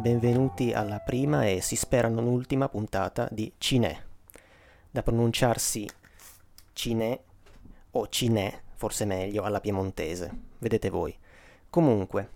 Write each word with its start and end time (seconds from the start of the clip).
benvenuti 0.00 0.72
alla 0.72 0.98
prima 0.98 1.44
e 1.46 1.60
si 1.60 1.76
spera 1.76 2.08
non 2.08 2.26
ultima 2.26 2.70
puntata 2.70 3.28
di 3.30 3.52
Cinè. 3.58 4.02
Da 4.90 5.02
pronunciarsi 5.02 5.86
Cinè 6.72 7.20
o 7.90 8.08
Cinè, 8.08 8.60
forse 8.76 9.04
meglio, 9.04 9.42
alla 9.42 9.60
piemontese, 9.60 10.30
vedete 10.58 10.88
voi. 10.88 11.14
Comunque, 11.68 12.30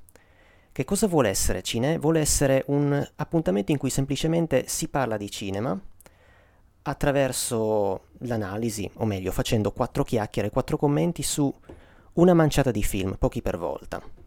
che 0.73 0.85
cosa 0.85 1.07
vuole 1.07 1.31
essere 1.31 1.63
Cinè? 1.63 1.99
Vuole 1.99 2.21
essere 2.21 2.65
un 2.67 3.03
appuntamento 3.17 3.73
in 3.73 3.79
cui 3.79 3.91
semplicemente 3.91 4.69
si 4.69 4.89
parla 4.89 5.17
di 5.17 5.31
cinema 5.31 5.81
attraverso 6.83 8.09
l'analisi, 8.19 8.91
o 8.97 9.07
meglio, 9.07 9.33
facendo 9.33 9.73
quattro 9.73 10.05
chiacchiere, 10.05 10.51
quattro 10.51 10.77
commenti 10.77 11.23
su 11.23 11.53
una 12.15 12.35
manciata 12.35 12.71
di 12.71 12.83
film, 12.83 13.17
pochi 13.17 13.41
per 13.41 13.57
volta. 13.57 14.24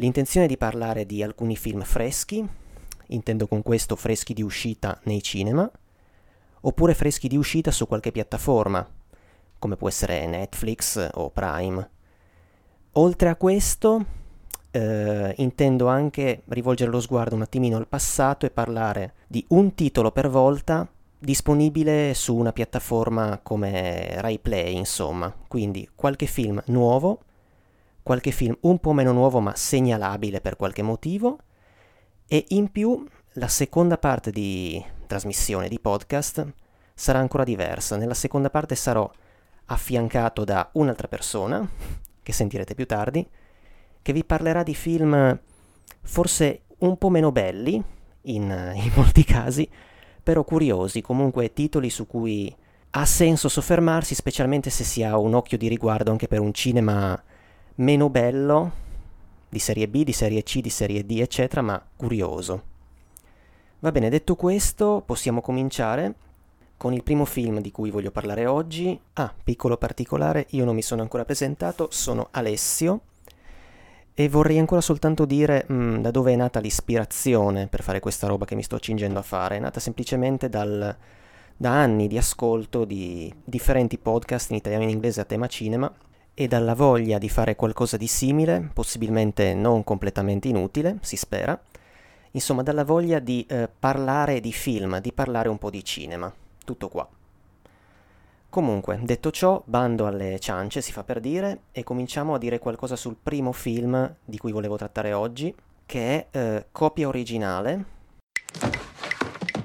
L'intenzione 0.00 0.46
è 0.46 0.48
di 0.48 0.56
parlare 0.56 1.04
di 1.04 1.22
alcuni 1.22 1.56
film 1.56 1.82
freschi, 1.82 2.42
intendo 3.08 3.46
con 3.46 3.62
questo 3.62 3.96
freschi 3.96 4.32
di 4.32 4.40
uscita 4.40 4.98
nei 5.04 5.22
cinema, 5.22 5.70
oppure 6.62 6.94
freschi 6.94 7.28
di 7.28 7.36
uscita 7.36 7.70
su 7.70 7.86
qualche 7.86 8.10
piattaforma, 8.10 8.88
come 9.58 9.76
può 9.76 9.88
essere 9.88 10.26
Netflix 10.26 11.06
o 11.12 11.28
Prime. 11.28 11.90
Oltre 12.92 13.28
a 13.28 13.36
questo, 13.36 14.06
eh, 14.70 15.34
intendo 15.36 15.88
anche 15.88 16.44
rivolgere 16.46 16.90
lo 16.90 17.00
sguardo 17.00 17.34
un 17.34 17.42
attimino 17.42 17.76
al 17.76 17.86
passato 17.86 18.46
e 18.46 18.50
parlare 18.50 19.12
di 19.26 19.44
un 19.48 19.74
titolo 19.74 20.12
per 20.12 20.30
volta 20.30 20.90
disponibile 21.18 22.14
su 22.14 22.34
una 22.34 22.54
piattaforma 22.54 23.38
come 23.42 24.18
Rai 24.18 24.38
Play, 24.38 24.74
insomma, 24.74 25.30
quindi 25.46 25.86
qualche 25.94 26.24
film 26.24 26.58
nuovo 26.68 27.24
qualche 28.02 28.30
film 28.30 28.56
un 28.62 28.78
po' 28.78 28.92
meno 28.92 29.12
nuovo 29.12 29.40
ma 29.40 29.54
segnalabile 29.54 30.40
per 30.40 30.56
qualche 30.56 30.82
motivo 30.82 31.38
e 32.26 32.44
in 32.48 32.70
più 32.70 33.06
la 33.34 33.48
seconda 33.48 33.98
parte 33.98 34.30
di 34.30 34.82
trasmissione 35.06 35.68
di 35.68 35.80
podcast 35.80 36.46
sarà 36.94 37.18
ancora 37.18 37.44
diversa. 37.44 37.96
Nella 37.96 38.14
seconda 38.14 38.50
parte 38.50 38.74
sarò 38.74 39.10
affiancato 39.66 40.44
da 40.44 40.68
un'altra 40.74 41.08
persona, 41.08 41.68
che 42.22 42.32
sentirete 42.32 42.74
più 42.74 42.86
tardi, 42.86 43.26
che 44.02 44.12
vi 44.12 44.24
parlerà 44.24 44.62
di 44.62 44.74
film 44.74 45.38
forse 46.02 46.62
un 46.78 46.96
po' 46.98 47.08
meno 47.08 47.32
belli, 47.32 47.82
in, 48.22 48.72
in 48.74 48.92
molti 48.94 49.24
casi, 49.24 49.68
però 50.22 50.44
curiosi, 50.44 51.00
comunque 51.00 51.52
titoli 51.52 51.90
su 51.90 52.06
cui 52.06 52.54
ha 52.90 53.04
senso 53.06 53.48
soffermarsi, 53.48 54.14
specialmente 54.14 54.70
se 54.70 54.84
si 54.84 55.02
ha 55.02 55.16
un 55.16 55.34
occhio 55.34 55.56
di 55.56 55.68
riguardo 55.68 56.10
anche 56.10 56.28
per 56.28 56.40
un 56.40 56.52
cinema 56.52 57.20
meno 57.80 58.10
bello 58.10 58.72
di 59.48 59.58
serie 59.58 59.88
B, 59.88 60.04
di 60.04 60.12
serie 60.12 60.42
C, 60.42 60.60
di 60.60 60.70
serie 60.70 61.04
D, 61.04 61.18
eccetera, 61.18 61.62
ma 61.62 61.82
curioso. 61.96 62.68
Va 63.80 63.90
bene, 63.90 64.10
detto 64.10 64.36
questo, 64.36 65.02
possiamo 65.04 65.40
cominciare 65.40 66.14
con 66.76 66.92
il 66.92 67.02
primo 67.02 67.24
film 67.24 67.60
di 67.60 67.70
cui 67.70 67.90
voglio 67.90 68.10
parlare 68.10 68.46
oggi. 68.46 68.98
Ah, 69.14 69.32
piccolo 69.42 69.76
particolare, 69.76 70.46
io 70.50 70.64
non 70.64 70.74
mi 70.74 70.82
sono 70.82 71.02
ancora 71.02 71.24
presentato, 71.24 71.88
sono 71.90 72.28
Alessio 72.32 73.00
e 74.12 74.28
vorrei 74.28 74.58
ancora 74.58 74.82
soltanto 74.82 75.24
dire 75.24 75.64
mh, 75.66 75.74
mm, 75.74 75.96
da 76.00 76.10
dove 76.10 76.32
è 76.32 76.36
nata 76.36 76.60
l'ispirazione 76.60 77.66
per 77.66 77.82
fare 77.82 78.00
questa 78.00 78.26
roba 78.26 78.44
che 78.44 78.54
mi 78.54 78.62
sto 78.62 78.76
accingendo 78.76 79.18
a 79.18 79.22
fare. 79.22 79.56
È 79.56 79.60
nata 79.60 79.80
semplicemente 79.80 80.50
dal, 80.50 80.94
da 81.56 81.70
anni 81.70 82.08
di 82.08 82.18
ascolto 82.18 82.84
di 82.84 83.32
differenti 83.42 83.96
podcast 83.96 84.50
in 84.50 84.56
italiano 84.56 84.84
e 84.84 84.88
in 84.88 84.92
inglese 84.92 85.22
a 85.22 85.24
tema 85.24 85.46
cinema 85.46 85.90
e 86.40 86.48
dalla 86.48 86.74
voglia 86.74 87.18
di 87.18 87.28
fare 87.28 87.54
qualcosa 87.54 87.98
di 87.98 88.06
simile, 88.06 88.70
possibilmente 88.72 89.52
non 89.52 89.84
completamente 89.84 90.48
inutile, 90.48 90.96
si 91.02 91.16
spera, 91.16 91.60
insomma 92.30 92.62
dalla 92.62 92.82
voglia 92.82 93.18
di 93.18 93.44
eh, 93.46 93.68
parlare 93.78 94.40
di 94.40 94.50
film, 94.50 95.02
di 95.02 95.12
parlare 95.12 95.50
un 95.50 95.58
po' 95.58 95.68
di 95.68 95.84
cinema, 95.84 96.32
tutto 96.64 96.88
qua. 96.88 97.06
Comunque, 98.48 98.98
detto 99.02 99.30
ciò, 99.30 99.62
bando 99.66 100.06
alle 100.06 100.38
ciance, 100.40 100.80
si 100.80 100.92
fa 100.92 101.04
per 101.04 101.20
dire, 101.20 101.64
e 101.72 101.84
cominciamo 101.84 102.32
a 102.32 102.38
dire 102.38 102.58
qualcosa 102.58 102.96
sul 102.96 103.16
primo 103.22 103.52
film 103.52 104.14
di 104.24 104.38
cui 104.38 104.50
volevo 104.50 104.78
trattare 104.78 105.12
oggi, 105.12 105.54
che 105.84 106.26
è 106.30 106.38
eh, 106.38 106.66
copia 106.72 107.06
originale. 107.06 107.84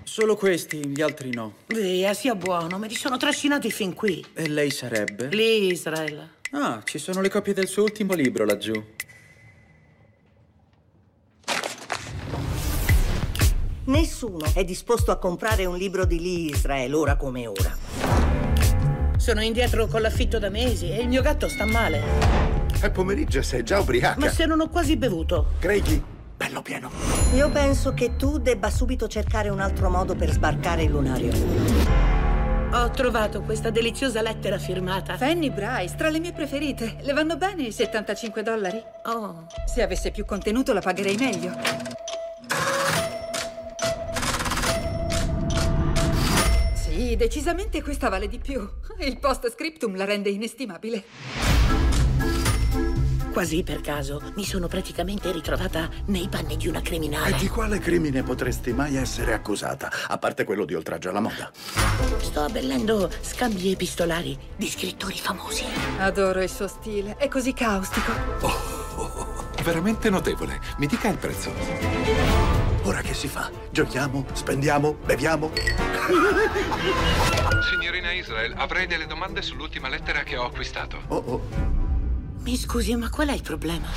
Solo 0.04 0.36
questi, 0.36 0.86
gli 0.90 1.02
altri 1.02 1.34
no. 1.34 1.54
Via, 1.68 2.14
sia 2.14 2.36
buono, 2.36 2.78
me 2.78 2.90
li 2.90 2.96
sono 2.96 3.16
trascinati 3.16 3.72
fin 3.72 3.94
qui. 3.94 4.26
E 4.34 4.50
lei 4.50 4.72
sarebbe? 4.72 5.28
Lì, 5.28 5.68
Israele. 5.68 6.35
Ah, 6.58 6.82
ci 6.86 7.00
sono 7.00 7.20
le 7.20 7.30
copie 7.30 7.54
del 7.54 7.68
suo 7.68 7.84
ultimo 7.84 8.14
libro 8.14 8.46
laggiù. 8.46 8.72
Nessuno 13.84 14.46
è 14.54 14.64
disposto 14.64 15.12
a 15.12 15.18
comprare 15.18 15.66
un 15.66 15.76
libro 15.76 16.06
di 16.06 16.18
Lee 16.22 16.52
Israel 16.52 16.94
ora 16.94 17.18
come 17.18 17.46
ora. 17.46 17.76
Sono 19.18 19.42
indietro 19.42 19.88
con 19.88 20.02
l'affitto 20.02 20.40
da 20.40 20.50
mesi 20.50 20.90
e 20.90 21.02
il 21.02 21.10
mio 21.10 21.22
gatto 21.22 21.50
sta 21.50 21.66
male. 21.66 22.02
È 22.80 22.90
pomeriggio 22.90 23.40
e 23.40 23.44
sei 23.44 23.64
già 23.64 23.82
ubriaca. 23.82 24.18
Ma 24.18 24.30
se 24.30 24.46
non 24.46 24.62
ho 24.62 24.70
quasi 24.70 24.96
bevuto. 24.96 25.56
Credi? 25.60 26.02
Bello 26.38 26.62
pieno. 26.62 26.90
Io 27.34 27.50
penso 27.50 27.94
che 27.94 28.16
tu 28.16 28.38
debba 28.38 28.70
subito 28.70 29.10
cercare 29.10 29.50
un 29.50 29.60
altro 29.60 29.90
modo 29.90 30.16
per 30.16 30.32
sbarcare 30.32 30.84
il 30.84 30.92
lunario. 30.92 32.05
Ho 32.78 32.90
trovato 32.90 33.42
questa 33.42 33.70
deliziosa 33.70 34.22
lettera 34.22 34.58
firmata. 34.58 35.16
Fanny 35.16 35.50
Bryce, 35.50 35.96
tra 35.96 36.10
le 36.10 36.20
mie 36.20 36.34
preferite. 36.34 36.98
Le 37.04 37.14
vanno 37.14 37.38
bene 37.38 37.64
i 37.64 37.72
75 37.72 38.44
dollari? 38.44 38.84
Oh. 39.06 39.48
Se 39.66 39.82
avesse 39.82 40.12
più 40.12 40.26
contenuto 40.26 40.74
la 40.74 40.82
pagherei 40.82 41.16
meglio. 41.16 41.58
Sì, 46.74 47.16
decisamente 47.16 47.82
questa 47.82 48.10
vale 48.10 48.28
di 48.28 48.40
più. 48.40 48.70
Il 49.00 49.20
post 49.20 49.50
scriptum 49.50 49.96
la 49.96 50.04
rende 50.04 50.30
inestimabile. 50.30 51.65
Quasi 53.36 53.64
per 53.64 53.82
caso 53.82 54.22
mi 54.36 54.46
sono 54.46 54.70
praticamente 54.70 55.30
ritrovata 55.30 55.90
nei 56.06 56.30
panni 56.30 56.56
di 56.56 56.70
una 56.70 56.80
criminale. 56.80 57.36
E 57.36 57.38
di 57.38 57.50
quale 57.50 57.80
crimine 57.80 58.24
potresti 58.24 58.72
mai 58.72 58.96
essere 58.96 59.34
accusata, 59.34 59.92
a 60.08 60.18
parte 60.18 60.46
quello 60.46 60.64
di 60.64 60.74
oltraggio 60.74 61.10
alla 61.10 61.20
moda? 61.20 61.52
Sto 62.22 62.44
abbellendo 62.44 63.12
scambi 63.20 63.74
epistolari 63.74 64.40
di 64.56 64.70
scrittori 64.70 65.18
famosi. 65.18 65.66
Adoro 65.98 66.42
il 66.42 66.50
suo 66.50 66.70
stile, 66.70 67.18
è 67.18 67.28
così 67.28 67.52
caustico. 67.52 68.14
Oh, 68.40 68.54
oh, 68.96 69.04
oh, 69.04 69.64
veramente 69.64 70.10
notevole. 70.10 70.58
Mi 70.78 70.88
dica 70.88 71.10
il 71.10 71.18
prezzo. 71.18 71.52
Ora 72.84 73.02
che 73.02 73.14
si 73.14 73.28
fa? 73.28 73.52
Giochiamo? 73.70 74.28
Spendiamo? 74.32 74.94
Beviamo? 74.94 75.52
Signorina 77.70 78.14
Israel, 78.14 78.54
avrei 78.56 78.88
delle 78.88 79.08
domande 79.08 79.42
sull'ultima 79.42 79.90
lettera 79.90 80.24
che 80.24 80.38
ho 80.38 80.46
acquistato. 80.46 81.02
Oh 81.08 81.24
oh. 81.26 81.85
Mi 82.46 82.58
scusi, 82.58 82.96
ma 82.96 83.10
qual 83.10 83.30
è 83.30 83.34
il 83.34 83.42
problema? 83.42 83.88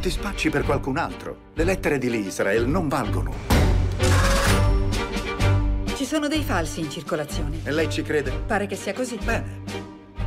Ti 0.00 0.08
spacci 0.08 0.48
per 0.48 0.64
qualcun 0.64 0.96
altro. 0.96 1.50
Le 1.52 1.64
lettere 1.64 1.98
di 1.98 2.08
Israel 2.08 2.66
non 2.66 2.88
valgono. 2.88 3.34
Ci 5.94 6.06
sono 6.06 6.26
dei 6.26 6.42
falsi 6.42 6.80
in 6.80 6.90
circolazione. 6.90 7.58
E 7.62 7.70
lei 7.72 7.90
ci 7.90 8.00
crede? 8.00 8.30
Pare 8.30 8.66
che 8.66 8.74
sia 8.74 8.94
così. 8.94 9.18
Bene. 9.22 9.60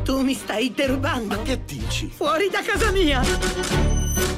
Tu 0.04 0.22
mi 0.22 0.36
stai 0.36 0.72
derubando. 0.72 1.36
Ma 1.36 1.42
che 1.42 1.62
dici? 1.66 2.12
Fuori 2.14 2.48
da 2.52 2.62
casa 2.62 2.92
mia! 2.92 3.20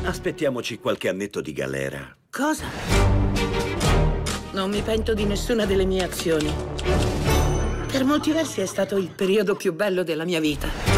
Aspettiamoci 0.03 0.77
qualche 0.77 1.09
annetto 1.09 1.41
di 1.41 1.51
galera. 1.51 2.15
Cosa? 2.31 2.63
Non 4.53 4.69
mi 4.69 4.81
pento 4.81 5.13
di 5.13 5.25
nessuna 5.25 5.65
delle 5.65 5.83
mie 5.83 6.05
azioni. 6.05 6.53
Per 7.91 8.05
molti 8.05 8.31
versi 8.31 8.61
è 8.61 8.65
stato 8.65 8.95
il 8.95 9.09
periodo 9.09 9.57
più 9.57 9.73
bello 9.73 10.03
della 10.03 10.23
mia 10.23 10.39
vita. 10.39 10.92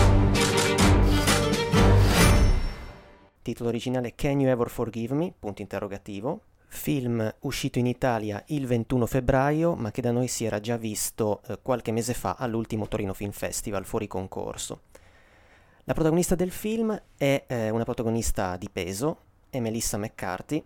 Titolo 3.46 3.70
originale 3.70 4.16
Can 4.16 4.40
You 4.40 4.50
Ever 4.50 4.72
Forgive 4.72 5.14
Me? 5.14 5.32
Punto 5.38 5.62
interrogativo. 5.62 6.42
Film 6.66 7.32
uscito 7.42 7.78
in 7.78 7.86
Italia 7.86 8.44
il 8.48 8.66
21 8.66 9.06
febbraio, 9.06 9.76
ma 9.76 9.92
che 9.92 10.02
da 10.02 10.10
noi 10.10 10.28
si 10.28 10.46
era 10.46 10.60
già 10.60 10.78
visto 10.78 11.44
eh, 11.46 11.60
qualche 11.62 11.92
mese 11.92 12.16
fa 12.16 12.38
all'ultimo 12.40 12.88
Torino 12.88 13.14
Film 13.14 13.30
Festival 13.30 13.86
fuori 13.86 14.08
concorso. 14.08 14.82
La 15.84 15.94
protagonista 15.94 16.34
del 16.34 16.50
film 16.50 17.00
è 17.16 17.44
eh, 17.46 17.70
una 17.70 17.84
protagonista 17.84 18.58
di 18.58 18.68
peso, 18.68 19.18
è 19.52 19.60
Melissa 19.60 20.00
McCarthy, 20.00 20.64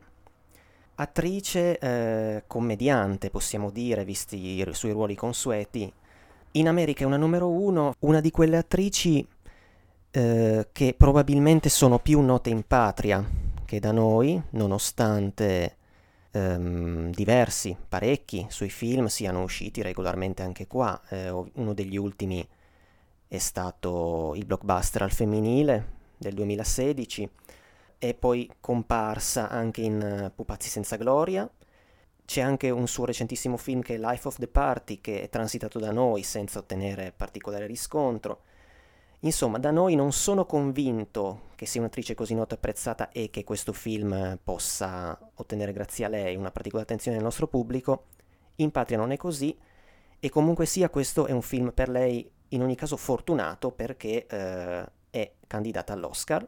attrice 0.96 1.78
eh, 1.80 2.44
commediante, 2.48 3.30
possiamo 3.30 3.72
dire, 3.72 4.06
visti 4.06 4.38
i 4.38 4.66
suoi 4.72 4.94
ruoli 4.94 5.16
consueti. 5.16 5.92
In 6.52 6.68
America 6.70 7.04
è 7.04 7.08
una 7.08 7.18
numero 7.18 7.50
uno, 7.50 7.94
una 8.00 8.22
di 8.22 8.31
quelle 8.31 8.56
attrici 8.56 9.28
eh, 10.11 10.69
che 10.71 10.95
probabilmente 10.97 11.69
sono 11.69 12.00
più 12.00 12.21
note 12.21 12.50
in 12.50 12.63
patria 12.65 13.23
che 13.65 13.79
da 13.79 13.91
noi, 13.91 14.41
nonostante 14.51 15.77
ehm, 16.31 17.11
diversi, 17.11 17.77
parecchi 17.88 18.47
suoi 18.50 18.69
film 18.69 19.06
siano 19.06 19.44
usciti 19.44 19.81
regolarmente 19.83 20.41
anche 20.41 20.65
qua. 20.65 21.00
Eh, 21.09 21.29
uno 21.29 21.73
degli 21.73 21.97
ultimi 21.97 22.47
è 23.27 23.38
stato 23.38 24.33
il 24.35 24.45
blockbuster 24.45 25.03
al 25.03 25.11
femminile 25.11 25.97
del 26.17 26.33
2016. 26.33 27.29
è 28.00 28.13
poi 28.13 28.50
comparsa 28.59 29.50
anche 29.50 29.81
in 29.81 30.23
uh, 30.31 30.33
Pupazzi 30.33 30.69
senza 30.69 30.95
gloria. 30.95 31.50
C'è 32.25 32.41
anche 32.41 32.69
un 32.69 32.88
suo 32.88 33.06
recentissimo 33.06 33.57
film 33.57 33.81
che 33.81 33.95
è 33.95 33.97
Life 33.97 34.27
of 34.27 34.38
the 34.38 34.47
Party, 34.47 35.01
che 35.01 35.21
è 35.23 35.29
transitato 35.29 35.79
da 35.79 35.91
noi 35.91 36.23
senza 36.23 36.59
ottenere 36.59 37.13
particolare 37.15 37.67
riscontro. 37.67 38.41
Insomma, 39.21 39.57
da 39.57 39.71
noi 39.71 39.95
non 39.95 40.13
sono 40.13 40.45
convinto 40.45 41.48
che 41.56 41.66
sia 41.66 41.81
un'attrice 41.81 42.16
così 42.16 42.33
nota 42.36 42.54
e 42.54 42.57
apprezzata 42.57 43.10
e 43.10 43.30
che 43.30 43.44
questo 43.44 43.74
film 43.74 44.39
possa 44.42 45.18
ottenere 45.36 45.74
grazie 45.74 46.06
a 46.06 46.07
lei 46.07 46.38
una 46.38 46.51
particolare 46.51 46.86
attenzione 46.86 47.18
del 47.18 47.25
nostro 47.25 47.48
pubblico. 47.48 48.06
In 48.56 48.71
patria 48.71 48.98
non 48.98 49.12
è 49.12 49.18
così 49.18 49.57
e 50.19 50.30
comunque 50.30 50.66
sia 50.66 50.89
questo 50.89 51.25
è 51.25 51.31
un 51.31 51.42
film 51.42 51.71
per 51.74 51.89
lei 51.89 52.31
in 52.50 52.62
ogni 52.62 52.75
caso 52.75 52.95
fortunato 52.95 53.71
perché 53.71 54.25
eh, 54.25 54.89
è 55.10 55.31
candidata 55.48 55.92
all'Oscar. 55.92 56.48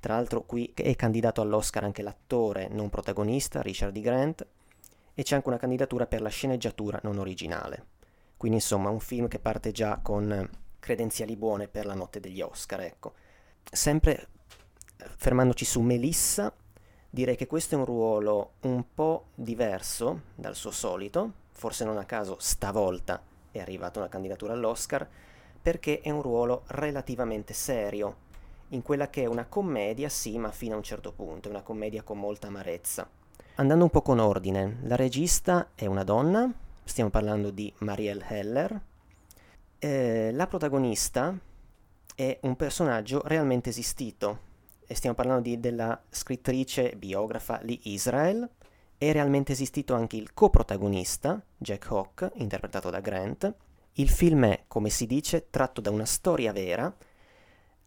Tra 0.00 0.14
l'altro 0.14 0.42
qui 0.42 0.72
è 0.74 0.96
candidato 0.96 1.40
all'Oscar 1.40 1.84
anche 1.84 2.02
l'attore 2.02 2.68
non 2.68 2.90
protagonista 2.90 3.62
Richard 3.62 3.92
D. 3.92 4.00
Grant 4.00 4.46
e 5.14 5.22
c'è 5.22 5.36
anche 5.36 5.48
una 5.48 5.58
candidatura 5.58 6.06
per 6.08 6.22
la 6.22 6.28
sceneggiatura 6.28 6.98
non 7.04 7.18
originale. 7.18 7.86
Quindi 8.36 8.58
insomma 8.58 8.90
un 8.90 9.00
film 9.00 9.28
che 9.28 9.38
parte 9.38 9.70
già 9.70 10.00
con 10.02 10.66
credenziali 10.78 11.36
buone 11.36 11.68
per 11.68 11.86
la 11.86 11.94
notte 11.94 12.20
degli 12.20 12.40
Oscar, 12.40 12.80
ecco. 12.80 13.14
Sempre 13.70 14.28
fermandoci 14.96 15.64
su 15.64 15.80
Melissa, 15.80 16.52
direi 17.10 17.36
che 17.36 17.46
questo 17.46 17.74
è 17.74 17.78
un 17.78 17.84
ruolo 17.84 18.52
un 18.60 18.84
po' 18.94 19.26
diverso 19.34 20.22
dal 20.34 20.54
suo 20.54 20.70
solito, 20.70 21.32
forse 21.52 21.84
non 21.84 21.98
a 21.98 22.04
caso 22.04 22.36
stavolta 22.38 23.22
è 23.50 23.60
arrivata 23.60 23.98
una 23.98 24.08
candidatura 24.08 24.52
all'Oscar, 24.52 25.08
perché 25.60 26.00
è 26.00 26.10
un 26.10 26.22
ruolo 26.22 26.62
relativamente 26.68 27.52
serio, 27.52 28.26
in 28.68 28.82
quella 28.82 29.08
che 29.08 29.22
è 29.22 29.26
una 29.26 29.46
commedia, 29.46 30.08
sì, 30.08 30.38
ma 30.38 30.50
fino 30.50 30.74
a 30.74 30.76
un 30.76 30.82
certo 30.82 31.12
punto, 31.12 31.48
è 31.48 31.50
una 31.50 31.62
commedia 31.62 32.02
con 32.02 32.18
molta 32.18 32.48
amarezza. 32.48 33.08
Andando 33.56 33.84
un 33.84 33.90
po' 33.90 34.02
con 34.02 34.18
ordine, 34.18 34.78
la 34.82 34.96
regista 34.96 35.70
è 35.74 35.86
una 35.86 36.04
donna, 36.04 36.50
stiamo 36.84 37.10
parlando 37.10 37.50
di 37.50 37.72
Marielle 37.78 38.24
Heller. 38.28 38.80
Eh, 39.80 40.32
la 40.32 40.48
protagonista 40.48 41.38
è 42.16 42.38
un 42.42 42.56
personaggio 42.56 43.22
realmente 43.24 43.68
esistito, 43.68 44.40
e 44.84 44.96
stiamo 44.96 45.14
parlando 45.14 45.42
di, 45.42 45.60
della 45.60 46.02
scrittrice 46.10 46.96
biografa 46.96 47.60
Lee 47.62 47.78
Israel, 47.84 48.48
è 48.98 49.12
realmente 49.12 49.52
esistito 49.52 49.94
anche 49.94 50.16
il 50.16 50.34
coprotagonista, 50.34 51.40
Jack 51.56 51.88
Hawk, 51.92 52.32
interpretato 52.34 52.90
da 52.90 52.98
Grant. 52.98 53.54
Il 53.92 54.08
film 54.08 54.46
è, 54.46 54.64
come 54.66 54.90
si 54.90 55.06
dice, 55.06 55.48
tratto 55.48 55.80
da 55.80 55.90
una 55.90 56.06
storia 56.06 56.52
vera, 56.52 56.92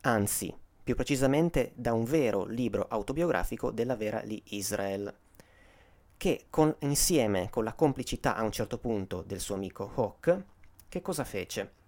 anzi, 0.02 0.56
più 0.82 0.96
precisamente 0.96 1.74
da 1.76 1.92
un 1.92 2.06
vero 2.06 2.46
libro 2.46 2.86
autobiografico 2.88 3.70
della 3.70 3.98
vera 3.98 4.22
Lee 4.24 4.42
Israel, 4.46 5.14
che 6.16 6.46
con, 6.50 6.74
insieme 6.80 7.50
con 7.50 7.66
la 7.66 7.74
complicità 7.74 8.38
a 8.38 8.44
un 8.44 8.52
certo 8.54 8.78
punto 8.78 9.24
del 9.24 9.42
suo 9.42 9.56
amico 9.56 9.92
Hawk, 9.94 10.44
che 10.88 11.02
cosa 11.02 11.26
fece? 11.26 11.80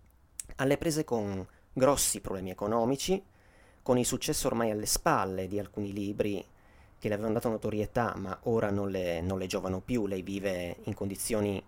Alle 0.58 0.78
prese 0.78 1.04
con 1.04 1.46
grossi 1.74 2.22
problemi 2.22 2.52
economici, 2.52 3.22
con 3.82 3.98
il 3.98 4.06
successo 4.06 4.48
ormai 4.48 4.72
alle 4.72 4.86
spalle 4.86 5.48
di 5.48 5.60
alcuni 5.60 5.92
libri 5.92 6.46
che 7.00 7.08
le 7.10 7.16
avevano 7.16 7.34
dato 7.34 7.50
notorietà, 7.50 8.14
ma 8.16 8.38
ora 8.44 8.70
non 8.70 8.90
le, 8.90 9.20
non 9.20 9.38
le 9.38 9.48
giovano 9.48 9.82
più, 9.82 10.08
lei 10.08 10.22
vive 10.22 10.78
in 10.84 10.94
condizioni 10.94 11.62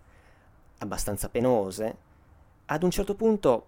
abbastanza 0.78 1.28
penose, 1.28 1.98
ad 2.68 2.84
un 2.84 2.92
certo 2.92 3.16
punto, 3.16 3.66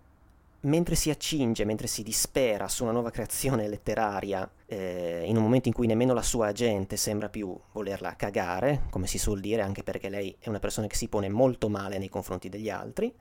mentre 0.61 0.95
si 0.95 1.09
accinge, 1.09 1.65
mentre 1.65 1.87
si 1.87 2.03
dispera 2.03 2.69
su 2.69 2.83
una 2.83 2.93
nuova 2.93 3.11
creazione 3.11 3.67
letteraria, 3.67 4.49
eh, 4.65 5.23
in 5.25 5.35
un 5.35 5.43
momento 5.43 5.67
in 5.67 5.73
cui 5.73 5.87
nemmeno 5.87 6.13
la 6.13 6.21
sua 6.21 6.47
agente 6.47 6.95
sembra 6.95 7.27
più 7.27 7.57
volerla 7.73 8.15
cagare, 8.15 8.83
come 8.89 9.07
si 9.07 9.17
suol 9.17 9.41
dire, 9.41 9.61
anche 9.61 9.83
perché 9.83 10.07
lei 10.07 10.35
è 10.39 10.47
una 10.47 10.59
persona 10.59 10.87
che 10.87 10.95
si 10.95 11.09
pone 11.09 11.27
molto 11.27 11.67
male 11.67 11.97
nei 11.97 12.09
confronti 12.09 12.47
degli 12.47 12.69
altri, 12.69 13.13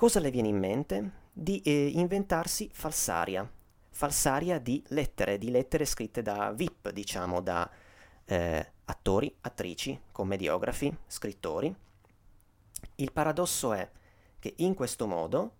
cosa 0.00 0.18
le 0.18 0.30
viene 0.30 0.48
in 0.48 0.56
mente? 0.56 1.10
Di 1.30 1.60
eh, 1.60 1.88
inventarsi 1.88 2.70
falsaria, 2.72 3.46
falsaria 3.90 4.58
di 4.58 4.82
lettere, 4.88 5.36
di 5.36 5.50
lettere 5.50 5.84
scritte 5.84 6.22
da 6.22 6.52
VIP, 6.52 6.88
diciamo, 6.88 7.42
da 7.42 7.70
eh, 8.24 8.72
attori, 8.86 9.36
attrici, 9.42 10.00
commediografi, 10.10 10.90
scrittori. 11.06 11.76
Il 12.94 13.12
paradosso 13.12 13.74
è 13.74 13.86
che 14.38 14.54
in 14.56 14.72
questo 14.72 15.06
modo 15.06 15.56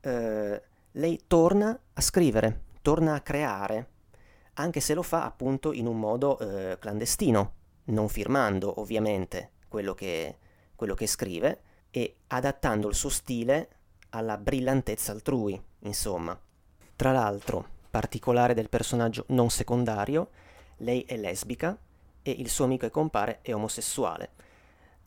eh, 0.00 0.60
lei 0.90 1.20
torna 1.28 1.78
a 1.92 2.00
scrivere, 2.00 2.62
torna 2.82 3.14
a 3.14 3.20
creare, 3.20 3.90
anche 4.54 4.80
se 4.80 4.92
lo 4.92 5.04
fa 5.04 5.24
appunto 5.24 5.72
in 5.72 5.86
un 5.86 6.00
modo 6.00 6.36
eh, 6.40 6.78
clandestino, 6.80 7.52
non 7.84 8.08
firmando 8.08 8.80
ovviamente 8.80 9.52
quello 9.68 9.94
che, 9.94 10.36
quello 10.74 10.94
che 10.94 11.06
scrive 11.06 11.62
e 11.90 12.16
adattando 12.28 12.88
il 12.88 12.94
suo 12.94 13.08
stile 13.08 13.68
alla 14.10 14.36
brillantezza 14.36 15.12
altrui, 15.12 15.60
insomma. 15.80 16.38
Tra 16.96 17.12
l'altro, 17.12 17.66
particolare 17.90 18.54
del 18.54 18.68
personaggio 18.68 19.24
non 19.28 19.50
secondario, 19.50 20.30
lei 20.78 21.02
è 21.02 21.16
lesbica 21.16 21.76
e 22.22 22.30
il 22.30 22.48
suo 22.48 22.64
amico 22.64 22.86
e 22.86 22.90
compare 22.90 23.38
è 23.42 23.54
omosessuale. 23.54 24.30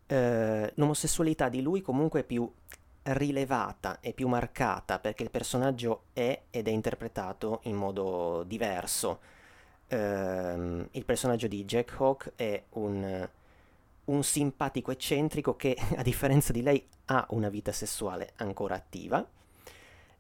Eh, 0.08 0.72
l'omosessualità 0.76 1.50
di 1.50 1.62
lui 1.62 1.82
comunque 1.82 2.22
è 2.22 2.24
più 2.24 2.52
rilevata 3.04 4.00
e 4.00 4.14
più 4.14 4.28
marcata 4.28 5.00
perché 5.00 5.24
il 5.24 5.32
personaggio 5.32 6.04
è 6.14 6.44
ed 6.50 6.68
è 6.68 6.72
interpretato 6.72 7.62
in 7.64 7.76
modo 7.76 8.44
diverso. 8.44 9.20
Eh, 9.88 10.88
il 10.92 11.06
personaggio 11.06 11.48
di 11.48 11.66
Jack 11.66 11.96
Hawk 12.00 12.34
è 12.36 12.64
un, 12.72 13.28
un 14.12 14.24
simpatico 14.24 14.92
eccentrico 14.92 15.56
che 15.56 15.76
a 15.98 16.02
differenza 16.02 16.52
di 16.52 16.62
lei 16.62 16.86
ha 17.06 17.26
una 17.32 17.50
vita 17.50 17.72
sessuale 17.72 18.34
ancora 18.38 18.76
attiva 18.76 19.28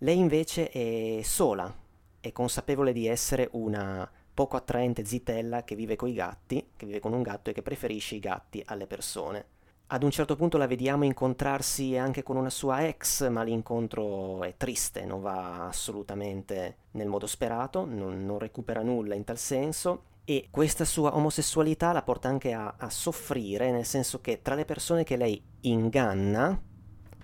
lei 0.04 0.18
invece 0.18 0.70
è 0.70 1.22
sola, 1.22 1.72
è 2.20 2.32
consapevole 2.32 2.92
di 2.92 3.06
essere 3.06 3.50
una 3.52 4.10
poco 4.34 4.58
attraente 4.58 5.06
zitella 5.06 5.64
che 5.64 5.76
vive 5.76 5.96
con 5.96 6.10
i 6.10 6.14
gatti, 6.14 6.72
che 6.76 6.88
vive 6.88 7.00
con 7.00 7.14
un 7.14 7.22
gatto 7.22 7.52
e 7.52 7.54
che 7.54 7.62
preferisce 7.62 8.16
i 8.16 8.20
gatti 8.20 8.64
alle 8.66 8.88
persone. 8.88 9.46
Ad 9.88 10.02
un 10.02 10.10
certo 10.10 10.36
punto 10.36 10.58
la 10.58 10.66
vediamo 10.66 11.04
incontrarsi 11.04 11.98
anche 11.98 12.24
con 12.24 12.36
una 12.36 12.50
sua 12.50 12.88
ex, 12.88 13.30
ma 13.30 13.44
l'incontro 13.44 14.42
è 14.44 14.56
triste, 14.58 15.06
non 15.06 15.22
va 15.22 15.68
assolutamente 15.68 16.78
nel 16.92 17.08
modo 17.08 17.28
sperato, 17.28 17.86
non, 17.86 18.26
non 18.26 18.40
recupera 18.40 18.82
nulla 18.82 19.14
in 19.14 19.24
tal 19.24 19.38
senso 19.38 20.06
e 20.24 20.48
questa 20.52 20.86
sua 20.86 21.16
omosessualità 21.16 21.92
la 21.92 22.04
porta 22.04 22.28
anche 22.28 22.54
a, 22.54 22.76
a 22.78 22.90
soffrire, 22.90 23.72
nel 23.72 23.86
senso 23.86 24.22
che 24.22 24.42
tra 24.42 24.56
le 24.56 24.66
persone 24.66 25.04
che 25.04 25.18
lei 25.18 25.42
inganna, 25.62 26.62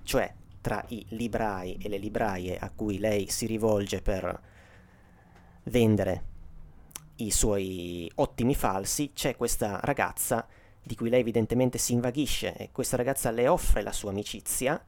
cioè 0.04 0.34
tra 0.62 0.84
i 0.90 1.06
librai 1.10 1.78
e 1.82 1.90
le 1.90 1.98
libraie 1.98 2.58
a 2.58 2.70
cui 2.70 3.00
lei 3.00 3.30
si 3.30 3.46
rivolge 3.46 4.02
per 4.02 4.42
vendere 5.64 6.36
i 7.18 7.32
suoi 7.32 8.12
ottimi 8.16 8.56
falsi, 8.56 9.12
c'è 9.14 9.36
questa 9.36 9.80
ragazza 9.82 10.46
di 10.84 10.96
cui 10.96 11.10
lei 11.10 11.22
evidentemente 11.22 11.78
si 11.78 11.94
invaghisce 11.94 12.56
e 12.56 12.72
questa 12.72 12.98
ragazza 12.98 13.32
le 13.32 13.48
offre 13.48 13.82
la 13.82 13.92
sua 13.92 14.12
amicizia, 14.12 14.84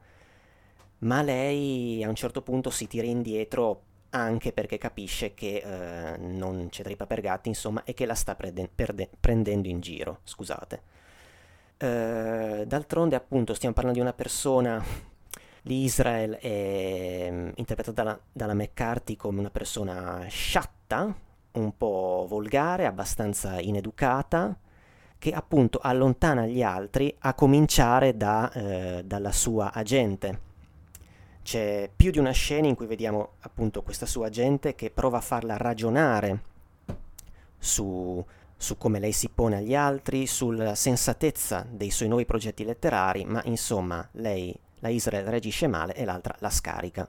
ma 0.98 1.22
lei 1.22 2.02
a 2.02 2.08
un 2.08 2.14
certo 2.14 2.42
punto 2.42 2.70
si 2.70 2.86
tira 2.86 3.06
indietro 3.06 3.82
anche 4.10 4.52
perché 4.52 4.78
capisce 4.78 5.34
che 5.34 5.62
eh, 5.64 6.16
non 6.18 6.68
c'è 6.70 6.82
trippa 6.82 7.06
per 7.06 7.20
gatti, 7.20 7.48
insomma, 7.48 7.84
e 7.84 7.94
che 7.94 8.06
la 8.06 8.14
sta 8.14 8.34
prede- 8.34 8.68
perde- 8.72 9.10
prendendo 9.18 9.68
in 9.68 9.80
giro, 9.80 10.20
scusate. 10.24 10.82
Uh, 11.80 12.64
d'altronde, 12.66 13.16
appunto, 13.16 13.54
stiamo 13.54 13.74
parlando 13.74 13.98
di 13.98 14.04
una 14.04 14.12
persona 14.12 14.84
di 15.62 15.84
Israel 15.84 16.36
è 16.36 17.28
mm, 17.30 17.50
interpretata 17.56 18.02
dalla, 18.02 18.20
dalla 18.32 18.54
McCarthy 18.54 19.16
come 19.16 19.40
una 19.40 19.50
persona 19.50 20.24
sciatta, 20.28 21.14
un 21.52 21.76
po' 21.76 22.26
volgare, 22.28 22.86
abbastanza 22.86 23.60
ineducata, 23.60 24.56
che 25.18 25.32
appunto 25.32 25.78
allontana 25.82 26.46
gli 26.46 26.62
altri 26.62 27.14
a 27.20 27.34
cominciare 27.34 28.16
da, 28.16 28.50
eh, 28.52 29.02
dalla 29.04 29.32
sua 29.32 29.72
agente. 29.72 30.48
C'è 31.42 31.90
più 31.94 32.10
di 32.10 32.18
una 32.18 32.32
scena 32.32 32.68
in 32.68 32.74
cui 32.74 32.86
vediamo 32.86 33.32
appunto 33.40 33.82
questa 33.82 34.06
sua 34.06 34.26
agente 34.26 34.74
che 34.74 34.90
prova 34.90 35.18
a 35.18 35.22
farla 35.22 35.56
ragionare 35.56 36.42
su, 37.58 38.24
su 38.56 38.76
come 38.76 39.00
lei 39.00 39.12
si 39.12 39.28
pone 39.28 39.56
agli 39.56 39.74
altri, 39.74 40.26
sulla 40.26 40.74
sensatezza 40.74 41.66
dei 41.68 41.90
suoi 41.90 42.08
nuovi 42.08 42.24
progetti 42.26 42.64
letterari, 42.64 43.24
ma 43.24 43.42
insomma 43.44 44.06
lei 44.12 44.54
la 44.80 44.88
Israel 44.88 45.26
reagisce 45.26 45.66
male 45.66 45.94
e 45.94 46.04
l'altra 46.04 46.36
la 46.38 46.50
scarica. 46.50 47.08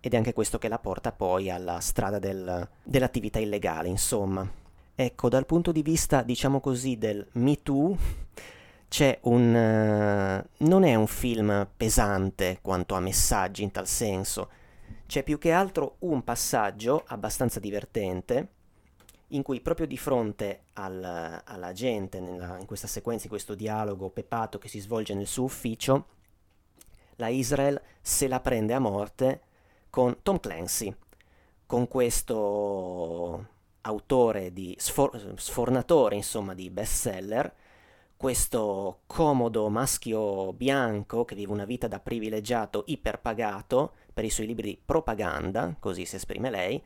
Ed 0.00 0.14
è 0.14 0.16
anche 0.16 0.32
questo 0.32 0.58
che 0.58 0.68
la 0.68 0.78
porta 0.78 1.12
poi 1.12 1.50
alla 1.50 1.78
strada 1.80 2.18
del, 2.18 2.68
dell'attività 2.82 3.38
illegale, 3.38 3.88
insomma. 3.88 4.48
Ecco, 4.94 5.28
dal 5.28 5.46
punto 5.46 5.72
di 5.72 5.82
vista, 5.82 6.22
diciamo 6.22 6.60
così, 6.60 6.96
del 6.96 7.26
Me 7.32 7.62
Too, 7.62 7.96
c'è 8.90 9.20
un... 9.22 9.54
Uh, 9.54 10.64
non 10.64 10.82
è 10.82 10.96
un 10.96 11.06
film 11.06 11.68
pesante 11.76 12.58
quanto 12.60 12.96
a 12.96 13.00
messaggi 13.00 13.62
in 13.62 13.70
tal 13.70 13.86
senso, 13.86 14.50
c'è 15.06 15.22
più 15.22 15.38
che 15.38 15.52
altro 15.52 15.94
un 16.00 16.24
passaggio 16.24 17.04
abbastanza 17.06 17.60
divertente 17.60 18.48
in 19.28 19.42
cui 19.42 19.60
proprio 19.60 19.86
di 19.86 19.96
fronte 19.96 20.64
al, 20.72 21.40
alla 21.44 21.72
gente, 21.72 22.18
nella, 22.18 22.58
in 22.58 22.66
questa 22.66 22.88
sequenza, 22.88 23.24
in 23.24 23.30
questo 23.30 23.54
dialogo 23.54 24.10
pepato 24.10 24.58
che 24.58 24.66
si 24.66 24.80
svolge 24.80 25.14
nel 25.14 25.28
suo 25.28 25.44
ufficio, 25.44 26.06
la 27.14 27.28
Israel 27.28 27.80
se 28.00 28.26
la 28.26 28.40
prende 28.40 28.74
a 28.74 28.80
morte 28.80 29.42
con 29.88 30.16
Tom 30.22 30.40
Clancy, 30.40 30.92
con 31.64 31.86
questo 31.86 33.46
autore 33.82 34.52
di 34.52 34.74
sfor- 34.80 35.38
sfornatore, 35.38 36.16
insomma, 36.16 36.54
di 36.54 36.68
bestseller, 36.70 37.54
questo 38.20 38.98
comodo 39.06 39.70
maschio 39.70 40.52
bianco 40.52 41.24
che 41.24 41.34
vive 41.34 41.52
una 41.52 41.64
vita 41.64 41.88
da 41.88 42.00
privilegiato 42.00 42.84
iperpagato 42.86 43.94
per 44.12 44.26
i 44.26 44.28
suoi 44.28 44.46
libri 44.46 44.68
di 44.68 44.78
propaganda, 44.84 45.74
così 45.80 46.04
si 46.04 46.16
esprime 46.16 46.50
lei, 46.50 46.82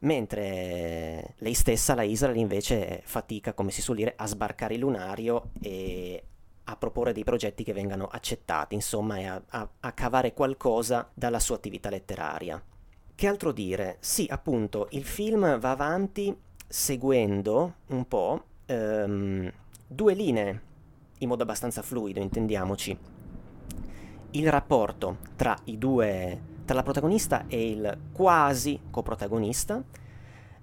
mentre 0.00 1.34
lei 1.38 1.54
stessa, 1.54 1.94
la 1.94 2.02
Israel, 2.02 2.36
invece 2.36 3.00
fatica, 3.04 3.54
come 3.54 3.70
si 3.70 3.80
suol 3.80 3.98
dire, 3.98 4.14
a 4.16 4.26
sbarcare 4.26 4.74
il 4.74 4.80
lunario 4.80 5.50
e 5.60 6.20
a 6.64 6.76
proporre 6.76 7.12
dei 7.12 7.22
progetti 7.22 7.62
che 7.62 7.72
vengano 7.72 8.08
accettati, 8.08 8.74
insomma, 8.74 9.18
e 9.18 9.26
a, 9.26 9.40
a, 9.50 9.68
a 9.78 9.92
cavare 9.92 10.34
qualcosa 10.34 11.08
dalla 11.14 11.38
sua 11.38 11.54
attività 11.54 11.90
letteraria. 11.90 12.60
Che 13.14 13.26
altro 13.28 13.52
dire? 13.52 13.98
Sì, 14.00 14.26
appunto, 14.28 14.88
il 14.90 15.04
film 15.04 15.60
va 15.60 15.70
avanti 15.70 16.36
seguendo 16.66 17.74
un 17.86 18.08
po' 18.08 18.42
um, 18.66 19.48
due 19.86 20.14
linee, 20.14 20.70
in 21.22 21.28
modo 21.28 21.42
abbastanza 21.42 21.82
fluido, 21.82 22.20
intendiamoci. 22.20 22.96
Il 24.32 24.50
rapporto 24.50 25.18
tra 25.36 25.56
i 25.64 25.78
due 25.78 26.50
tra 26.64 26.74
la 26.74 26.82
protagonista 26.82 27.44
e 27.48 27.70
il 27.70 27.98
quasi 28.12 28.78
coprotagonista. 28.90 29.82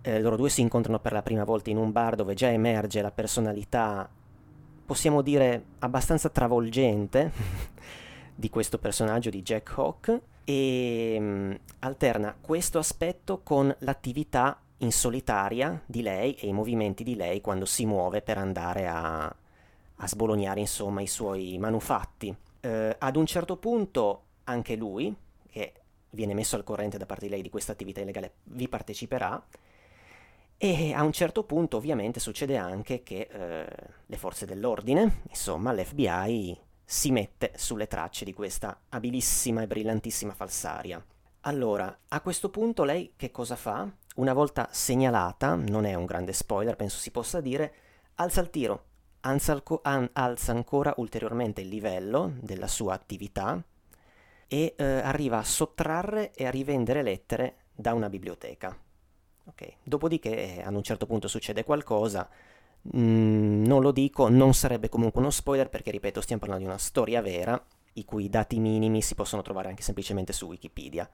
Eh, 0.01 0.22
loro 0.22 0.38
due 0.38 0.50
si 0.50 0.62
incontrano 0.62 1.00
per 1.00 1.12
la 1.12 1.22
prima 1.22 1.44
volta 1.44 1.70
in 1.70 1.78
un 1.78 1.92
bar 1.92 2.16
dove 2.16 2.34
già 2.34 2.50
emerge 2.50 3.01
la 3.01 3.12
personalità, 3.12 4.10
possiamo 4.86 5.22
dire, 5.22 5.63
abbastanza 5.80 6.30
travolgente 6.30 7.32
di 8.34 8.50
questo 8.50 8.78
personaggio 8.78 9.30
di 9.30 9.42
Jack 9.42 9.78
Hawk 9.78 10.22
e 10.46 11.18
mh, 11.20 11.24
mm, 11.24 11.51
alterna 11.80 12.36
questo 12.39 12.80
aspetto 12.80 13.42
con 13.44 13.74
l'attività 13.80 14.60
in 14.78 14.92
solitaria 14.94 15.82
di 15.86 16.01
lei 16.01 16.34
e 16.36 16.48
i 16.48 16.54
movimenti 16.54 17.04
di 17.04 17.16
lei 17.16 17.42
quando 17.42 17.66
si 17.66 17.86
muove 17.86 18.22
per 18.22 18.38
andare 18.38 18.88
a, 18.88 19.36
a 20.01 20.08
sbolognare 20.08 20.60
insomma 20.60 21.01
i 21.01 21.08
suoi 21.08 21.58
manufatti. 21.58 22.36
Eh, 22.62 22.96
ad 22.98 23.15
un 23.15 23.25
certo 23.25 23.58
punto 23.58 24.24
anche 24.46 24.75
lui, 24.75 25.15
che 25.50 25.74
viene 26.12 26.34
messo 26.34 26.56
al 26.56 26.63
corrente 26.63 26.98
da 26.98 27.06
parte 27.06 27.25
di 27.25 27.32
lei 27.32 27.41
di 27.41 27.50
questa 27.50 27.72
attività 27.72 28.01
illegale, 28.01 28.34
vi 28.46 28.68
parteciperà. 28.68 29.41
E 30.62 30.94
a 30.94 31.03
un 31.03 31.13
certo 31.13 31.44
punto 31.44 31.77
ovviamente 31.77 32.20
succede 32.20 32.58
anche 32.58 33.01
che 33.01 33.29
eh, 33.32 33.68
le 34.06 34.18
forze 34.18 34.46
dell'ordine, 34.46 35.22
insomma 35.29 35.72
l'FBI, 35.72 36.58
si 36.84 37.12
mette 37.12 37.53
sulle 37.56 37.88
tracce 37.88 38.25
di 38.25 38.34
questa 38.34 38.77
abilissima 38.89 39.62
e 39.62 39.68
brillantissima 39.68 40.34
falsaria. 40.34 41.03
Allora, 41.41 42.00
a 42.10 42.20
questo 42.20 42.50
punto 42.50 42.84
lei 42.84 43.13
che 43.15 43.32
cosa 43.32 43.56
fa? 43.56 43.89
Una 44.15 44.34
volta 44.34 44.68
segnalata, 44.72 45.56
non 45.56 45.86
è 45.86 45.94
un 45.94 46.06
grande 46.06 46.34
spoiler, 46.34 46.75
penso 46.75 46.98
si 46.98 47.12
possa 47.12 47.39
dire, 47.39 47.74
alza 48.15 48.41
il 48.41 48.50
tiro, 48.50 48.88
alza, 49.22 49.62
al 49.82 50.10
alza 50.14 50.52
ancora 50.52 50.94
ulteriormente 50.98 51.62
il 51.62 51.68
livello 51.68 52.34
della 52.40 52.68
sua 52.68 52.94
attività, 52.94 53.62
e 54.52 54.74
eh, 54.76 54.84
arriva 54.84 55.38
a 55.38 55.44
sottrarre 55.44 56.34
e 56.34 56.48
a 56.48 56.50
rivendere 56.50 57.04
lettere 57.04 57.56
da 57.74 57.94
una 57.94 58.10
biblioteca. 58.10 58.76
Okay. 59.46 59.76
Dopodiché 59.84 60.58
eh, 60.58 60.62
ad 60.64 60.74
un 60.74 60.82
certo 60.82 61.06
punto 61.06 61.28
succede 61.28 61.64
qualcosa, 61.64 62.28
mm, 62.98 63.64
non 63.64 63.82
lo 63.82 63.92
dico, 63.92 64.28
non 64.28 64.54
sarebbe 64.56 64.90
comunque 64.90 65.22
uno 65.22 65.30
spoiler 65.30 65.70
perché 65.70 65.92
ripeto 65.92 66.20
stiamo 66.20 66.42
parlando 66.42 66.66
di 66.66 66.72
una 66.72 66.80
storia 66.80 67.22
vera 67.22 67.64
i 67.94 68.06
cui 68.06 68.28
dati 68.28 68.60
minimi 68.60 69.04
si 69.04 69.14
possono 69.14 69.44
trovare 69.44 69.70
anche 69.70 69.84
semplicemente 69.84 70.34
su 70.34 70.48
Wikipedia. 70.48 71.08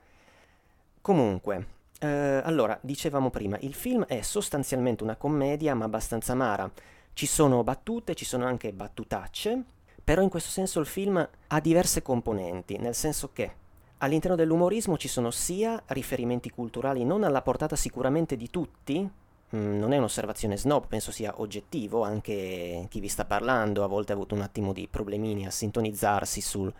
Comunque, 1.02 1.68
eh, 2.00 2.42
allora, 2.44 2.78
dicevamo 2.82 3.30
prima, 3.30 3.58
il 3.62 3.74
film 3.74 4.06
è 4.06 4.22
sostanzialmente 4.22 5.04
una 5.04 5.18
commedia 5.18 5.76
ma 5.76 5.86
abbastanza 5.86 6.32
amara. 6.32 6.72
Ci 7.16 7.28
sono 7.28 7.64
battute, 7.64 8.14
ci 8.14 8.26
sono 8.26 8.46
anche 8.46 8.74
battutacce, 8.74 9.64
però 10.04 10.22
in 10.22 10.28
questo 10.28 10.50
senso 10.50 10.82
il 10.82 10.86
film 10.86 11.26
ha 11.48 11.60
diverse 11.62 12.02
componenti, 12.02 12.78
nel 12.78 12.94
senso 12.94 13.30
che 13.32 13.54
all'interno 14.00 14.36
dell'umorismo 14.36 14.98
ci 14.98 15.08
sono 15.08 15.32
sia 15.32 15.82
riferimenti 15.88 16.50
culturali 16.50 17.06
non 17.06 17.24
alla 17.24 17.42
portata 17.42 17.78
sicuramente 17.78 18.36
di 18.36 18.50
tutti, 18.50 19.00
mm, 19.00 19.80
non 19.80 19.94
è 19.94 19.98
un'osservazione 19.98 20.58
snob, 20.58 20.88
penso 20.88 21.14
sia 21.14 21.40
oggettivo, 21.40 22.04
anche 22.04 22.86
chi 22.90 23.00
vi 23.00 23.08
sta 23.08 23.24
parlando 23.24 23.86
a 23.86 23.88
volte 23.88 24.12
ha 24.12 24.16
avuto 24.16 24.36
un 24.36 24.42
attimo 24.42 24.74
di 24.74 24.86
problemini 24.90 25.46
a 25.46 25.52
sintonizzarsi 25.52 26.42
sul, 26.42 26.74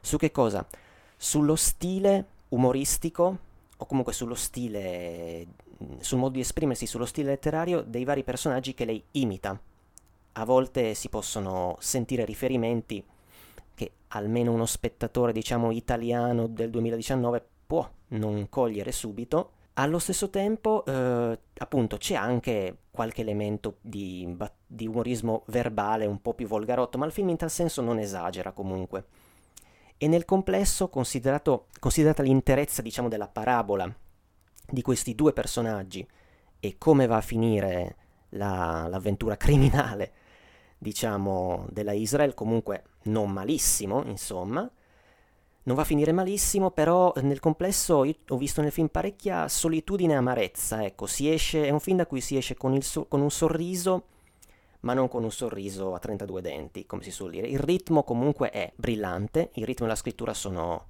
su 0.00 0.16
che 0.18 0.30
cosa? 0.30 0.64
Sullo 1.16 1.56
stile 1.56 2.26
umoristico 2.50 3.38
o 3.76 3.86
comunque 3.86 4.12
sullo 4.12 4.36
stile, 4.36 5.46
sul 6.00 6.18
modo 6.18 6.34
di 6.34 6.40
esprimersi, 6.40 6.86
sullo 6.86 7.06
stile 7.06 7.30
letterario 7.30 7.82
dei 7.82 8.04
vari 8.04 8.22
personaggi 8.24 8.74
che 8.74 8.84
lei 8.84 9.02
imita 9.12 9.58
a 10.36 10.44
volte 10.44 10.94
si 10.94 11.08
possono 11.08 11.76
sentire 11.80 12.24
riferimenti 12.24 13.04
che 13.74 13.92
almeno 14.08 14.52
uno 14.52 14.66
spettatore, 14.66 15.32
diciamo, 15.32 15.70
italiano 15.70 16.46
del 16.46 16.70
2019 16.70 17.44
può 17.66 17.88
non 18.08 18.48
cogliere 18.48 18.92
subito. 18.92 19.50
Allo 19.74 19.98
stesso 19.98 20.30
tempo, 20.30 20.84
eh, 20.84 21.38
appunto, 21.58 21.96
c'è 21.96 22.14
anche 22.14 22.78
qualche 22.90 23.22
elemento 23.22 23.78
di, 23.80 24.36
di, 24.66 24.86
umorismo 24.86 25.42
verbale 25.46 26.06
un 26.06 26.22
po' 26.22 26.34
più 26.34 26.46
volgarotto, 26.46 26.96
ma 26.96 27.06
il 27.06 27.12
film 27.12 27.30
in 27.30 27.36
tal 27.36 27.50
senso 27.50 27.82
non 27.82 27.98
esagera 27.98 28.52
comunque. 28.52 29.04
E 29.96 30.06
nel 30.06 30.24
complesso, 30.24 30.88
considerata 30.88 32.22
l'interezza, 32.22 32.82
diciamo, 32.82 33.08
della 33.08 33.28
parabola 33.28 33.92
di 34.66 34.82
questi 34.82 35.14
due 35.14 35.32
personaggi 35.32 36.06
e 36.60 36.76
come 36.78 37.06
va 37.06 37.16
a 37.16 37.22
finire 37.22 37.96
la, 38.30 38.86
l'avventura 38.88 39.36
criminale 39.36 40.12
diciamo, 40.78 41.66
della 41.70 41.92
Israel, 41.92 42.34
comunque 42.34 42.84
non 43.04 43.30
malissimo, 43.30 44.02
insomma. 44.04 44.70
Non 45.66 45.76
va 45.76 45.80
a 45.80 45.86
finire 45.86 46.12
malissimo, 46.12 46.70
però 46.70 47.10
nel 47.22 47.40
complesso 47.40 48.04
ho 48.28 48.36
visto 48.36 48.60
nel 48.60 48.70
film 48.70 48.88
parecchia 48.88 49.48
solitudine 49.48 50.12
e 50.12 50.16
amarezza, 50.16 50.84
ecco, 50.84 51.06
si 51.06 51.32
esce, 51.32 51.66
è 51.66 51.70
un 51.70 51.80
film 51.80 51.96
da 51.96 52.06
cui 52.06 52.20
si 52.20 52.36
esce 52.36 52.54
con, 52.54 52.78
so- 52.82 53.06
con 53.06 53.22
un 53.22 53.30
sorriso, 53.30 54.08
ma 54.80 54.92
non 54.92 55.08
con 55.08 55.24
un 55.24 55.32
sorriso 55.32 55.94
a 55.94 55.98
32 55.98 56.42
denti, 56.42 56.84
come 56.84 57.02
si 57.02 57.10
suol 57.10 57.30
dire. 57.30 57.46
Il 57.46 57.60
ritmo 57.60 58.02
comunque 58.02 58.50
è 58.50 58.70
brillante, 58.76 59.50
il 59.54 59.64
ritmo 59.64 59.86
e 59.86 59.88
la 59.88 59.94
scrittura 59.94 60.34
sono 60.34 60.88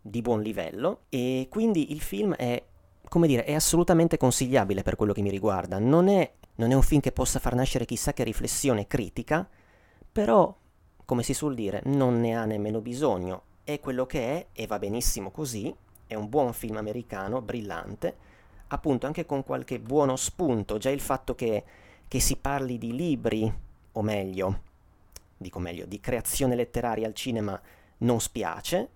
di 0.00 0.22
buon 0.22 0.40
livello 0.40 1.02
e 1.10 1.48
quindi 1.50 1.92
il 1.92 2.00
film 2.00 2.32
è, 2.34 2.62
come 3.08 3.26
dire, 3.26 3.44
è 3.44 3.54
assolutamente 3.54 4.16
consigliabile 4.16 4.82
per 4.82 4.96
quello 4.96 5.12
che 5.12 5.22
mi 5.22 5.30
riguarda. 5.30 5.78
Non 5.78 6.08
è 6.08 6.30
non 6.56 6.70
è 6.70 6.74
un 6.74 6.82
film 6.82 7.00
che 7.00 7.12
possa 7.12 7.38
far 7.38 7.54
nascere 7.54 7.84
chissà 7.84 8.14
che 8.14 8.24
riflessione 8.24 8.86
critica, 8.86 9.46
però, 10.10 10.54
come 11.04 11.22
si 11.22 11.34
suol 11.34 11.54
dire, 11.54 11.82
non 11.84 12.18
ne 12.20 12.34
ha 12.34 12.46
nemmeno 12.46 12.80
bisogno. 12.80 13.42
È 13.62 13.78
quello 13.78 14.06
che 14.06 14.20
è 14.20 14.46
e 14.52 14.66
va 14.66 14.78
benissimo 14.78 15.30
così. 15.30 15.74
È 16.06 16.14
un 16.14 16.30
buon 16.30 16.54
film 16.54 16.76
americano, 16.76 17.42
brillante, 17.42 18.16
appunto 18.68 19.06
anche 19.06 19.26
con 19.26 19.44
qualche 19.44 19.78
buono 19.80 20.16
spunto. 20.16 20.78
Già 20.78 20.88
il 20.88 21.00
fatto 21.00 21.34
che, 21.34 21.64
che 22.08 22.20
si 22.20 22.36
parli 22.36 22.78
di 22.78 22.94
libri, 22.94 23.52
o 23.92 24.02
meglio, 24.02 24.60
dico 25.36 25.58
meglio, 25.58 25.84
di 25.84 26.00
creazione 26.00 26.54
letteraria 26.54 27.06
al 27.06 27.14
cinema 27.14 27.60
non 27.98 28.18
spiace. 28.18 28.88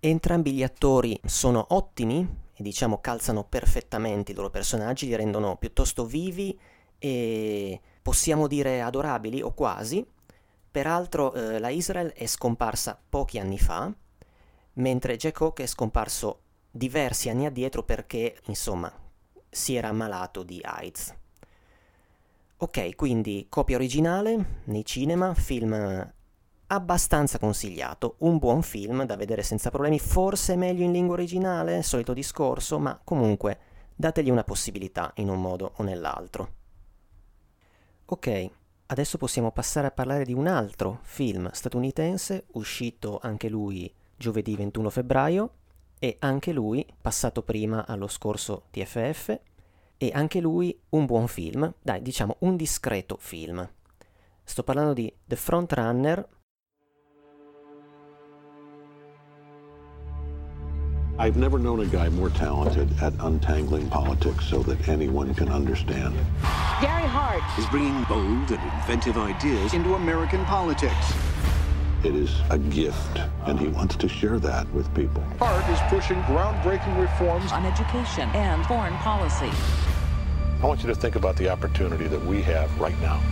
Entrambi 0.00 0.52
gli 0.52 0.62
attori 0.62 1.18
sono 1.24 1.66
ottimi, 1.70 2.26
e 2.56 2.62
diciamo 2.62 3.00
calzano 3.00 3.44
perfettamente 3.44 4.32
i 4.32 4.34
loro 4.34 4.50
personaggi, 4.50 5.06
li 5.06 5.16
rendono 5.16 5.56
piuttosto 5.56 6.06
vivi 6.06 6.58
e 6.98 7.80
possiamo 8.00 8.46
dire 8.46 8.80
adorabili 8.80 9.42
o 9.42 9.52
quasi. 9.52 10.06
Peraltro 10.70 11.32
eh, 11.32 11.58
la 11.58 11.68
Israel 11.68 12.12
è 12.12 12.26
scomparsa 12.26 13.00
pochi 13.08 13.38
anni 13.38 13.58
fa, 13.58 13.92
mentre 14.74 15.16
Jack 15.16 15.40
Hawk 15.40 15.60
è 15.60 15.66
scomparso 15.66 16.40
diversi 16.70 17.28
anni 17.28 17.46
addietro 17.46 17.84
perché, 17.84 18.40
insomma, 18.46 18.92
si 19.48 19.74
era 19.74 19.88
ammalato 19.88 20.42
di 20.42 20.60
AIDS. 20.62 21.14
Ok, 22.56 22.94
quindi 22.94 23.46
copia 23.48 23.76
originale 23.76 24.62
nei 24.64 24.84
cinema, 24.84 25.34
film 25.34 26.12
abbastanza 26.74 27.38
consigliato, 27.38 28.16
un 28.18 28.38
buon 28.38 28.62
film 28.62 29.04
da 29.04 29.16
vedere 29.16 29.42
senza 29.42 29.70
problemi, 29.70 29.98
forse 29.98 30.56
meglio 30.56 30.84
in 30.84 30.92
lingua 30.92 31.14
originale, 31.14 31.82
solito 31.82 32.12
discorso, 32.12 32.78
ma 32.78 33.00
comunque 33.02 33.58
dategli 33.94 34.30
una 34.30 34.44
possibilità 34.44 35.12
in 35.16 35.28
un 35.28 35.40
modo 35.40 35.72
o 35.76 35.82
nell'altro. 35.82 36.52
Ok, 38.06 38.50
adesso 38.86 39.16
possiamo 39.16 39.50
passare 39.50 39.86
a 39.86 39.92
parlare 39.92 40.24
di 40.24 40.32
un 40.32 40.46
altro 40.46 41.00
film 41.02 41.50
statunitense, 41.50 42.46
uscito 42.52 43.18
anche 43.22 43.48
lui 43.48 43.92
giovedì 44.16 44.54
21 44.56 44.90
febbraio 44.90 45.50
e 45.98 46.16
anche 46.20 46.52
lui 46.52 46.86
passato 47.00 47.42
prima 47.42 47.86
allo 47.86 48.08
scorso 48.08 48.64
TFF 48.70 49.40
e 49.96 50.10
anche 50.12 50.40
lui 50.40 50.78
un 50.90 51.06
buon 51.06 51.28
film, 51.28 51.72
dai, 51.80 52.02
diciamo 52.02 52.36
un 52.40 52.56
discreto 52.56 53.16
film. 53.18 53.66
Sto 54.42 54.62
parlando 54.62 54.92
di 54.92 55.12
The 55.24 55.36
Front 55.36 55.72
Runner. 55.72 56.28
I've 61.16 61.36
never 61.36 61.60
known 61.60 61.78
a 61.78 61.86
guy 61.86 62.08
more 62.08 62.28
talented 62.28 62.90
at 63.00 63.12
untangling 63.20 63.88
politics 63.88 64.46
so 64.46 64.64
that 64.64 64.88
anyone 64.88 65.32
can 65.32 65.48
understand. 65.48 66.12
Gary 66.80 67.06
Hart 67.06 67.42
is 67.56 67.66
bringing 67.66 68.02
bold 68.04 68.50
and 68.50 68.72
inventive 68.80 69.16
ideas 69.16 69.74
into 69.74 69.94
American 69.94 70.44
politics. 70.44 71.14
It 72.02 72.16
is 72.16 72.34
a 72.50 72.58
gift, 72.58 73.20
and 73.46 73.60
he 73.60 73.68
wants 73.68 73.94
to 73.94 74.08
share 74.08 74.40
that 74.40 74.68
with 74.74 74.92
people. 74.92 75.22
Hart 75.38 75.64
is 75.70 75.78
pushing 75.88 76.20
groundbreaking 76.22 77.00
reforms 77.00 77.52
on 77.52 77.64
education 77.64 78.28
and 78.30 78.66
foreign 78.66 78.94
policy. 78.94 79.52
I 80.62 80.66
want 80.66 80.82
you 80.82 80.88
to 80.88 80.96
think 80.96 81.14
about 81.14 81.36
the 81.36 81.48
opportunity 81.48 82.08
that 82.08 82.24
we 82.26 82.42
have 82.42 82.76
right 82.80 82.98
now. 83.00 83.22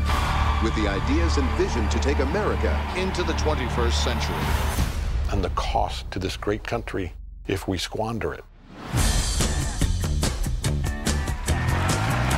With 0.62 0.75
the 0.77 0.87
ideas 0.87 1.37
and 1.37 1.49
vision 1.59 1.89
to 1.89 1.99
take 1.99 2.21
America 2.21 2.81
into 2.97 3.25
the 3.25 3.33
21st 3.33 4.05
century. 4.05 5.33
And 5.33 5.43
the 5.43 5.51
cost 5.51 6.09
to 6.12 6.21
this 6.21 6.37
great 6.37 6.62
country 6.62 7.12
if 7.47 7.67
we 7.67 7.79
squander 7.79 8.33
it. 8.35 8.45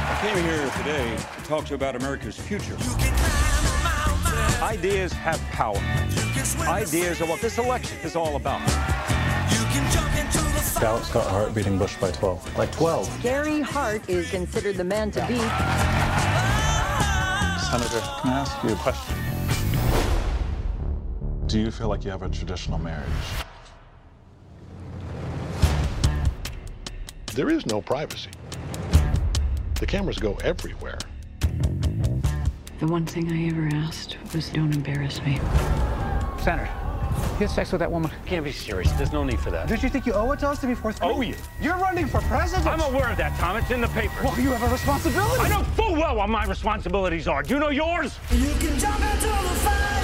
I 0.07 0.19
came 0.23 0.43
here 0.45 0.71
today 0.79 1.17
to 1.17 1.45
talk 1.45 1.65
to 1.65 1.71
you 1.71 1.77
about 1.77 1.97
America's 1.97 2.37
future. 2.37 2.77
Ideas 4.63 5.13
have 5.13 5.41
power. 5.53 5.79
Ideas 6.67 7.21
are 7.21 7.27
what 7.27 7.41
this 7.41 7.59
election 7.59 7.99
is 8.03 8.17
all 8.17 8.37
about. 8.37 8.63
Scout 10.61 11.05
Scott 11.05 11.27
Hart 11.27 11.55
beating 11.55 11.79
Bush 11.79 11.97
by 11.99 12.11
12. 12.11 12.55
By 12.57 12.67
12. 12.67 13.23
Gary 13.23 13.61
Hart 13.61 14.09
is 14.09 14.31
considered 14.31 14.77
the 14.77 14.85
man 14.85 15.11
to 15.13 15.21
beat. 15.27 15.37
Senator, 17.71 18.01
can 18.21 18.33
I 18.33 18.41
ask 18.41 18.63
you 18.65 18.73
a 18.73 18.77
question? 18.77 19.15
Do 21.47 21.61
you 21.61 21.71
feel 21.71 21.89
like 21.89 22.05
you 22.05 22.11
have 22.11 22.23
a 22.23 22.29
traditional 22.29 22.79
marriage? 22.79 23.09
There 27.35 27.51
is 27.51 27.67
no 27.67 27.83
privacy. 27.83 28.31
The 29.81 29.87
cameras 29.87 30.21
go 30.21 30.35
everywhere. 30.45 30.99
The 32.79 32.87
one 32.87 33.05
thing 33.05 33.33
I 33.33 33.49
ever 33.49 33.69
asked 33.75 34.19
was 34.33 34.51
don't 34.51 34.73
embarrass 34.73 35.21
me. 35.23 35.41
Senator, 36.41 36.71
you 37.33 37.39
had 37.41 37.51
sex 37.51 37.73
with 37.73 37.81
that 37.81 37.91
woman? 37.91 38.13
Can't 38.25 38.45
be 38.45 38.53
serious. 38.53 38.93
There's 38.93 39.13
no 39.13 39.25
need 39.25 39.41
for 39.41 39.51
that. 39.51 39.67
Don't 39.67 39.83
you 39.83 39.89
think 39.89 40.07
you 40.07 40.13
owe 40.13 40.31
it 40.31 40.39
to 40.41 40.49
us 40.49 40.61
to 40.61 40.69
be 40.69 40.77
forthcoming? 40.77 41.17
Oh, 41.17 41.21
you. 41.23 41.35
You're 41.61 41.77
running 41.79 42.07
for 42.07 42.21
president. 42.21 42.69
I'm 42.69 42.81
aware 42.83 43.11
of 43.11 43.17
that, 43.17 43.37
Tom. 43.41 43.57
It's 43.57 43.73
in 43.73 43.81
the 43.81 43.89
paper. 43.89 44.15
Well, 44.23 44.39
you 44.39 44.51
have 44.53 44.63
a 44.63 44.73
responsibility. 44.73 45.41
I 45.41 45.49
know 45.49 45.65
full 45.75 45.95
well 45.95 46.15
what 46.15 46.29
my 46.29 46.45
responsibilities 46.45 47.27
are. 47.27 47.43
Do 47.43 47.55
you 47.55 47.61
know 47.61 47.71
yours? 47.71 48.17
You 48.31 48.55
can 48.61 48.79
jump 48.79 49.01
into 49.01 49.27
the 49.27 49.59
fire. 49.59 50.04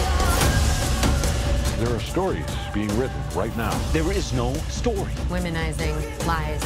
There 1.80 1.96
are 1.96 2.00
stories 2.00 2.44
being 2.74 2.94
written 2.98 3.16
right 3.34 3.56
now. 3.56 3.70
There 3.92 4.12
is 4.12 4.34
no 4.34 4.52
story. 4.68 5.14
Womenizing 5.30 5.96
lies. 6.26 6.60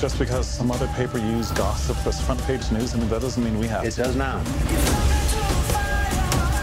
Just 0.00 0.20
because 0.20 0.46
some 0.46 0.70
other 0.70 0.86
paper 0.94 1.18
used 1.18 1.56
gossip 1.56 1.96
as 2.06 2.24
front 2.24 2.40
page 2.44 2.70
news, 2.70 2.94
I 2.94 2.98
mean, 2.98 3.08
that 3.08 3.20
doesn't 3.20 3.42
mean 3.42 3.58
we 3.58 3.66
have. 3.66 3.84
It 3.84 3.96
does 3.96 4.14
now. 4.14 4.38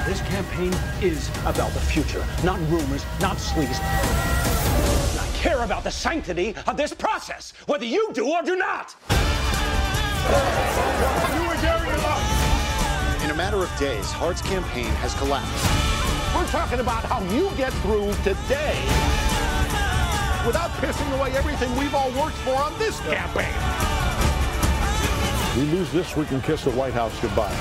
This 0.08 0.21
campaign 0.30 0.73
is 1.02 1.28
about 1.41 1.73
the 1.73 1.82
future, 1.82 2.25
not 2.45 2.58
rumors, 2.69 3.04
not 3.19 3.36
sleaze. 3.36 3.78
I 5.19 5.30
care 5.36 5.63
about 5.63 5.84
the 5.84 5.91
sanctity 5.91 6.56
of 6.67 6.78
this 6.78 6.93
process, 6.93 7.52
whether 7.65 7.84
you 7.84 8.13
do 8.13 8.25
or 8.25 8.43
do 8.43 8.56
not. 8.56 8.95
You 11.36 11.47
were 11.49 11.62
daring 11.62 11.89
enough. 11.99 13.23
In 13.25 13.30
a 13.30 13.36
matter 13.36 13.58
of 13.58 13.78
days, 13.78 14.10
Hart's 14.10 14.41
campaign 14.41 14.88
has 15.02 15.13
collapsed. 15.15 15.88
We're 16.39 16.47
talking 16.52 16.80
about 16.80 17.04
how 17.04 17.21
you 17.36 17.52
get 17.58 17.73
through 17.82 18.13
today 18.23 18.80
without 20.47 20.71
pissing 20.80 21.12
away 21.19 21.36
everything 21.36 21.69
we've 21.75 21.93
all 21.93 22.10
worked 22.12 22.38
for 22.45 22.56
on 22.56 22.71
this 22.80 22.97
campaign. 23.02 23.54
We 25.58 25.63
lose 25.78 25.91
this, 25.91 26.15
we 26.15 26.23
can 26.23 26.39
kiss 26.39 26.63
the 26.63 26.69
White 26.69 26.93
House 26.93 27.12
goodbye. 27.19 27.54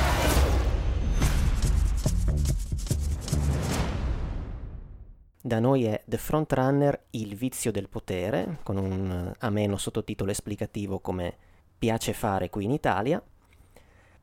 Da 5.41 5.59
noi 5.59 5.87
è 5.87 6.01
The 6.07 6.19
Frontrunner, 6.19 7.07
il 7.11 7.35
vizio 7.35 7.73
del 7.73 7.88
potere, 7.88 8.59
con 8.62 8.77
un 8.77 9.33
ameno 9.41 9.77
sottotitolo 9.77 10.31
esplicativo 10.31 11.01
come 11.01 11.35
piace 11.77 12.12
fare 12.12 12.49
qui 12.49 12.62
in 12.62 12.71
Italia. 12.71 13.21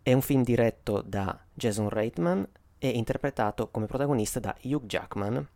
È 0.01 0.13
un 0.13 0.21
film 0.21 0.43
diretto 0.43 1.01
da 1.05 1.37
Jason 1.53 1.89
Reitman 1.89 2.47
e 2.89 2.97
interpretato 2.97 3.69
come 3.69 3.87
protagonista 3.87 4.39
da 4.39 4.55
Hugh 4.61 4.85
Jackman. 4.85 5.47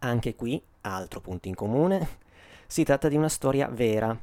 Anche 0.00 0.34
qui, 0.34 0.62
altro 0.82 1.20
punto 1.20 1.48
in 1.48 1.54
comune, 1.54 2.08
si 2.66 2.84
tratta 2.84 3.08
di 3.08 3.16
una 3.16 3.28
storia 3.28 3.68
vera, 3.68 4.16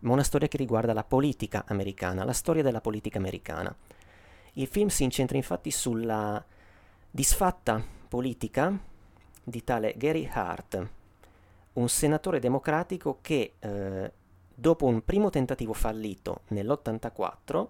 ma 0.00 0.12
una 0.12 0.22
storia 0.22 0.48
che 0.48 0.56
riguarda 0.56 0.92
la 0.92 1.04
politica 1.04 1.64
americana, 1.68 2.24
la 2.24 2.32
storia 2.32 2.62
della 2.62 2.80
politica 2.80 3.18
americana. 3.18 3.74
Il 4.54 4.66
film 4.66 4.88
si 4.88 5.04
incentra 5.04 5.36
infatti 5.36 5.70
sulla 5.70 6.42
disfatta 7.10 7.82
politica 8.08 8.76
di 9.42 9.62
tale 9.62 9.94
Gary 9.96 10.28
Hart, 10.32 10.88
un 11.74 11.88
senatore 11.88 12.40
democratico 12.40 13.18
che 13.20 13.54
eh, 13.58 14.12
dopo 14.54 14.86
un 14.86 15.04
primo 15.04 15.30
tentativo 15.30 15.74
fallito 15.74 16.40
nell'84, 16.48 17.66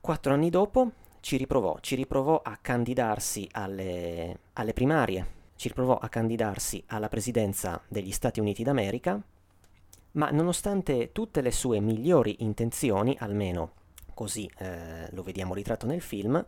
quattro 0.00 0.32
anni 0.32 0.48
dopo 0.48 0.92
ci 1.20 1.36
riprovò, 1.36 1.78
ci 1.80 1.94
riprovò 1.94 2.40
a 2.42 2.58
candidarsi 2.60 3.48
alle, 3.52 4.38
alle 4.54 4.72
primarie, 4.72 5.38
ci 5.56 5.68
riprovò 5.68 5.96
a 5.98 6.08
candidarsi 6.08 6.82
alla 6.88 7.08
presidenza 7.08 7.80
degli 7.86 8.10
Stati 8.10 8.40
Uniti 8.40 8.62
d'America, 8.62 9.20
ma 10.12 10.30
nonostante 10.30 11.12
tutte 11.12 11.40
le 11.40 11.52
sue 11.52 11.80
migliori 11.80 12.36
intenzioni, 12.40 13.16
almeno 13.20 13.72
così 14.14 14.50
eh, 14.58 15.08
lo 15.12 15.22
vediamo 15.22 15.54
ritratto 15.54 15.86
nel 15.86 16.00
film, 16.00 16.44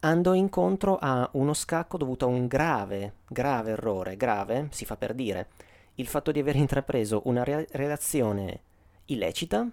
andò 0.00 0.34
incontro 0.34 0.98
a 0.98 1.28
uno 1.34 1.52
scacco 1.52 1.96
dovuto 1.96 2.24
a 2.24 2.28
un 2.28 2.46
grave, 2.46 3.14
grave 3.28 3.72
errore, 3.72 4.16
grave, 4.16 4.68
si 4.70 4.84
fa 4.84 4.96
per 4.96 5.14
dire, 5.14 5.48
il 5.96 6.06
fatto 6.06 6.32
di 6.32 6.40
aver 6.40 6.56
intrapreso 6.56 7.22
una 7.24 7.44
re- 7.44 7.68
relazione 7.72 8.60
illecita 9.06 9.68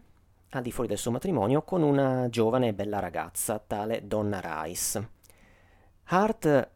al 0.52 0.62
di 0.62 0.72
fuori 0.72 0.88
del 0.88 0.98
suo 0.98 1.12
matrimonio 1.12 1.62
con 1.62 1.82
una 1.82 2.30
giovane 2.30 2.70
e 2.70 2.74
bella 2.74 3.00
ragazza, 3.00 3.62
tale 3.66 4.08
Donna 4.08 4.64
Rice. 4.64 5.10
Hart, 6.06 6.70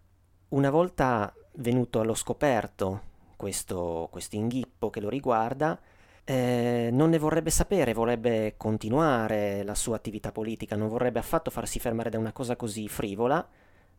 una 0.49 0.69
volta 0.69 1.34
venuto 1.53 1.99
allo 1.99 2.13
scoperto 2.13 3.10
questo, 3.38 4.07
questo 4.12 4.36
inghippo 4.36 4.89
che 4.89 4.99
lo 4.99 5.10
riguarda, 5.10 5.79
eh, 6.23 6.89
non 6.91 7.10
ne 7.10 7.17
vorrebbe 7.17 7.49
sapere, 7.49 7.93
vorrebbe 7.93 8.55
continuare 8.57 9.63
la 9.63 9.73
sua 9.73 9.95
attività 9.95 10.31
politica, 10.31 10.75
non 10.75 10.89
vorrebbe 10.89 11.19
affatto 11.19 11.49
farsi 11.49 11.79
fermare 11.79 12.10
da 12.10 12.19
una 12.19 12.34
cosa 12.34 12.55
così 12.55 12.88
frivola, 12.88 13.45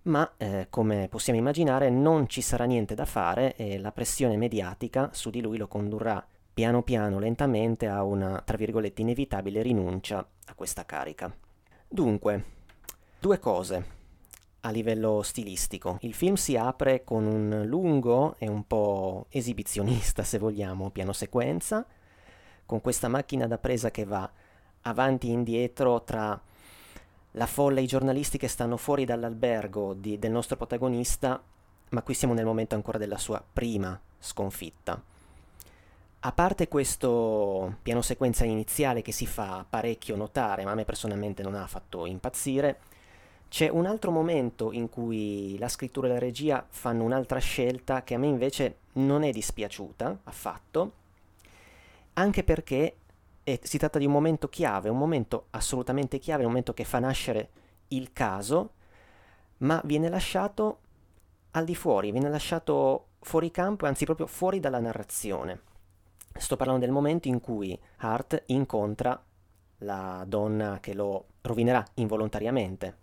ma 0.03 0.33
eh, 0.37 0.67
come 0.71 1.09
possiamo 1.09 1.39
immaginare 1.39 1.91
non 1.91 2.29
ci 2.29 2.41
sarà 2.41 2.65
niente 2.65 2.95
da 2.95 3.05
fare 3.05 3.57
e 3.57 3.79
la 3.79 3.93
pressione 3.93 4.37
mediatica 4.37 5.11
su 5.13 5.31
di 5.31 5.41
lui 5.41 5.57
lo 5.57 5.69
condurrà 5.69 6.25
piano 6.53 6.83
piano, 6.83 7.19
lentamente 7.19 7.87
a 7.87 8.03
una, 8.03 8.43
tra 8.45 8.57
virgolette, 8.57 9.03
inevitabile 9.03 9.63
rinuncia 9.63 10.19
a 10.19 10.55
questa 10.55 10.85
carica. 10.85 11.35
Dunque, 11.89 12.45
due 13.19 13.39
cose 13.39 14.01
a 14.61 14.71
livello 14.71 15.23
stilistico. 15.23 15.99
Il 16.03 16.15
film 16.15 16.35
si 16.35 16.57
apre 16.57 17.05
con 17.05 17.27
un 17.27 17.65
lungo 17.67 18.37
e 18.39 18.49
un 18.49 18.67
po' 18.67 19.27
esibizionista, 19.31 20.23
se 20.23 20.39
vogliamo, 20.39 20.91
piano 20.91 21.13
sequenza, 21.13 21.85
con 22.65 22.81
questa 22.81 23.09
macchina 23.09 23.47
da 23.47 23.59
presa 23.59 23.91
che 23.91 24.05
va 24.05 24.31
avanti 24.83 25.29
e 25.29 25.33
indietro 25.33 26.03
tra 26.03 26.41
la 27.33 27.47
folla 27.47 27.81
e 27.81 27.83
i 27.83 27.87
giornalisti 27.87 28.39
che 28.39 28.49
stanno 28.49 28.77
fuori 28.77 29.05
dall'albergo 29.05 29.95
di, 29.95 30.19
del 30.19 30.31
nostro 30.31 30.57
protagonista, 30.57 31.43
ma 31.91 32.03
qui 32.03 32.15
siamo 32.15 32.35
nel 32.35 32.45
momento 32.45 32.75
ancora 32.75 32.99
della 32.99 33.19
sua 33.19 33.43
prima 33.53 33.99
sconfitta. 34.19 35.03
A 36.25 36.31
parte 36.31 36.69
questo 36.69 37.79
piano 37.83 38.01
sequenza 38.01 38.45
iniziale 38.45 39.03
che 39.03 39.11
si 39.11 39.27
fa 39.27 39.67
parecchio 39.69 40.15
notare, 40.15 40.63
ma 40.63 40.71
a 40.71 40.75
me 40.77 40.85
personalmente 40.85 41.43
non 41.43 41.57
ha 41.57 41.67
fatto 41.67 42.07
impazzire, 42.07 42.79
c'è 43.49 43.69
un 43.69 43.87
altro 43.87 44.13
momento 44.13 44.71
in 44.71 44.89
cui 44.89 45.59
la 45.59 45.67
scrittura 45.67 46.07
e 46.07 46.11
la 46.13 46.21
regia 46.21 46.65
fanno 46.69 47.03
un'altra 47.03 47.41
scelta 47.41 48.05
che 48.05 48.15
a 48.15 48.19
me 48.19 48.29
invece 48.29 48.77
non 48.93 49.25
è 49.25 49.33
dispiaciuta 49.33 50.21
affatto, 50.23 50.93
anche 52.13 52.45
perché 52.45 52.97
è, 53.43 53.59
si 53.61 53.79
tratta 53.79 53.99
di 53.99 54.07
un 54.07 54.13
momento 54.13 54.49
chiave, 54.49 54.91
un 54.91 54.99
momento 54.99 55.47
assolutamente 55.51 56.21
chiave, 56.21 56.45
un 56.45 56.51
momento 56.51 56.73
che 56.73 56.85
fa 56.85 57.01
nascere 57.01 57.49
il 57.89 58.13
caso, 58.13 58.75
ma 59.59 59.81
viene 59.85 60.09
lasciato 60.09 60.79
al 61.51 61.65
di 61.65 61.75
fuori, 61.75 62.13
viene 62.13 62.31
lasciato 62.31 63.07
fuori 63.19 63.51
campo, 63.51 63.87
anzi 63.87 64.05
proprio 64.05 64.29
fuori 64.29 64.61
dalla 64.61 64.79
narrazione. 64.79 65.71
Sto 66.35 66.57
parlando 66.57 66.85
del 66.85 66.95
momento 66.95 67.29
in 67.29 67.41
cui 67.41 67.79
Hart 67.99 68.43
incontra 68.47 69.23
la 69.79 70.25
donna 70.27 70.79
che 70.81 70.95
lo 70.95 71.27
rovinerà 71.43 71.85
involontariamente. 71.95 72.99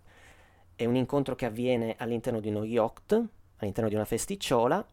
È 0.74 0.84
un 0.84 0.96
incontro 0.96 1.34
che 1.34 1.46
avviene 1.46 1.94
all'interno 1.98 2.40
di 2.40 2.48
uno 2.48 2.64
yacht, 2.64 3.22
all'interno 3.56 3.88
di 3.88 3.94
una 3.94 4.04
festicciola, 4.04 4.84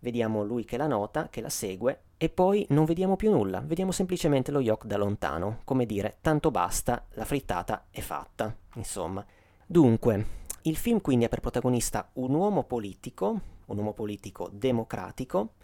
vediamo 0.00 0.42
lui 0.42 0.64
che 0.64 0.76
la 0.76 0.86
nota, 0.86 1.28
che 1.28 1.40
la 1.40 1.48
segue, 1.48 2.02
e 2.16 2.28
poi 2.28 2.66
non 2.70 2.84
vediamo 2.84 3.16
più 3.16 3.30
nulla, 3.30 3.60
vediamo 3.60 3.92
semplicemente 3.92 4.50
lo 4.50 4.60
yacht 4.60 4.86
da 4.86 4.96
lontano, 4.96 5.60
come 5.64 5.86
dire, 5.86 6.18
tanto 6.20 6.50
basta, 6.50 7.06
la 7.10 7.24
frittata 7.24 7.86
è 7.90 8.00
fatta, 8.00 8.54
insomma. 8.74 9.24
Dunque, 9.66 10.26
il 10.62 10.76
film 10.76 11.00
quindi 11.00 11.24
ha 11.24 11.28
per 11.28 11.40
protagonista 11.40 12.10
un 12.14 12.34
uomo 12.34 12.64
politico, 12.64 13.40
un 13.66 13.76
uomo 13.76 13.94
politico 13.94 14.50
democratico, 14.52 15.54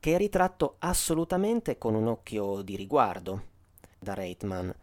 che 0.00 0.14
è 0.14 0.18
ritratto 0.18 0.76
assolutamente 0.78 1.78
con 1.78 1.94
un 1.94 2.06
occhio 2.06 2.62
di 2.62 2.76
riguardo 2.76 3.42
da 3.98 4.14
Reitman. 4.14 4.74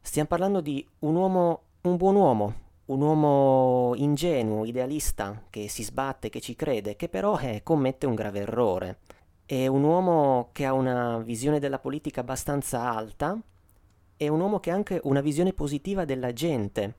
Stiamo 0.00 0.28
parlando 0.28 0.60
di 0.60 0.86
un 1.00 1.14
uomo, 1.14 1.62
un 1.82 1.96
buon 1.96 2.14
uomo, 2.14 2.54
un 2.86 3.00
uomo 3.00 3.94
ingenuo, 3.96 4.64
idealista, 4.64 5.42
che 5.50 5.68
si 5.68 5.82
sbatte, 5.82 6.28
che 6.28 6.40
ci 6.40 6.54
crede, 6.54 6.96
che 6.96 7.08
però 7.08 7.38
eh, 7.38 7.62
commette 7.62 8.06
un 8.06 8.14
grave 8.14 8.40
errore. 8.40 8.98
È 9.44 9.66
un 9.66 9.82
uomo 9.82 10.50
che 10.52 10.64
ha 10.64 10.72
una 10.72 11.18
visione 11.18 11.58
della 11.58 11.78
politica 11.78 12.20
abbastanza 12.20 12.92
alta, 12.92 13.38
è 14.16 14.28
un 14.28 14.40
uomo 14.40 14.60
che 14.60 14.70
ha 14.70 14.74
anche 14.74 15.00
una 15.04 15.20
visione 15.20 15.52
positiva 15.52 16.04
della 16.04 16.32
gente. 16.32 16.94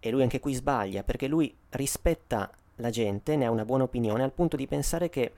E 0.00 0.10
lui 0.10 0.22
anche 0.22 0.38
qui 0.38 0.54
sbaglia, 0.54 1.02
perché 1.02 1.26
lui 1.26 1.54
rispetta 1.70 2.50
la 2.76 2.90
gente, 2.90 3.34
ne 3.36 3.46
ha 3.46 3.50
una 3.50 3.64
buona 3.64 3.84
opinione, 3.84 4.22
al 4.22 4.32
punto 4.32 4.56
di 4.56 4.66
pensare 4.68 5.08
che 5.08 5.32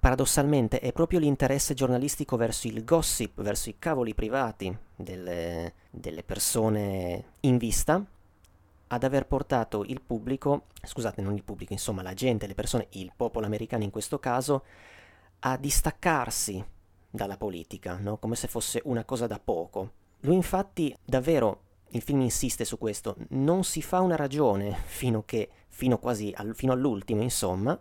paradossalmente 0.00 0.80
è 0.80 0.92
proprio 0.92 1.18
l'interesse 1.18 1.74
giornalistico 1.74 2.36
verso 2.36 2.66
il 2.66 2.84
gossip, 2.84 3.42
verso 3.42 3.68
i 3.68 3.76
cavoli 3.78 4.14
privati 4.14 4.74
delle, 4.96 5.74
delle 5.90 6.22
persone 6.22 7.24
in 7.40 7.58
vista, 7.58 8.02
ad 8.92 9.04
aver 9.04 9.26
portato 9.26 9.84
il 9.84 10.00
pubblico, 10.00 10.64
scusate, 10.82 11.20
non 11.20 11.34
il 11.34 11.44
pubblico, 11.44 11.74
insomma 11.74 12.02
la 12.02 12.14
gente, 12.14 12.46
le 12.46 12.54
persone, 12.54 12.88
il 12.92 13.12
popolo 13.14 13.46
americano 13.46 13.84
in 13.84 13.90
questo 13.90 14.18
caso, 14.18 14.64
a 15.40 15.56
distaccarsi 15.58 16.64
dalla 17.10 17.36
politica, 17.36 17.98
no? 17.98 18.16
come 18.16 18.36
se 18.36 18.48
fosse 18.48 18.80
una 18.84 19.04
cosa 19.04 19.26
da 19.26 19.38
poco. 19.38 19.92
Lui 20.20 20.34
infatti 20.34 20.96
davvero, 21.04 21.62
il 21.90 22.02
film 22.02 22.22
insiste 22.22 22.64
su 22.64 22.78
questo, 22.78 23.16
non 23.30 23.64
si 23.64 23.82
fa 23.82 24.00
una 24.00 24.16
ragione 24.16 24.76
fino, 24.86 25.24
che, 25.24 25.50
fino 25.68 25.98
quasi 25.98 26.32
al, 26.34 26.54
fino 26.54 26.72
all'ultimo, 26.72 27.22
insomma, 27.22 27.78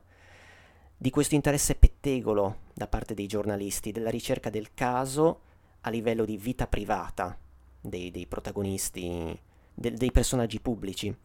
di 1.02 1.10
questo 1.12 1.34
interesse 1.34 1.76
pettegolo 2.00 2.68
da 2.74 2.88
parte 2.88 3.14
dei 3.14 3.28
giornalisti, 3.28 3.92
della 3.92 4.10
ricerca 4.10 4.50
del 4.50 4.74
caso 4.74 5.42
a 5.82 5.90
livello 5.90 6.26
di 6.26 6.38
vita 6.38 6.66
privata 6.66 7.38
dei, 7.82 8.10
dei 8.10 8.26
protagonisti, 8.26 9.38
de, 9.74 9.92
dei 9.94 10.12
personaggi 10.12 10.60
pubblici. 10.60 11.16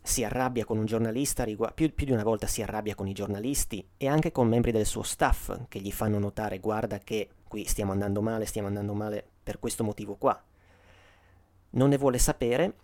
Si 0.00 0.24
arrabbia 0.24 0.64
con 0.64 0.78
un 0.78 0.84
giornalista, 0.84 1.44
rigu- 1.44 1.72
più, 1.74 1.92
più 1.94 2.06
di 2.06 2.12
una 2.12 2.22
volta 2.22 2.46
si 2.46 2.62
arrabbia 2.62 2.94
con 2.94 3.08
i 3.08 3.12
giornalisti 3.12 3.86
e 3.96 4.06
anche 4.06 4.30
con 4.30 4.48
membri 4.48 4.72
del 4.72 4.86
suo 4.86 5.02
staff 5.02 5.54
che 5.68 5.80
gli 5.80 5.90
fanno 5.90 6.18
notare 6.18 6.60
guarda 6.60 6.98
che 6.98 7.28
qui 7.46 7.64
stiamo 7.64 7.92
andando 7.92 8.22
male, 8.22 8.46
stiamo 8.46 8.68
andando 8.68 8.94
male 8.94 9.24
per 9.42 9.58
questo 9.58 9.84
motivo 9.84 10.16
qua. 10.16 10.40
Non 11.70 11.88
ne 11.88 11.98
vuole 11.98 12.18
sapere 12.18 12.74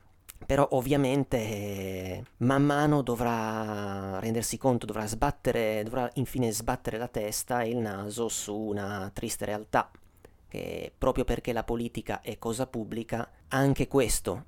però 0.47 0.69
ovviamente 0.73 1.37
eh, 1.37 2.25
man 2.39 2.65
mano 2.65 3.03
dovrà 3.03 4.19
rendersi 4.21 4.59
conto, 4.59 4.87
dovrà 4.87 5.07
sbattere, 5.07 5.83
dovrà 5.83 6.11
infine 6.15 6.53
sbattere 6.53 6.99
la 6.99 7.09
testa 7.09 7.63
e 7.63 7.71
il 7.71 7.79
naso 7.79 8.29
su 8.29 8.55
una 8.55 9.11
triste 9.13 9.45
realtà, 9.47 9.91
che 10.49 10.93
proprio 10.97 11.25
perché 11.25 11.53
la 11.53 11.65
politica 11.65 12.21
è 12.21 12.39
cosa 12.39 12.67
pubblica, 12.67 13.31
anche 13.49 13.89
questo, 13.89 14.45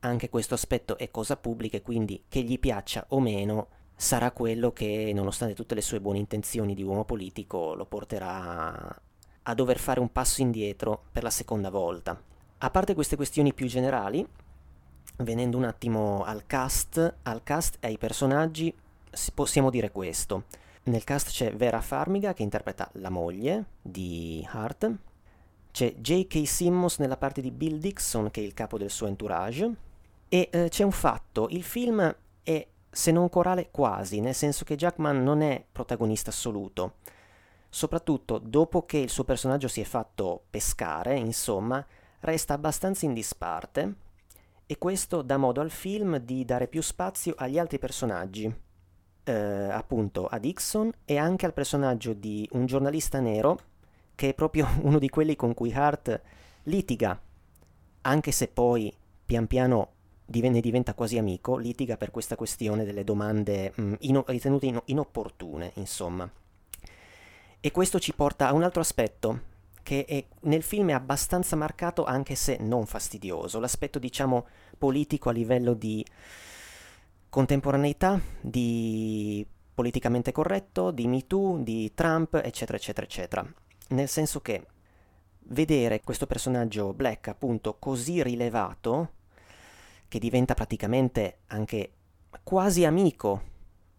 anche 0.00 0.28
questo 0.28 0.54
aspetto 0.54 0.98
è 0.98 1.10
cosa 1.10 1.36
pubblica 1.36 1.76
e 1.76 1.82
quindi 1.82 2.24
che 2.28 2.42
gli 2.42 2.58
piaccia 2.58 3.04
o 3.08 3.20
meno 3.20 3.68
sarà 3.94 4.32
quello 4.32 4.72
che, 4.72 5.12
nonostante 5.14 5.54
tutte 5.54 5.76
le 5.76 5.80
sue 5.80 6.00
buone 6.00 6.18
intenzioni 6.18 6.74
di 6.74 6.82
uomo 6.82 7.04
politico, 7.04 7.74
lo 7.74 7.86
porterà 7.86 9.00
a 9.44 9.54
dover 9.54 9.78
fare 9.78 10.00
un 10.00 10.10
passo 10.10 10.40
indietro 10.40 11.04
per 11.12 11.22
la 11.22 11.30
seconda 11.30 11.70
volta. 11.70 12.20
A 12.58 12.70
parte 12.70 12.94
queste 12.94 13.16
questioni 13.16 13.54
più 13.54 13.66
generali, 13.66 14.26
venendo 15.24 15.56
un 15.56 15.64
attimo 15.64 16.24
al 16.24 16.46
cast, 16.46 17.14
al 17.22 17.42
cast 17.42 17.76
e 17.80 17.88
ai 17.88 17.98
personaggi, 17.98 18.74
possiamo 19.34 19.70
dire 19.70 19.90
questo. 19.90 20.44
Nel 20.84 21.04
cast 21.04 21.30
c'è 21.30 21.54
Vera 21.54 21.80
Farmiga 21.80 22.32
che 22.34 22.42
interpreta 22.42 22.88
la 22.94 23.10
moglie 23.10 23.64
di 23.80 24.46
Hart, 24.50 24.90
c'è 25.70 25.94
J.K. 25.94 26.46
Simmons 26.46 26.98
nella 26.98 27.16
parte 27.16 27.40
di 27.40 27.50
Bill 27.50 27.78
Dixon 27.78 28.30
che 28.30 28.40
è 28.40 28.44
il 28.44 28.52
capo 28.52 28.78
del 28.78 28.90
suo 28.90 29.06
entourage 29.06 29.74
e 30.28 30.48
eh, 30.50 30.68
c'è 30.68 30.82
un 30.82 30.92
fatto, 30.92 31.48
il 31.50 31.62
film 31.62 32.14
è 32.42 32.66
se 32.90 33.10
non 33.10 33.28
corale 33.28 33.70
quasi, 33.70 34.20
nel 34.20 34.34
senso 34.34 34.64
che 34.64 34.76
Jackman 34.76 35.22
non 35.22 35.40
è 35.40 35.64
protagonista 35.70 36.30
assoluto. 36.30 36.96
Soprattutto 37.70 38.38
dopo 38.38 38.84
che 38.84 38.98
il 38.98 39.08
suo 39.08 39.24
personaggio 39.24 39.68
si 39.68 39.80
è 39.80 39.84
fatto 39.84 40.44
pescare, 40.50 41.16
insomma, 41.16 41.84
resta 42.20 42.52
abbastanza 42.52 43.06
in 43.06 43.14
disparte 43.14 43.94
e 44.72 44.78
questo 44.78 45.20
dà 45.20 45.36
modo 45.36 45.60
al 45.60 45.70
film 45.70 46.16
di 46.16 46.46
dare 46.46 46.66
più 46.66 46.80
spazio 46.80 47.34
agli 47.36 47.58
altri 47.58 47.78
personaggi, 47.78 48.50
eh, 49.22 49.32
appunto 49.32 50.24
a 50.26 50.38
Dixon 50.38 50.90
e 51.04 51.18
anche 51.18 51.44
al 51.44 51.52
personaggio 51.52 52.14
di 52.14 52.48
un 52.52 52.64
giornalista 52.64 53.20
nero 53.20 53.58
che 54.14 54.30
è 54.30 54.34
proprio 54.34 54.66
uno 54.80 54.98
di 54.98 55.10
quelli 55.10 55.36
con 55.36 55.52
cui 55.52 55.74
Hart 55.74 56.18
litiga, 56.62 57.20
anche 58.00 58.30
se 58.30 58.48
poi 58.48 58.90
pian 59.26 59.46
piano 59.46 59.90
ne 60.24 60.60
diventa 60.62 60.94
quasi 60.94 61.18
amico, 61.18 61.58
litiga 61.58 61.98
per 61.98 62.10
questa 62.10 62.34
questione 62.34 62.86
delle 62.86 63.04
domande 63.04 63.72
mh, 63.74 63.94
ino- 63.98 64.24
ritenute 64.28 64.64
in- 64.64 64.80
inopportune, 64.86 65.72
insomma. 65.74 66.26
E 67.60 67.70
questo 67.70 68.00
ci 68.00 68.14
porta 68.14 68.48
a 68.48 68.54
un 68.54 68.62
altro 68.62 68.80
aspetto 68.80 69.50
che 69.82 70.04
è, 70.04 70.24
nel 70.42 70.62
film 70.62 70.90
è 70.90 70.92
abbastanza 70.92 71.56
marcato 71.56 72.04
anche 72.04 72.34
se 72.34 72.56
non 72.60 72.86
fastidioso, 72.86 73.60
l'aspetto 73.60 73.98
diciamo 73.98 74.46
politico 74.78 75.28
a 75.28 75.32
livello 75.32 75.74
di 75.74 76.04
contemporaneità, 77.28 78.20
di 78.40 79.46
politicamente 79.74 80.32
corretto, 80.32 80.90
di 80.90 81.06
Me 81.06 81.26
Too, 81.26 81.62
di 81.62 81.92
Trump, 81.94 82.34
eccetera, 82.34 82.76
eccetera, 82.76 83.06
eccetera. 83.06 83.54
Nel 83.88 84.08
senso 84.08 84.40
che 84.40 84.66
vedere 85.46 86.02
questo 86.02 86.26
personaggio 86.26 86.92
Black 86.92 87.28
appunto 87.28 87.76
così 87.78 88.22
rilevato, 88.22 89.12
che 90.08 90.18
diventa 90.18 90.54
praticamente 90.54 91.38
anche 91.48 91.92
quasi 92.42 92.84
amico 92.84 93.42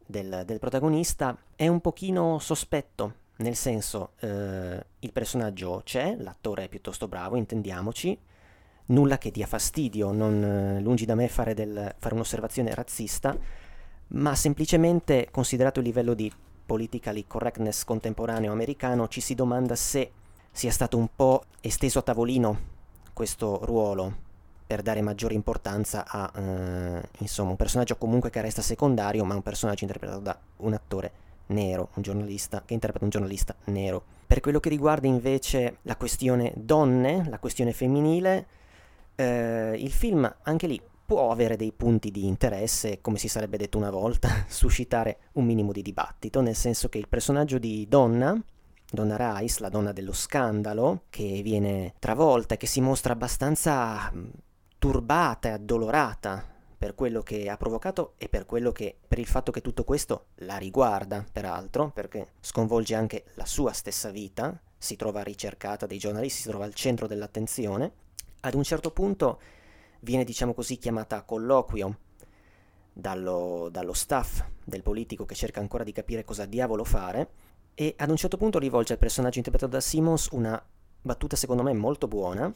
del, 0.06 0.44
del 0.46 0.60
protagonista, 0.60 1.38
è 1.56 1.68
un 1.68 1.82
pochino 1.82 2.38
sospetto, 2.40 3.16
nel 3.38 3.56
senso 3.56 4.12
eh, 4.20 4.86
il 5.00 5.12
personaggio 5.12 5.82
c'è, 5.84 6.16
l'attore 6.18 6.66
è 6.66 6.70
piuttosto 6.70 7.08
bravo, 7.08 7.36
intendiamoci, 7.36 8.18
nulla 8.88 9.18
che 9.18 9.32
dia 9.32 9.48
fastidio, 9.48 10.12
non, 10.12 10.44
eh, 10.44 10.82
lungi 10.82 11.06
da 11.06 11.16
me 11.16 11.28
fare, 11.28 11.54
del, 11.54 11.96
fare 11.98 12.14
un'osservazione 12.14 12.74
razzista, 12.74 13.36
ma 14.08 14.36
semplicemente 14.36 15.30
considerato 15.32 15.80
il 15.80 15.86
livello 15.86 16.14
di 16.14 16.32
politically 16.66 17.26
correctness 17.28 17.84
contemporaneo 17.84 18.52
americano 18.52 19.08
ci 19.08 19.22
si 19.22 19.36
domanda 19.36 19.76
se 19.76 20.12
sia 20.52 20.72
stato 20.72 20.98
un 20.98 21.08
po' 21.14 21.46
esteso 21.62 22.00
a 22.00 22.04
tavolino 22.04 22.72
questo 23.12 23.60
ruolo 23.64 24.22
per 24.66 24.82
dare 24.82 25.02
maggiore 25.02 25.34
importanza 25.34 26.06
a 26.08 26.32
eh, 26.36 27.02
insomma 27.20 27.52
un 27.52 27.56
personaggio 27.58 27.98
comunque 27.98 28.30
che 28.30 28.42
resta 28.42 28.62
secondario 28.62 29.26
ma 29.26 29.36
un 29.36 29.42
personaggio 29.42 29.84
interpretato 29.84 30.20
da 30.20 30.40
un 30.58 30.74
attore 30.74 31.12
nero, 31.48 31.90
un 31.96 32.02
giornalista 32.02 32.64
che 32.66 32.74
interpreta 32.74 33.04
un 33.04 33.12
giornalista 33.12 33.56
nero. 33.66 34.04
Per 34.26 34.40
quello 34.40 34.60
che 34.60 34.70
riguarda 34.70 35.08
invece 35.08 35.78
la 35.84 35.96
questione 35.96 36.54
donne, 36.56 37.28
la 37.30 37.40
questione 37.40 37.74
femminile, 37.74 38.48
eh, 39.16 39.76
il 39.78 39.92
film 39.92 40.34
anche 40.44 40.68
lì 40.68 40.82
può 41.06 41.32
avere 41.32 41.56
dei 41.56 41.72
punti 41.72 42.10
di 42.12 42.26
interesse, 42.26 43.02
come 43.02 43.18
si 43.18 43.28
sarebbe 43.28 43.58
detto 43.58 43.78
una 43.78 43.92
volta, 43.92 44.46
suscitare 44.48 45.18
un 45.34 45.46
minimo 45.46 45.72
di 45.72 45.82
dibattito, 45.82 46.42
nel 46.42 46.56
senso 46.56 46.90
che 46.90 46.98
il 46.98 47.08
personaggio 47.08 47.60
di 47.60 47.86
Donna, 47.88 48.40
Donna 48.90 49.38
Rice, 49.38 49.62
la 49.62 49.70
donna 49.70 49.92
dello 49.92 50.14
scandalo, 50.14 51.04
che 51.10 51.42
viene 51.44 51.94
travolta 52.00 52.56
e 52.56 52.58
che 52.58 52.68
si 52.68 52.82
mostra 52.82 53.14
abbastanza 53.14 54.12
turbata 54.78 55.50
e 55.50 55.52
addolorata 55.52 56.53
per 56.84 56.96
quello 56.96 57.22
che 57.22 57.50
ha 57.50 57.56
provocato 57.56 58.16
e 58.18 58.28
per 58.28 58.46
quello 58.46 58.74
che 58.74 58.98
per 59.08 59.18
il 59.18 59.26
fatto 59.26 59.54
che 59.54 59.62
tutto 59.62 59.86
questo 59.86 60.26
la 60.40 60.58
riguarda, 60.58 61.26
peraltro, 61.32 61.92
perché 61.92 62.34
sconvolge 62.42 62.94
anche 62.94 63.24
la 63.36 63.46
sua 63.46 63.72
stessa 63.72 64.10
vita, 64.10 64.62
si 64.78 64.98
trova 64.98 65.24
ricercata 65.24 65.86
dai 65.86 65.98
giornalisti, 65.98 66.42
si 66.42 66.50
trova 66.50 66.66
al 66.66 66.74
centro 66.74 67.08
dell'attenzione. 67.08 67.94
Ad 68.42 68.54
un 68.54 68.64
certo 68.64 68.92
punto 68.92 69.40
viene, 70.02 70.26
diciamo 70.26 70.54
così, 70.54 70.76
chiamata 70.76 71.16
a 71.16 71.22
colloquio 71.24 72.00
dallo, 72.92 73.70
dallo 73.72 73.94
staff 73.94 74.44
del 74.66 74.82
politico 74.82 75.24
che 75.24 75.36
cerca 75.36 75.62
ancora 75.62 75.86
di 75.86 75.94
capire 75.94 76.26
cosa 76.26 76.44
diavolo 76.44 76.84
fare 76.84 77.30
e 77.76 77.94
ad 77.98 78.10
un 78.10 78.18
certo 78.18 78.36
punto 78.36 78.60
rivolge 78.60 78.92
al 78.92 79.00
personaggio 79.00 79.38
interpretato 79.38 79.72
da 79.72 79.82
Simmons 79.82 80.28
una 80.32 80.62
battuta 81.02 81.38
secondo 81.38 81.64
me 81.64 81.74
molto 81.74 82.10
buona 82.10 82.54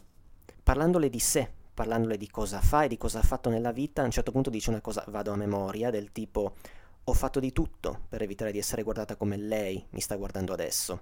parlandole 0.63 1.09
di 1.09 1.19
sé, 1.19 1.49
parlandole 1.77 2.17
di 2.17 2.27
cosa 2.27 2.59
fa 2.59 2.85
e 2.85 2.87
di 2.87 2.97
cosa 2.97 3.19
ha 3.19 3.21
fatto 3.21 3.51
nella 3.51 3.71
vita, 3.71 4.01
a 4.01 4.05
un 4.05 4.09
certo 4.09 4.31
punto 4.31 4.49
dice 4.49 4.71
una 4.71 4.81
cosa, 4.81 5.03
vado 5.09 5.31
a 5.31 5.35
memoria, 5.35 5.91
del 5.91 6.11
tipo 6.11 6.55
ho 7.03 7.13
fatto 7.13 7.39
di 7.39 7.51
tutto 7.51 7.99
per 8.09 8.23
evitare 8.23 8.51
di 8.51 8.57
essere 8.57 8.81
guardata 8.81 9.15
come 9.15 9.37
lei 9.37 9.85
mi 9.91 9.99
sta 9.99 10.15
guardando 10.15 10.53
adesso. 10.53 11.01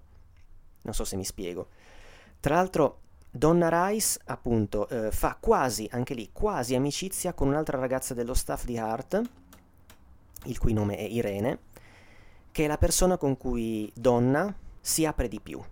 Non 0.81 0.93
so 0.93 1.05
se 1.05 1.15
mi 1.15 1.23
spiego. 1.23 1.69
Tra 2.41 2.55
l'altro, 2.55 2.99
Donna 3.31 3.88
Rice, 3.88 4.19
appunto, 4.25 4.89
eh, 4.89 5.11
fa 5.11 5.38
quasi, 5.39 5.88
anche 5.93 6.13
lì, 6.13 6.29
quasi 6.33 6.75
amicizia 6.75 7.33
con 7.33 7.47
un'altra 7.47 7.79
ragazza 7.79 8.13
dello 8.13 8.33
staff 8.33 8.65
di 8.65 8.77
Hart, 8.77 9.21
il 10.43 10.59
cui 10.59 10.73
nome 10.73 10.97
è 10.97 11.03
Irene, 11.03 11.59
che 12.51 12.65
è 12.65 12.67
la 12.67 12.77
persona 12.77 13.15
con 13.15 13.38
cui 13.38 13.89
Donna 13.95 14.53
si 14.81 15.05
apre 15.05 15.29
di 15.29 15.39
più. 15.39 15.63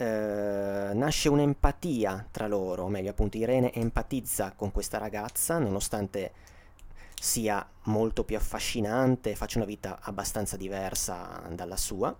Eh, 0.00 0.90
nasce 0.94 1.28
un'empatia 1.28 2.28
tra 2.30 2.46
loro, 2.46 2.84
o 2.84 2.88
meglio 2.88 3.10
appunto 3.10 3.36
Irene 3.36 3.72
empatizza 3.72 4.52
con 4.54 4.70
questa 4.70 4.96
ragazza 4.96 5.58
nonostante 5.58 6.30
sia 7.20 7.68
molto 7.84 8.22
più 8.22 8.36
affascinante, 8.36 9.34
faccia 9.34 9.58
una 9.58 9.66
vita 9.66 9.98
abbastanza 10.00 10.56
diversa 10.56 11.42
dalla 11.50 11.76
sua, 11.76 12.16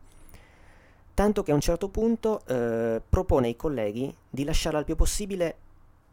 tanto 1.14 1.44
che 1.44 1.52
a 1.52 1.54
un 1.54 1.60
certo 1.60 1.88
punto 1.88 2.44
eh, 2.46 3.00
propone 3.08 3.46
ai 3.46 3.54
colleghi 3.54 4.12
di 4.28 4.42
lasciarla 4.42 4.80
il 4.80 4.84
più 4.84 4.96
possibile, 4.96 5.56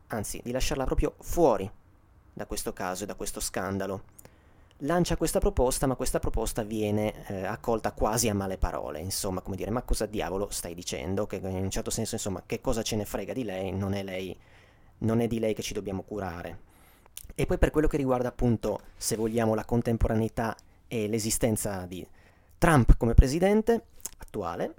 anzi 0.10 0.39
di 0.43 0.51
lasciarla 0.51 0.84
proprio 0.84 1.15
fuori 1.19 1.67
da 2.32 2.45
questo 2.45 2.73
caso 2.73 3.06
e 3.06 3.08
da 3.08 3.15
questo 3.15 3.39
scandalo 3.39 4.04
lancia 4.80 5.16
questa 5.16 5.40
proposta, 5.40 5.88
ma 5.88 5.96
questa 5.96 6.20
proposta 6.20 6.64
viene 6.64 7.28
eh, 7.28 7.46
accolta 7.46 7.94
quasi 7.94 8.28
a 8.28 8.34
male 8.34 8.58
parole, 8.58 9.00
insomma, 9.00 9.42
come 9.42 9.56
dire, 9.56 9.72
ma 9.72 9.84
cosa 9.84 10.06
diavolo 10.06 10.50
stai 10.50 10.74
dicendo? 10.74 11.26
Che 11.26 11.38
in 11.38 11.46
un 11.46 11.70
certo 11.70 11.90
senso, 11.90 12.16
insomma, 12.16 12.44
che 12.46 12.60
cosa 12.60 12.82
ce 12.82 12.96
ne 12.96 13.06
frega 13.06 13.34
di 13.34 13.44
lei? 13.44 13.72
Non 13.72 13.94
è 13.94 14.04
lei, 14.04 14.38
non 15.00 15.22
è 15.22 15.28
di 15.28 15.40
lei 15.40 15.54
che 15.54 15.62
ci 15.62 15.74
dobbiamo 15.74 16.04
curare. 16.04 16.74
E 17.34 17.46
poi 17.46 17.58
per 17.58 17.72
quello 17.72 17.88
che 17.88 17.98
riguarda 17.98 18.28
appunto, 18.28 18.82
se 18.98 19.16
vogliamo, 19.16 19.56
la 19.56 19.66
contemporaneità 19.66 20.56
e 20.88 21.08
l'esistenza 21.08 21.86
di 21.86 22.06
Trump 22.58 22.98
come 22.98 23.14
presidente 23.14 23.86
attuale, 24.18 24.76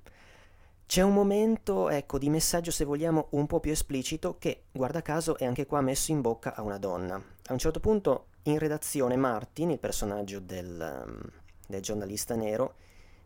c'è 0.87 1.03
un 1.03 1.13
momento, 1.13 1.89
ecco, 1.89 2.19
di 2.19 2.31
messaggio, 2.31 2.71
se 2.71 2.85
vogliamo, 2.85 3.27
un 3.31 3.47
po' 3.47 3.61
più 3.61 3.73
esplicito 3.73 4.37
che, 4.39 4.65
guarda 4.71 5.03
caso, 5.03 5.37
è 5.37 5.45
anche 5.45 5.67
qua 5.67 5.81
messo 5.81 6.13
in 6.13 6.21
bocca 6.21 6.55
a 6.55 6.63
una 6.63 6.79
donna. 6.79 7.17
A 7.17 7.53
un 7.53 7.59
certo 7.59 7.81
punto 7.81 8.27
in 8.51 8.59
redazione 8.59 9.17
Martin, 9.17 9.71
il 9.71 9.79
personaggio 9.79 10.41
del, 10.41 11.05
um, 11.07 11.21
del 11.67 11.83
giornalista 11.83 12.35
nero, 12.35 12.75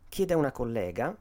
chiede 0.09 0.35
a 0.35 0.37
una 0.37 0.53
collega 0.53 1.17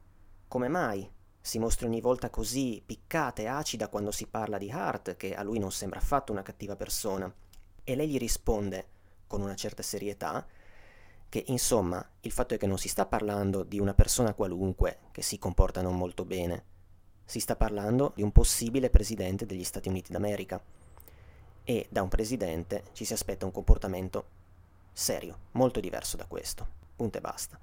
come 0.48 0.68
mai 0.68 1.08
si 1.42 1.58
mostra 1.58 1.86
ogni 1.86 2.00
volta 2.00 2.28
così 2.28 2.82
piccata 2.84 3.40
e 3.40 3.46
acida 3.46 3.88
quando 3.88 4.10
si 4.10 4.26
parla 4.26 4.58
di 4.58 4.70
Hart, 4.70 5.16
che 5.16 5.34
a 5.34 5.42
lui 5.42 5.58
non 5.58 5.72
sembra 5.72 5.98
affatto 5.98 6.32
una 6.32 6.42
cattiva 6.42 6.76
persona. 6.76 7.32
E 7.82 7.94
lei 7.96 8.08
gli 8.08 8.18
risponde 8.18 8.88
con 9.26 9.40
una 9.40 9.54
certa 9.54 9.82
serietà 9.82 10.46
che 11.28 11.44
insomma 11.46 12.04
il 12.22 12.32
fatto 12.32 12.54
è 12.54 12.58
che 12.58 12.66
non 12.66 12.76
si 12.76 12.88
sta 12.88 13.06
parlando 13.06 13.62
di 13.62 13.78
una 13.78 13.94
persona 13.94 14.34
qualunque 14.34 14.98
che 15.12 15.22
si 15.22 15.38
comporta 15.38 15.80
non 15.80 15.96
molto 15.96 16.24
bene, 16.24 16.64
si 17.24 17.38
sta 17.38 17.56
parlando 17.56 18.12
di 18.16 18.22
un 18.22 18.32
possibile 18.32 18.90
presidente 18.90 19.46
degli 19.46 19.64
Stati 19.64 19.88
Uniti 19.88 20.12
d'America 20.12 20.60
e 21.64 21.86
da 21.90 22.02
un 22.02 22.08
presidente 22.08 22.84
ci 22.92 23.04
si 23.04 23.12
aspetta 23.12 23.44
un 23.44 23.52
comportamento 23.52 24.24
serio, 24.92 25.38
molto 25.52 25.80
diverso 25.80 26.16
da 26.16 26.26
questo. 26.26 26.66
Punto 26.96 27.18
e 27.18 27.20
basta. 27.20 27.58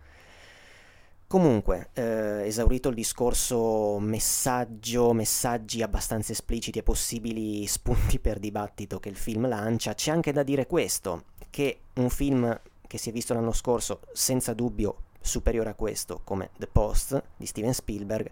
Comunque, 1.27 1.89
eh, 1.91 2.45
esaurito 2.45 2.87
il 2.87 2.95
discorso 2.95 3.99
messaggio, 3.99 5.11
messaggi 5.11 5.81
abbastanza 5.81 6.31
espliciti 6.31 6.79
e 6.79 6.83
possibili 6.83 7.67
spunti 7.67 8.17
per 8.19 8.39
dibattito 8.39 8.99
che 8.99 9.09
il 9.09 9.17
film 9.17 9.47
lancia, 9.47 9.93
c'è 9.93 10.11
anche 10.11 10.31
da 10.31 10.43
dire 10.43 10.67
questo, 10.67 11.25
che 11.49 11.81
un 11.95 12.09
film 12.09 12.57
che 12.87 12.97
si 12.97 13.09
è 13.09 13.11
visto 13.11 13.33
l'anno 13.33 13.51
scorso 13.51 13.99
senza 14.13 14.53
dubbio 14.53 15.03
superiore 15.19 15.71
a 15.71 15.73
questo, 15.73 16.21
come 16.23 16.51
The 16.57 16.67
Post 16.67 17.21
di 17.35 17.45
Steven 17.45 17.73
Spielberg, 17.73 18.31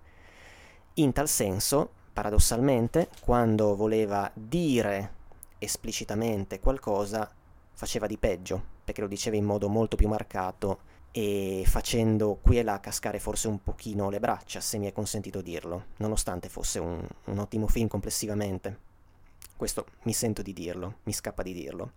in 0.93 1.11
tal 1.11 1.27
senso, 1.27 1.89
paradossalmente, 2.13 3.09
quando 3.19 3.75
voleva 3.75 4.31
dire 4.33 5.14
esplicitamente 5.57 6.59
qualcosa, 6.59 7.29
faceva 7.73 8.07
di 8.07 8.17
peggio, 8.17 8.61
perché 8.83 9.01
lo 9.01 9.07
diceva 9.07 9.35
in 9.35 9.45
modo 9.45 9.67
molto 9.69 9.95
più 9.95 10.07
marcato 10.07 10.93
e 11.11 11.63
facendo 11.65 12.39
qui 12.41 12.59
e 12.59 12.63
là 12.63 12.79
cascare 12.79 13.19
forse 13.19 13.47
un 13.47 13.63
pochino 13.63 14.09
le 14.09 14.19
braccia, 14.19 14.59
se 14.59 14.77
mi 14.77 14.87
è 14.87 14.91
consentito 14.91 15.41
dirlo, 15.41 15.85
nonostante 15.97 16.49
fosse 16.49 16.79
un, 16.79 17.05
un 17.25 17.37
ottimo 17.37 17.67
film 17.67 17.87
complessivamente. 17.87 18.79
Questo 19.55 19.85
mi 20.03 20.13
sento 20.13 20.41
di 20.41 20.51
dirlo, 20.51 20.95
mi 21.03 21.13
scappa 21.13 21.41
di 21.41 21.53
dirlo. 21.53 21.91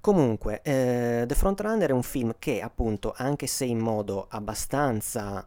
Comunque, 0.00 0.62
eh, 0.62 1.24
The 1.26 1.34
Frontrunner 1.34 1.90
è 1.90 1.92
un 1.92 2.02
film 2.02 2.34
che, 2.38 2.60
appunto, 2.60 3.14
anche 3.16 3.46
se 3.46 3.64
in 3.64 3.78
modo 3.78 4.26
abbastanza 4.28 5.46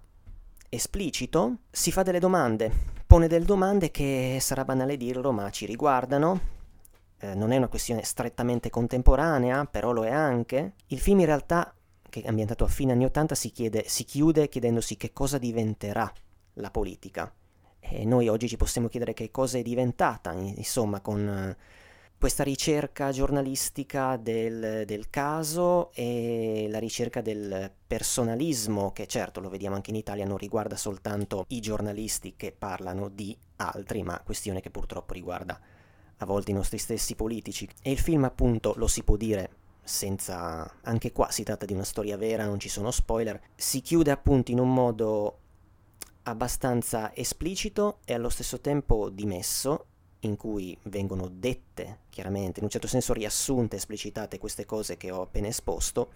esplicito, 0.70 1.58
si 1.70 1.92
fa 1.92 2.04
delle 2.04 2.20
domande, 2.20 2.72
pone 3.06 3.28
delle 3.28 3.46
domande 3.46 3.92
che 3.92 4.38
sarà 4.40 4.64
banale 4.64 4.96
dirlo, 4.96 5.34
ma 5.34 5.50
ci 5.50 5.66
riguardano, 5.66 6.40
eh, 7.22 7.36
non 7.36 7.52
è 7.52 7.58
una 7.58 7.68
questione 7.68 8.04
strettamente 8.04 8.70
contemporanea, 8.70 9.66
però 9.66 9.92
lo 9.92 10.04
è 10.04 10.12
anche. 10.12 10.74
Il 10.88 11.00
film 11.00 11.20
in 11.20 11.28
realtà, 11.28 11.74
che 12.10 12.22
è 12.22 12.28
ambientato 12.28 12.64
a 12.64 12.68
fine 12.68 12.92
anni 12.92 13.06
80, 13.06 13.36
si, 13.36 13.54
si 13.86 14.04
chiude 14.06 14.50
chiedendosi 14.50 14.98
che 14.98 15.14
cosa 15.14 15.38
diventerà 15.38 16.12
la 16.54 16.72
politica. 16.72 17.32
E 17.80 18.06
noi 18.06 18.28
oggi 18.28 18.48
ci 18.48 18.58
possiamo 18.58 18.88
chiedere 18.88 19.14
che 19.14 19.30
cosa 19.30 19.60
è 19.60 19.62
diventata, 19.62 20.34
insomma, 20.34 21.00
con 21.00 21.28
eh, 21.28 21.58
questa 22.18 22.44
ricerca 22.44 23.12
giornalistica 23.12 24.18
del, 24.18 24.84
del, 24.86 25.10
caso 25.10 25.92
e 25.94 26.68
la 26.70 26.80
ricerca 26.80 27.22
del 27.22 27.72
personalismo, 27.86 28.92
che 28.92 29.06
certo 29.06 29.40
lo 29.40 29.50
vediamo 29.50 29.76
anche 29.76 29.92
in 29.92 29.96
Italia, 29.96 30.26
non 30.26 30.38
riguarda 30.38 30.76
soltanto 30.76 31.46
i 31.50 31.60
giornalisti 31.60 32.36
che 32.36 32.52
parlano 32.52 33.10
di 33.10 33.38
altri, 33.58 34.02
ma 34.02 34.20
questione 34.24 34.60
che 34.60 34.72
purtroppo 34.72 35.14
riguarda 35.14 35.60
a 36.22 36.26
volte 36.26 36.52
i 36.52 36.54
nostri 36.54 36.78
stessi 36.78 37.16
politici. 37.16 37.68
E 37.82 37.92
il 37.92 38.00
film 38.00 38.24
appunto, 38.24 38.74
lo 38.78 38.88
si 38.88 39.04
può 39.04 39.16
dire 39.16 39.58
senza... 39.84 40.72
anche 40.84 41.12
qua 41.12 41.32
si 41.32 41.44
tratta 41.44 41.66
di 41.66 41.74
una 41.74 41.84
storia 41.84 42.18
vera, 42.18 42.46
non 42.46 42.60
ci 42.60 42.70
sono 42.70 42.92
spoiler, 42.92 43.40
si 43.56 43.82
chiude 43.82 44.12
appunto 44.12 44.52
in 44.52 44.60
un 44.60 44.74
modo 44.74 45.38
abbastanza 46.24 47.16
esplicito 47.16 47.98
e 48.06 48.14
allo 48.14 48.30
stesso 48.30 48.60
tempo 48.60 49.10
dimesso, 49.10 49.86
in 50.22 50.36
cui 50.36 50.78
vengono 50.84 51.28
dette 51.28 52.02
chiaramente, 52.10 52.60
in 52.60 52.66
un 52.66 52.72
certo 52.72 52.88
senso 52.88 53.14
riassunte, 53.14 53.78
esplicitate 53.78 54.38
queste 54.38 54.66
cose 54.66 54.98
che 54.98 55.10
ho 55.10 55.22
appena 55.22 55.48
esposto, 55.48 56.12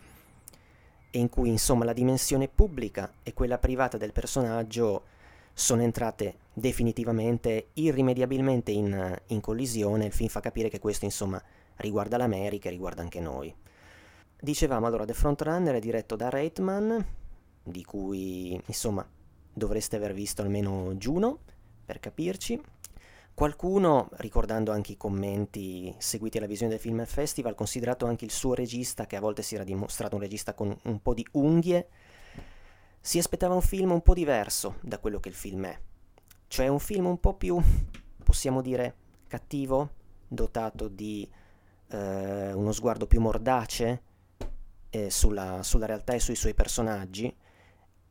e 1.10 1.18
in 1.18 1.30
cui 1.30 1.50
insomma 1.50 1.86
la 1.86 1.94
dimensione 1.94 2.48
pubblica 2.48 3.12
e 3.24 3.34
quella 3.34 3.58
privata 3.58 3.98
del 3.98 4.12
personaggio 4.12 5.06
sono 5.58 5.84
entrate 5.84 6.36
definitivamente, 6.54 7.70
irrimediabilmente 7.74 8.72
in, 8.72 9.18
in 9.28 9.40
collisione. 9.40 10.08
Il 10.08 10.12
film 10.12 10.28
fa 10.28 10.42
capire 10.42 10.68
che 10.68 10.80
questo, 10.80 11.06
insomma, 11.06 11.42
riguarda 11.78 12.18
l'America 12.18 12.68
e 12.68 12.72
riguarda 12.72 13.02
anche 13.02 13.22
noi. 13.22 13.56
Dicevamo 14.38 14.86
allora, 14.86 15.06
The 15.06 15.14
Frontrunner 15.14 15.76
è 15.76 15.80
diretto 15.80 16.18
da 16.18 16.30
Reitman, 16.30 17.04
di 17.64 17.86
cui, 17.86 18.62
insomma, 18.66 19.08
dovreste 19.54 19.96
aver 19.96 20.14
visto 20.14 20.42
almeno 20.42 20.94
Juno, 20.96 21.40
per 21.86 22.02
capirci. 22.02 22.62
Qualcuno, 23.34 24.10
ricordando 24.18 24.74
anche 24.74 24.92
i 24.92 24.98
commenti 24.98 25.96
seguiti 25.98 26.38
alla 26.38 26.48
visione 26.48 26.74
del 26.74 26.82
Film 26.82 27.06
Festival, 27.06 27.56
considerato 27.56 28.06
anche 28.06 28.26
il 28.26 28.32
suo 28.32 28.54
regista, 28.54 29.08
che 29.08 29.16
a 29.16 29.22
volte 29.22 29.42
si 29.42 29.56
era 29.56 29.64
dimostrato 29.64 30.16
un 30.16 30.22
regista 30.22 30.54
con 30.54 30.78
un 30.84 31.02
po' 31.02 31.14
di 31.14 31.26
unghie, 31.32 31.88
si 33.06 33.20
aspettava 33.20 33.54
un 33.54 33.62
film 33.62 33.92
un 33.92 34.02
po' 34.02 34.16
diverso 34.16 34.78
da 34.82 34.98
quello 34.98 35.20
che 35.20 35.30
il 35.30 35.36
film 35.36 35.68
è. 35.68 35.80
Cioè 36.48 36.68
un 36.70 36.80
film 36.80 37.06
un 37.06 37.20
po' 37.20 37.36
più, 37.36 37.62
possiamo 38.24 38.64
dire, 38.64 38.96
cattivo, 39.28 39.92
dotato 40.28 40.88
di 40.88 41.30
eh, 41.90 42.52
uno 42.52 42.72
sguardo 42.72 43.06
più 43.06 43.22
mordace 43.22 44.02
eh, 44.90 45.12
sulla, 45.12 45.62
sulla, 45.62 45.86
realtà 45.86 46.14
e 46.14 46.20
sui 46.20 46.34
suoi 46.34 46.56
personaggi. 46.56 47.32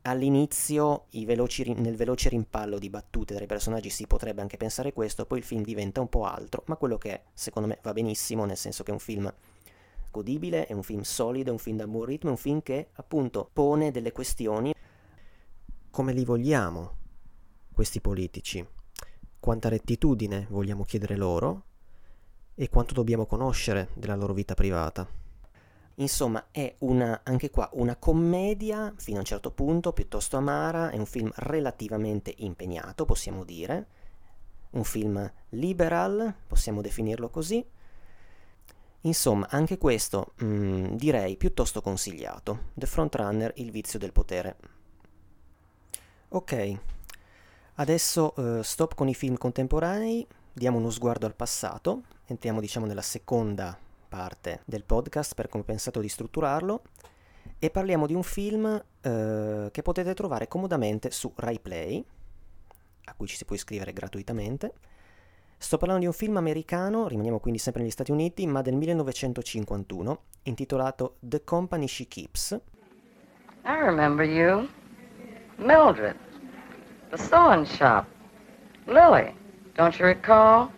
All'inizio, 0.03 1.07
veloci, 1.11 1.73
nel 1.73 1.97
veloce 1.97 2.29
rimpallo 2.29 2.79
di 2.79 2.89
battute 2.89 3.33
dai 3.33 3.47
personaggi 3.47 3.89
si 3.89 4.07
potrebbe 4.07 4.39
anche 4.39 4.55
pensare 4.55 4.93
questo, 4.93 5.25
poi 5.25 5.39
il 5.39 5.43
film 5.43 5.61
diventa 5.61 5.99
un 5.99 6.07
po' 6.07 6.23
altro, 6.23 6.63
ma 6.67 6.77
quello 6.77 6.97
che 6.97 7.11
è, 7.11 7.21
secondo 7.33 7.67
me 7.67 7.79
va 7.83 7.91
benissimo, 7.91 8.45
nel 8.45 8.55
senso 8.55 8.83
che 8.83 8.91
è 8.91 8.93
un 8.93 8.99
film 8.99 9.29
godibile, 10.15 10.65
è 10.65 10.73
un 10.73 10.83
film 10.83 11.01
solido, 11.01 11.49
è 11.49 11.51
un 11.51 11.59
film 11.59 11.77
da 11.77 11.87
buon 11.87 12.05
ritmo, 12.05 12.29
è 12.29 12.31
un 12.33 12.37
film 12.37 12.61
che 12.61 12.87
appunto 12.93 13.49
pone 13.51 13.91
delle 13.91 14.11
questioni 14.13 14.73
come 15.91 16.13
li 16.13 16.25
vogliamo 16.25 16.97
questi 17.73 18.01
politici, 18.01 18.65
quanta 19.39 19.69
rettitudine 19.69 20.47
vogliamo 20.49 20.83
chiedere 20.83 21.15
loro 21.15 21.63
e 22.53 22.69
quanto 22.69 22.93
dobbiamo 22.93 23.25
conoscere 23.25 23.89
della 23.93 24.15
loro 24.15 24.33
vita 24.33 24.53
privata. 24.53 25.07
Insomma, 25.95 26.47
è 26.51 26.75
una, 26.79 27.21
anche 27.23 27.49
qua 27.49 27.69
una 27.73 27.95
commedia 27.95 28.93
fino 28.97 29.17
a 29.17 29.19
un 29.19 29.25
certo 29.25 29.51
punto, 29.51 29.93
piuttosto 29.93 30.35
amara, 30.35 30.89
è 30.89 30.97
un 30.97 31.05
film 31.05 31.31
relativamente 31.35 32.33
impegnato, 32.39 33.05
possiamo 33.05 33.45
dire. 33.45 33.87
un 34.71 34.83
film 34.83 35.31
liberal, 35.51 36.35
possiamo 36.47 36.81
definirlo 36.81 37.29
così. 37.29 37.65
Insomma, 39.05 39.47
anche 39.49 39.77
questo 39.77 40.33
mm, 40.43 40.95
direi 40.95 41.37
piuttosto 41.37 41.81
consigliato. 41.81 42.71
The 42.73 42.87
Frontrunner, 42.87 43.51
il 43.57 43.69
vizio 43.69 43.99
del 43.99 44.11
potere. 44.11 44.57
Ok, 46.29 46.79
adesso 47.75 48.33
uh, 48.35 48.61
stop 48.61 48.95
con 48.95 49.07
i 49.07 49.13
film 49.13 49.37
contemporanei, 49.37 50.27
diamo 50.51 50.79
uno 50.79 50.89
sguardo 50.89 51.27
al 51.27 51.35
passato, 51.35 52.03
entriamo 52.25 52.59
diciamo 52.59 52.87
nella 52.87 53.03
seconda 53.03 53.77
parte 54.09 54.61
del 54.65 54.83
podcast 54.83 55.35
per 55.35 55.49
come 55.49 55.63
ho 55.63 55.65
pensato 55.65 55.99
di 55.99 56.09
strutturarlo 56.09 56.81
e 57.59 57.69
parliamo 57.69 58.07
di 58.07 58.15
un 58.15 58.23
film 58.23 58.65
uh, 58.65 59.69
che 59.71 59.81
potete 59.83 60.13
trovare 60.15 60.47
comodamente 60.47 61.11
su 61.11 61.31
RaiPlay, 61.35 62.03
a 63.05 63.13
cui 63.13 63.27
ci 63.27 63.37
si 63.37 63.45
può 63.45 63.55
iscrivere 63.55 63.93
gratuitamente. 63.93 64.73
Sto 65.57 65.77
parlando 65.77 66.01
di 66.01 66.07
un 66.07 66.13
film 66.13 66.37
americano, 66.37 67.07
rimaniamo 67.07 67.39
quindi 67.39 67.59
sempre 67.59 67.81
negli 67.81 67.91
Stati 67.91 68.11
Uniti, 68.11 68.45
ma 68.45 68.61
del 68.61 68.75
1951, 68.75 70.19
intitolato 70.43 71.15
The 71.19 71.43
Company 71.43 71.87
She 71.87 72.07
Keeps. 72.07 72.59
I 73.65 73.79
remember 73.79 74.23
you. 74.23 74.67
Mildred. 75.57 76.15
The 77.09 77.17
sewing 77.17 77.65
shop. 77.65 78.05
Lily. 78.85 79.33
Don't 79.75 79.97
you 79.97 80.05
recall? 80.05 80.69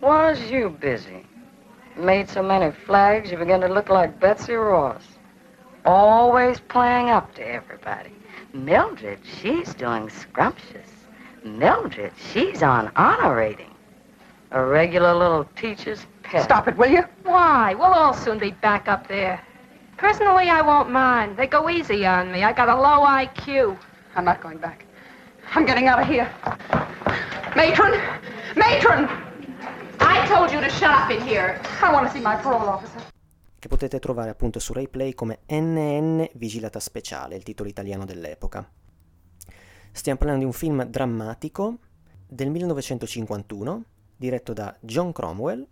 Was 0.00 0.38
you 0.50 0.70
busy? 0.70 1.26
Made 1.96 2.28
so 2.28 2.42
many 2.42 2.72
flags 2.72 3.30
you 3.30 3.38
began 3.38 3.60
to 3.60 3.68
look 3.68 3.88
like 3.88 4.18
Betsy 4.18 4.54
Ross. 4.54 5.02
Always 5.84 6.60
playing 6.60 7.10
up 7.10 7.34
to 7.34 7.42
everybody. 7.42 8.12
Mildred, 8.54 9.18
she's 9.24 9.74
doing 9.74 10.08
scrumptious. 10.08 10.91
Mildred, 11.44 12.12
she's 12.32 12.62
on 12.62 12.90
honor 12.96 13.34
rating. 13.34 13.70
A 14.52 14.62
regular 14.64 15.14
little 15.14 15.44
teacher's 15.56 16.06
pet. 16.22 16.44
Stop 16.44 16.68
it, 16.68 16.76
will 16.76 16.90
you? 16.90 17.04
Why? 17.24 17.74
We'll 17.74 17.92
all 17.92 18.14
soon 18.14 18.38
be 18.38 18.50
back 18.50 18.86
up 18.86 19.08
there. 19.08 19.40
Personally, 19.96 20.48
I 20.48 20.60
won't 20.62 20.90
mind. 20.90 21.36
They 21.36 21.46
go 21.46 21.68
easy 21.68 22.06
on 22.06 22.30
me. 22.30 22.44
I 22.44 22.52
got 22.52 22.68
a 22.68 22.74
low 22.74 23.06
IQ. 23.06 23.76
I'm 24.14 24.24
not 24.24 24.40
going 24.40 24.58
back. 24.58 24.84
I'm 25.54 25.64
getting 25.64 25.88
out 25.88 26.00
of 26.00 26.06
here. 26.06 26.30
Matron! 27.56 27.98
Matron! 28.56 29.08
I 30.00 30.26
told 30.26 30.50
you 30.50 30.60
to 30.60 30.68
shut 30.70 30.90
up 30.90 31.10
in 31.10 31.20
here. 31.22 31.60
I 31.80 31.92
want 31.92 32.06
to 32.06 32.12
see 32.12 32.20
my 32.20 32.36
parole 32.36 32.68
officer. 32.68 33.00
Che 33.58 33.68
potete 33.68 33.98
trovare 34.00 34.30
appunto 34.30 34.58
su 34.58 34.72
RaiPlay 34.72 35.14
come 35.14 35.40
NN 35.48 36.28
Vigilata 36.34 36.80
Speciale, 36.80 37.36
il 37.36 37.42
titolo 37.44 37.68
italiano 37.68 38.04
dell'epoca. 38.04 38.68
Stiamo 39.94 40.18
parlando 40.18 40.42
di 40.42 40.50
un 40.50 40.54
film 40.56 40.84
drammatico 40.84 41.76
del 42.26 42.48
1951, 42.50 43.84
diretto 44.16 44.54
da 44.54 44.74
John 44.80 45.12
Cromwell 45.12 45.64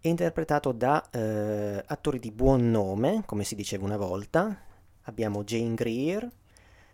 e 0.00 0.08
interpretato 0.08 0.72
da 0.72 1.08
eh, 1.08 1.82
attori 1.86 2.18
di 2.18 2.32
buon 2.32 2.70
nome, 2.70 3.22
come 3.24 3.44
si 3.44 3.54
diceva 3.54 3.84
una 3.84 3.96
volta. 3.96 4.60
Abbiamo 5.02 5.44
Jane 5.44 5.74
Greer 5.74 6.28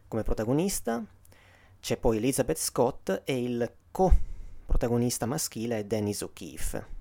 come 0.06 0.22
protagonista, 0.22 1.02
c'è 1.80 1.96
poi 1.96 2.18
Elizabeth 2.18 2.58
Scott 2.58 3.22
e 3.24 3.42
il 3.42 3.72
co-protagonista 3.90 5.24
maschile 5.24 5.78
è 5.78 5.84
Dennis 5.84 6.20
O'Keefe. 6.20 6.96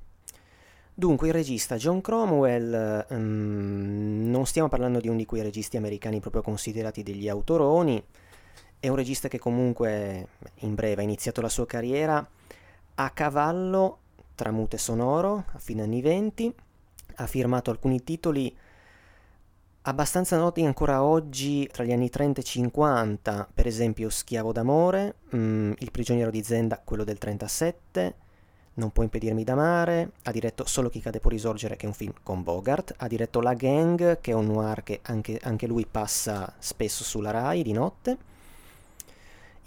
Dunque, 0.94 1.28
il 1.28 1.34
regista 1.34 1.76
John 1.76 2.00
Cromwell, 2.02 3.06
um, 3.10 4.30
non 4.30 4.46
stiamo 4.46 4.70
parlando 4.70 5.00
di 5.00 5.10
uno 5.10 5.18
di 5.18 5.26
quei 5.26 5.44
registi 5.44 5.78
americani 5.78 6.22
proprio 6.22 6.42
considerati 6.42 7.04
degli 7.04 7.30
autoroni, 7.30 8.04
è 8.80 8.88
un 8.88 8.96
regista 8.96 9.28
che 9.28 9.40
comunque, 9.40 10.28
in 10.60 10.76
breve, 10.76 11.02
ha 11.02 11.04
iniziato 11.04 11.42
la 11.42 11.50
sua 11.50 11.66
carriera 11.66 12.26
a 12.96 13.10
cavallo 13.12 14.00
tra 14.36 14.52
mute 14.52 14.78
sonoro 14.78 15.46
a 15.52 15.58
fine 15.58 15.82
anni 15.82 16.02
20, 16.02 16.54
ha 17.16 17.28
firmato 17.28 17.72
alcuni 17.72 18.04
titoli 18.04 18.56
abbastanza 19.88 20.38
noti 20.38 20.64
ancora 20.66 21.02
oggi 21.02 21.68
tra 21.72 21.84
gli 21.84 21.92
anni 21.92 22.10
30 22.10 22.42
e 22.42 22.44
50, 22.44 23.48
per 23.54 23.68
esempio 23.68 24.10
Schiavo 24.10 24.52
d'amore, 24.52 25.16
mm, 25.36 25.74
Il 25.80 25.92
prigioniero 25.92 26.30
di 26.30 26.44
Zenda, 26.44 26.82
quello 26.84 27.04
del 27.04 27.18
37, 27.18 28.16
Non 28.78 28.92
può 28.92 29.02
impedirmi 29.02 29.44
d'amare, 29.44 30.12
ha 30.24 30.32
diretto 30.32 30.68
Solo 30.68 30.90
chi 30.90 31.02
cade 31.02 31.20
può 31.20 31.32
risorgere, 31.32 31.76
che 31.78 31.86
è 31.86 31.90
un 31.90 31.96
film 31.96 32.14
con 32.22 32.44
Bogart, 32.44 32.94
ha 32.98 33.08
diretto 33.08 33.42
La 33.42 33.56
Gang, 33.56 34.22
che 34.22 34.32
è 34.32 34.36
un 34.36 34.46
noir 34.46 34.84
che 34.84 35.00
anche, 35.04 35.40
anche 35.42 35.66
lui 35.66 35.88
passa 35.90 36.54
spesso 36.60 37.04
sulla 37.04 37.32
RAI 37.32 37.64
di 37.64 37.72
notte. 37.72 38.18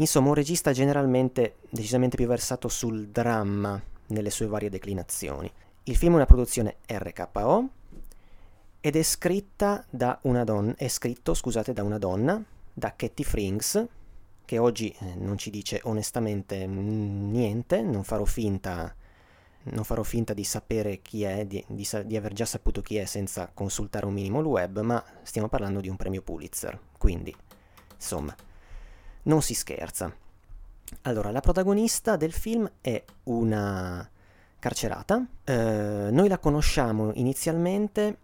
Insomma, 0.01 0.29
un 0.29 0.35
regista 0.35 0.73
generalmente 0.73 1.57
decisamente 1.69 2.17
più 2.17 2.27
versato 2.27 2.69
sul 2.69 3.09
dramma 3.09 3.81
nelle 4.07 4.31
sue 4.31 4.47
varie 4.47 4.71
declinazioni. 4.71 5.51
Il 5.85 5.97
film 5.97 6.13
è 6.13 6.17
una 6.17 6.27
produzione 6.27 6.77
RKO, 6.87 7.69
ed 8.81 8.97
è 8.97 9.03
scritta 9.03 9.85
da 9.91 10.19
una 10.23 10.43
donna, 10.43 10.75
è 10.77 10.89
scritto, 10.89 11.35
scusate, 11.35 11.75
da 11.75 11.83
una 11.83 11.99
donna, 11.99 12.43
da 12.73 12.95
Katie 12.97 13.27
Frings, 13.27 13.87
che 14.47 14.57
oggi 14.57 14.89
eh, 14.99 15.15
non 15.17 15.37
ci 15.37 15.51
dice 15.51 15.81
onestamente 15.85 16.67
niente, 16.67 17.83
non 17.83 18.03
farò 18.03 18.25
finta, 18.25 18.95
non 19.65 19.85
farò 19.85 20.03
finta 20.03 20.33
di 20.33 20.45
sapere 20.45 21.03
chi 21.03 21.25
è, 21.25 21.45
di, 21.45 21.63
di, 21.69 21.87
di, 22.07 22.17
aver 22.17 22.33
già 22.33 22.47
saputo 22.47 22.81
chi 22.81 22.97
è 22.97 23.05
senza 23.05 23.51
consultare 23.53 24.07
un 24.07 24.15
minimo 24.15 24.41
il 24.41 24.47
web, 24.47 24.81
ma 24.81 25.05
stiamo 25.25 25.49
parlando 25.49 25.81
di 25.81 25.91
un 25.91 25.97
premio 25.97 26.23
Pulitzer, 26.23 26.79
quindi, 26.97 27.37
insomma, 27.95 28.35
non 29.23 29.43
si 29.43 29.55
scherza. 29.55 30.15
Allora, 31.03 31.31
la 31.31 31.41
protagonista 31.41 32.17
del 32.17 32.33
film 32.33 32.71
è 32.81 33.03
una 33.25 34.09
carcerata, 34.59 35.27
eh, 35.45 36.09
noi 36.11 36.29
la 36.29 36.39
conosciamo 36.39 37.13
inizialmente 37.15 38.19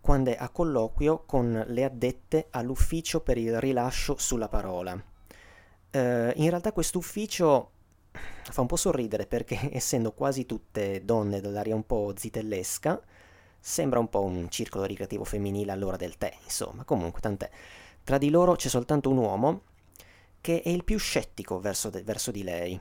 quando 0.00 0.30
è 0.30 0.36
a 0.38 0.50
colloquio 0.50 1.24
con 1.24 1.64
le 1.66 1.84
addette 1.84 2.48
all'ufficio 2.50 3.20
per 3.20 3.38
il 3.38 3.58
rilascio 3.58 4.16
sulla 4.18 4.48
parola. 4.48 4.92
Uh, 4.92 6.32
in 6.34 6.50
realtà 6.50 6.72
questo 6.72 6.98
ufficio 6.98 7.70
fa 8.10 8.60
un 8.60 8.66
po' 8.66 8.76
sorridere 8.76 9.26
perché 9.26 9.70
essendo 9.72 10.12
quasi 10.12 10.44
tutte 10.44 11.04
donne 11.04 11.40
dall'aria 11.40 11.74
un 11.74 11.86
po' 11.86 12.12
zitellesca, 12.14 13.00
sembra 13.58 13.98
un 13.98 14.10
po' 14.10 14.22
un 14.22 14.50
circolo 14.50 14.84
ricreativo 14.84 15.24
femminile 15.24 15.72
all'ora 15.72 15.96
del 15.96 16.18
tè, 16.18 16.34
insomma, 16.44 16.84
comunque 16.84 17.22
tant'è. 17.22 17.48
Tra 18.04 18.18
di 18.18 18.28
loro 18.28 18.56
c'è 18.56 18.68
soltanto 18.68 19.08
un 19.08 19.16
uomo 19.16 19.62
che 20.44 20.60
è 20.60 20.68
il 20.68 20.84
più 20.84 20.98
scettico 20.98 21.58
verso, 21.58 21.88
de- 21.88 22.02
verso 22.02 22.30
di 22.30 22.42
lei. 22.42 22.78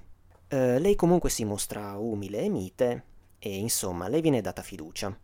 Uh, 0.49 0.79
lei 0.79 0.95
comunque 0.95 1.29
si 1.29 1.45
mostra 1.45 1.95
umile 1.95 2.41
e 2.41 2.49
mite 2.49 3.03
e 3.39 3.55
insomma 3.55 4.09
le 4.09 4.19
viene 4.19 4.41
data 4.41 4.61
fiducia. 4.61 5.17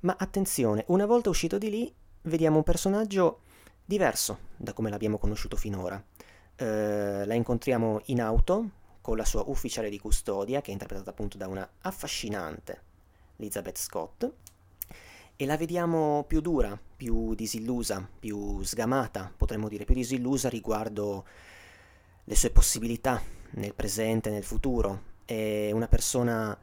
Ma 0.00 0.16
attenzione, 0.18 0.84
una 0.86 1.04
volta 1.04 1.28
uscito 1.28 1.58
di 1.58 1.68
lì, 1.68 1.94
vediamo 2.22 2.56
un 2.56 2.62
personaggio 2.62 3.40
diverso 3.84 4.38
da 4.56 4.72
come 4.72 4.88
l'abbiamo 4.88 5.18
conosciuto 5.18 5.56
finora. 5.56 6.02
Eh, 6.56 7.26
la 7.26 7.34
incontriamo 7.34 8.00
in 8.06 8.22
auto 8.22 8.70
con 9.02 9.18
la 9.18 9.26
sua 9.26 9.42
ufficiale 9.46 9.90
di 9.90 9.98
custodia, 9.98 10.62
che 10.62 10.70
è 10.70 10.72
interpretata 10.72 11.10
appunto 11.10 11.36
da 11.36 11.48
una 11.48 11.68
affascinante 11.82 12.80
Elizabeth 13.36 13.76
Scott, 13.76 14.32
e 15.40 15.46
la 15.46 15.56
vediamo 15.56 16.22
più 16.26 16.42
dura, 16.42 16.78
più 16.98 17.34
disillusa, 17.34 18.06
più 18.18 18.62
sgamata, 18.62 19.32
potremmo 19.34 19.70
dire 19.70 19.86
più 19.86 19.94
disillusa 19.94 20.50
riguardo 20.50 21.24
le 22.24 22.36
sue 22.36 22.50
possibilità 22.50 23.22
nel 23.52 23.72
presente 23.72 24.28
nel 24.28 24.44
futuro. 24.44 25.02
È 25.24 25.70
una 25.72 25.88
persona 25.88 26.54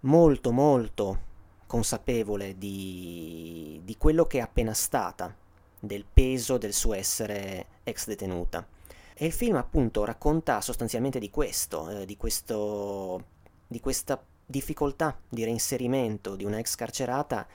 molto 0.00 0.52
molto 0.52 1.20
consapevole 1.66 2.58
di, 2.58 3.80
di 3.82 3.96
quello 3.96 4.26
che 4.26 4.36
è 4.36 4.42
appena 4.42 4.74
stata, 4.74 5.34
del 5.80 6.04
peso 6.04 6.58
del 6.58 6.74
suo 6.74 6.92
essere 6.92 7.64
ex 7.82 8.08
detenuta. 8.08 8.68
E 9.14 9.24
il 9.24 9.32
film 9.32 9.56
appunto 9.56 10.04
racconta 10.04 10.60
sostanzialmente 10.60 11.18
di 11.18 11.30
questo, 11.30 11.88
eh, 11.88 12.04
di, 12.04 12.18
questo 12.18 13.24
di 13.66 13.80
questa 13.80 14.22
difficoltà 14.44 15.18
di 15.26 15.44
reinserimento 15.44 16.36
di 16.36 16.44
una 16.44 16.58
ex 16.58 16.74
carcerata 16.74 17.46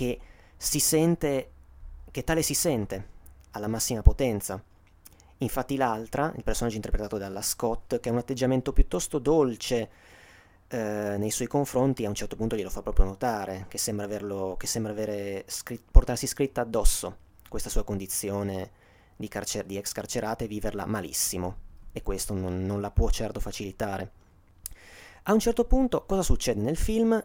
che 0.00 0.18
si 0.56 0.80
sente, 0.80 1.50
che 2.10 2.24
tale 2.24 2.40
si 2.40 2.54
sente 2.54 3.08
alla 3.50 3.68
massima 3.68 4.00
potenza. 4.00 4.62
Infatti 5.38 5.76
l'altra, 5.76 6.32
il 6.36 6.42
personaggio 6.42 6.76
interpretato 6.76 7.18
dalla 7.18 7.42
Scott, 7.42 8.00
che 8.00 8.08
ha 8.08 8.12
un 8.12 8.18
atteggiamento 8.18 8.72
piuttosto 8.72 9.18
dolce, 9.18 9.90
eh, 10.68 11.16
nei 11.18 11.30
suoi 11.30 11.48
confronti 11.48 12.06
a 12.06 12.08
un 12.08 12.14
certo 12.14 12.34
punto 12.36 12.56
glielo 12.56 12.70
fa 12.70 12.80
proprio 12.80 13.04
notare, 13.04 13.66
che 13.68 13.76
sembra, 13.76 14.06
averlo, 14.06 14.54
che 14.56 14.66
sembra 14.66 14.92
avere 14.92 15.44
scri- 15.48 15.82
portarsi 15.90 16.26
scritta 16.26 16.62
addosso 16.62 17.16
questa 17.46 17.68
sua 17.68 17.84
condizione 17.84 18.70
di, 19.16 19.28
carcer- 19.28 19.66
di 19.66 19.76
ex 19.76 19.92
carcerata 19.92 20.44
e 20.44 20.48
viverla 20.48 20.86
malissimo, 20.86 21.56
e 21.92 22.02
questo 22.02 22.32
non, 22.32 22.64
non 22.64 22.80
la 22.80 22.90
può 22.90 23.10
certo 23.10 23.38
facilitare. 23.38 24.12
A 25.24 25.34
un 25.34 25.40
certo 25.40 25.66
punto 25.66 26.06
cosa 26.06 26.22
succede 26.22 26.62
nel 26.62 26.78
film? 26.78 27.22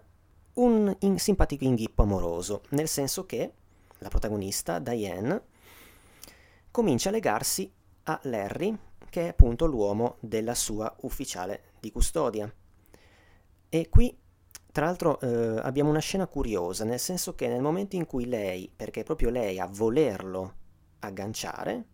Un 0.55 0.95
in- 0.99 1.19
simpatico 1.19 1.63
inghippo 1.63 2.03
amoroso, 2.03 2.63
nel 2.69 2.87
senso 2.87 3.25
che 3.25 3.51
la 3.99 4.09
protagonista, 4.09 4.79
Diane, 4.79 5.41
comincia 6.71 7.09
a 7.09 7.11
legarsi 7.11 7.71
a 8.03 8.19
Larry, 8.23 8.77
che 9.09 9.23
è 9.23 9.27
appunto 9.29 9.65
l'uomo 9.65 10.17
della 10.19 10.55
sua 10.55 10.93
ufficiale 11.01 11.71
di 11.79 11.91
custodia. 11.91 12.53
E 13.69 13.89
qui, 13.89 14.17
tra 14.71 14.85
l'altro, 14.85 15.19
eh, 15.19 15.59
abbiamo 15.61 15.89
una 15.89 15.99
scena 15.99 16.27
curiosa, 16.27 16.83
nel 16.83 16.99
senso 16.99 17.35
che 17.35 17.47
nel 17.47 17.61
momento 17.61 17.95
in 17.95 18.05
cui 18.05 18.25
lei, 18.25 18.71
perché 18.73 19.01
è 19.01 19.03
proprio 19.03 19.29
lei 19.29 19.59
a 19.59 19.67
volerlo 19.67 20.53
agganciare, 20.99 21.85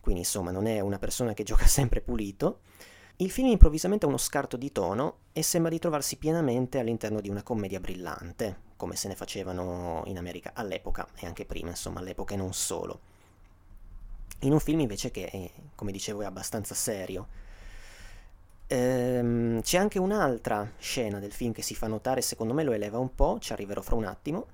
quindi 0.00 0.20
insomma 0.20 0.50
non 0.50 0.66
è 0.66 0.80
una 0.80 0.98
persona 0.98 1.34
che 1.34 1.42
gioca 1.42 1.66
sempre 1.68 2.00
pulito, 2.00 2.60
il 3.20 3.30
film 3.30 3.48
improvvisamente 3.48 4.06
ha 4.06 4.08
uno 4.08 4.16
scarto 4.16 4.56
di 4.56 4.72
tono 4.72 5.18
e 5.32 5.42
sembra 5.42 5.70
di 5.70 5.78
trovarsi 5.78 6.16
pienamente 6.16 6.78
all'interno 6.78 7.20
di 7.20 7.28
una 7.28 7.42
commedia 7.42 7.78
brillante, 7.78 8.68
come 8.76 8.96
se 8.96 9.08
ne 9.08 9.14
facevano 9.14 10.02
in 10.06 10.16
America 10.16 10.52
all'epoca 10.54 11.06
e 11.16 11.26
anche 11.26 11.44
prima, 11.44 11.68
insomma, 11.68 12.00
all'epoca 12.00 12.32
e 12.32 12.38
non 12.38 12.54
solo. 12.54 13.00
In 14.40 14.52
un 14.52 14.60
film 14.60 14.80
invece 14.80 15.10
che, 15.10 15.24
eh, 15.24 15.50
come 15.74 15.92
dicevo, 15.92 16.22
è 16.22 16.24
abbastanza 16.24 16.74
serio. 16.74 17.28
Ehm, 18.68 19.60
c'è 19.60 19.76
anche 19.76 19.98
un'altra 19.98 20.72
scena 20.78 21.18
del 21.18 21.32
film 21.32 21.52
che 21.52 21.62
si 21.62 21.74
fa 21.74 21.88
notare, 21.88 22.22
secondo 22.22 22.54
me 22.54 22.62
lo 22.62 22.72
eleva 22.72 22.96
un 22.98 23.14
po', 23.14 23.38
ci 23.38 23.52
arriverò 23.52 23.82
fra 23.82 23.96
un 23.96 24.04
attimo. 24.04 24.46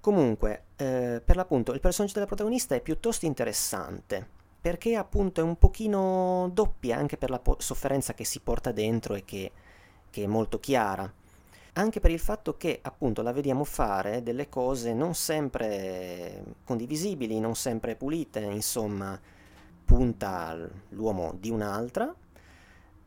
Comunque, 0.00 0.64
eh, 0.76 1.20
per 1.22 1.36
l'appunto, 1.36 1.74
il 1.74 1.80
personaggio 1.80 2.14
della 2.14 2.26
protagonista 2.26 2.74
è 2.74 2.80
piuttosto 2.80 3.26
interessante 3.26 4.40
perché 4.62 4.94
appunto 4.94 5.40
è 5.40 5.44
un 5.44 5.58
pochino 5.58 6.48
doppia 6.52 6.96
anche 6.96 7.16
per 7.16 7.30
la 7.30 7.40
po- 7.40 7.56
sofferenza 7.58 8.14
che 8.14 8.24
si 8.24 8.38
porta 8.38 8.70
dentro 8.70 9.16
e 9.16 9.24
che, 9.24 9.50
che, 10.08 10.22
è 10.22 10.26
molto 10.28 10.60
chiara. 10.60 11.12
Anche 11.74 11.98
per 11.98 12.12
il 12.12 12.20
fatto 12.20 12.56
che 12.56 12.78
appunto 12.80 13.22
la 13.22 13.32
vediamo 13.32 13.64
fare 13.64 14.22
delle 14.22 14.48
cose 14.48 14.94
non 14.94 15.14
sempre 15.14 16.44
condivisibili, 16.64 17.40
non 17.40 17.56
sempre 17.56 17.96
pulite, 17.96 18.38
insomma, 18.38 19.20
punta 19.84 20.56
l'uomo 20.90 21.34
di 21.40 21.50
un'altra, 21.50 22.14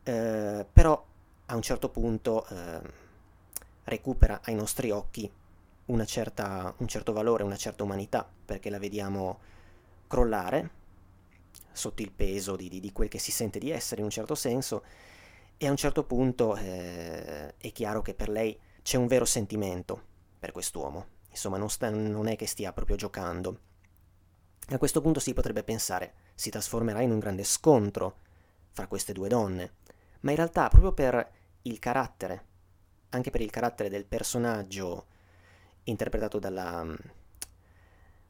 eh, 0.03 0.65
però 0.73 1.05
a 1.45 1.55
un 1.55 1.61
certo 1.61 1.87
punto 1.87 2.45
eh, 2.47 2.81
recupera 3.85 4.41
ai 4.43 4.55
nostri 4.55 4.91
occhi 4.91 5.31
certa, 6.05 6.73
un 6.77 6.87
certo 6.87 7.13
valore, 7.13 7.43
una 7.43 7.55
certa 7.55 7.83
umanità, 7.83 8.27
perché 8.45 8.69
la 8.69 8.79
vediamo 8.79 9.39
crollare 10.07 10.74
sotto 11.75 12.01
il 12.01 12.11
peso 12.11 12.55
di, 12.55 12.69
di, 12.69 12.79
di, 12.79 12.91
quel 12.91 13.09
che 13.09 13.19
si 13.19 13.31
sente 13.31 13.59
di 13.59 13.69
essere 13.69 13.99
in 13.99 14.05
un 14.05 14.11
certo 14.11 14.35
senso. 14.35 14.83
E 15.57 15.67
a 15.67 15.69
un 15.69 15.77
certo 15.77 16.03
punto 16.03 16.55
eh, 16.55 17.55
è 17.57 17.71
chiaro 17.71 18.01
che 18.01 18.13
per 18.13 18.29
lei 18.29 18.57
c'è 18.81 18.97
un 18.97 19.07
vero 19.07 19.25
sentimento 19.25 20.13
per 20.39 20.51
quest'uomo, 20.51 21.07
insomma 21.29 21.57
non, 21.57 21.69
sta, 21.69 21.89
non 21.89 22.27
è 22.27 22.35
che 22.35 22.45
stia 22.45 22.73
proprio 22.73 22.95
giocando. 22.95 23.59
A 24.69 24.77
questo 24.77 25.01
punto 25.01 25.19
si 25.19 25.33
potrebbe 25.33 25.63
pensare 25.63 26.13
si 26.33 26.49
trasformerà 26.49 27.01
in 27.01 27.11
un 27.11 27.19
grande 27.19 27.43
scontro 27.43 28.17
fra 28.71 28.87
queste 28.87 29.13
due 29.13 29.29
donne, 29.29 29.75
ma 30.21 30.31
in 30.31 30.35
realtà 30.37 30.67
proprio 30.67 30.91
per 30.91 31.31
il 31.63 31.79
carattere, 31.79 32.45
anche 33.09 33.29
per 33.29 33.41
il 33.41 33.49
carattere 33.49 33.89
del 33.89 34.05
personaggio 34.05 35.05
interpretato 35.83 36.39
dalla, 36.39 36.85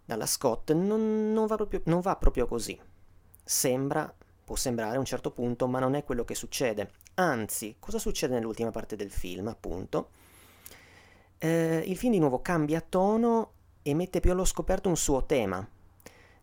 dalla 0.06 0.26
Scott, 0.26 0.72
non, 0.74 1.34
non, 1.34 1.48
va 1.48 1.56
proprio, 1.56 1.82
non 1.86 2.02
va 2.02 2.16
proprio 2.16 2.46
così 2.46 2.80
sembra, 3.46 4.12
può 4.44 4.56
sembrare 4.56 4.96
a 4.96 5.00
un 5.00 5.06
certo 5.06 5.32
punto, 5.32 5.68
ma 5.68 5.80
non 5.80 5.94
è 5.94 6.04
quello 6.04 6.26
che 6.26 6.36
succede. 6.36 6.92
Anzi, 7.16 7.76
cosa 7.80 8.00
succede 8.00 8.34
nell'ultima 8.34 8.72
parte 8.72 8.96
del 8.96 9.12
film, 9.12 9.48
appunto? 9.48 10.10
Eh, 11.38 11.84
il 11.86 11.96
film 11.96 12.14
di 12.14 12.20
nuovo 12.20 12.42
cambia 12.42 12.82
tono 12.82 13.52
e 13.84 13.94
mette 13.94 14.20
più 14.20 14.32
allo 14.32 14.46
scoperto 14.46 14.90
un 14.90 14.98
suo 14.98 15.26
tema. 15.26 15.66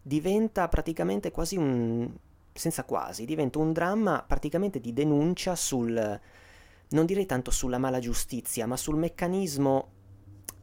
Diventa 0.00 0.68
praticamente 0.68 1.32
quasi 1.32 1.56
un... 1.56 2.08
senza 2.52 2.84
quasi, 2.84 3.24
diventa 3.24 3.58
un 3.58 3.72
dramma 3.72 4.24
praticamente 4.26 4.80
di 4.80 4.92
denuncia 4.92 5.56
sul... 5.56 6.20
non 6.88 7.06
direi 7.06 7.26
tanto 7.26 7.50
sulla 7.50 7.78
mala 7.78 7.98
giustizia, 7.98 8.66
ma 8.66 8.76
sul 8.76 8.96
meccanismo 8.96 9.90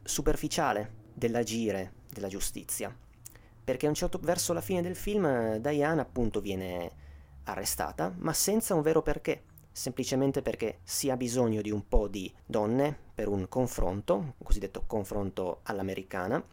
superficiale 0.02 0.98
dell'agire 1.12 1.92
della 2.10 2.28
giustizia 2.28 2.96
perché 3.70 3.86
un 3.86 3.94
certo 3.94 4.18
verso 4.20 4.52
la 4.52 4.60
fine 4.60 4.82
del 4.82 4.96
film 4.96 5.58
Diane 5.58 6.00
appunto 6.00 6.40
viene 6.40 6.90
arrestata, 7.44 8.12
ma 8.18 8.32
senza 8.32 8.74
un 8.74 8.82
vero 8.82 9.00
perché, 9.00 9.44
semplicemente 9.70 10.42
perché 10.42 10.80
si 10.82 11.08
ha 11.08 11.16
bisogno 11.16 11.62
di 11.62 11.70
un 11.70 11.86
po' 11.86 12.08
di 12.08 12.34
donne 12.44 12.98
per 13.14 13.28
un 13.28 13.48
confronto, 13.48 14.16
un 14.16 14.32
cosiddetto 14.42 14.82
confronto 14.88 15.60
all'americana, 15.62 16.44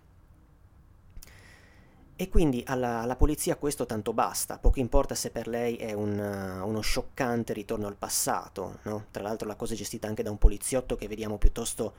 e 2.15 2.29
quindi 2.29 2.63
alla, 2.67 3.01
alla, 3.01 3.15
polizia 3.15 3.55
questo 3.57 3.87
tanto 3.87 4.13
basta, 4.13 4.59
poco 4.59 4.79
importa 4.79 5.15
se 5.15 5.31
per 5.31 5.47
lei 5.47 5.75
è 5.75 5.93
un, 5.93 6.19
uno 6.19 6.81
scioccante 6.81 7.53
ritorno 7.53 7.87
al 7.87 7.95
passato, 7.95 8.77
no? 8.83 9.05
Tra 9.09 9.23
l'altro 9.23 9.47
la 9.47 9.55
cosa 9.55 9.73
è 9.73 9.77
gestita 9.77 10.07
anche 10.07 10.21
da 10.21 10.29
un 10.29 10.37
poliziotto 10.37 10.95
che 10.95 11.07
vediamo 11.07 11.39
piuttosto 11.39 11.95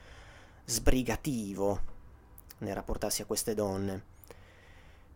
sbrigativo 0.63 1.81
nel 2.59 2.73
rapportarsi 2.73 3.21
a 3.21 3.25
queste 3.25 3.53
donne. 3.53 4.17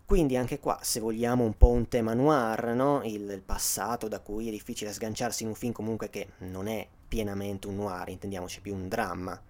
Quindi 0.05 0.35
anche 0.35 0.59
qua, 0.59 0.79
se 0.81 0.99
vogliamo 0.99 1.45
un 1.45 1.55
po' 1.57 1.69
un 1.69 1.87
tema 1.87 2.13
noir, 2.13 2.75
no? 2.75 3.01
il, 3.03 3.29
il, 3.29 3.41
passato 3.41 4.09
da 4.09 4.19
cui 4.19 4.49
è 4.49 4.51
difficile 4.51 4.91
sganciarsi 4.91 5.43
in 5.43 5.49
un 5.49 5.55
film 5.55 5.71
comunque 5.71 6.09
che 6.09 6.33
non 6.39 6.67
è 6.67 6.85
pienamente 7.07 7.67
un 7.67 7.75
noir, 7.75 8.09
intendiamoci 8.09 8.59
più 8.59 8.75
un 8.75 8.89
dramma. 8.89 9.41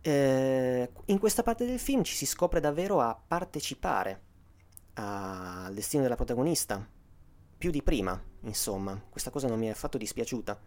Eh, 0.00 0.90
in 1.06 1.18
questa 1.18 1.42
parte 1.42 1.64
del 1.64 1.78
film 1.78 2.02
ci 2.02 2.14
si 2.14 2.26
scopre 2.26 2.60
davvero 2.60 3.00
a 3.00 3.18
partecipare 3.26 4.20
al 4.94 5.72
destino 5.72 6.02
della 6.02 6.16
protagonista, 6.16 6.86
più 7.56 7.70
di 7.70 7.82
prima, 7.82 8.20
insomma, 8.42 9.00
questa 9.08 9.30
cosa 9.30 9.46
non 9.46 9.58
mi 9.58 9.68
è 9.68 9.70
affatto 9.70 9.98
dispiaciuta. 9.98 10.60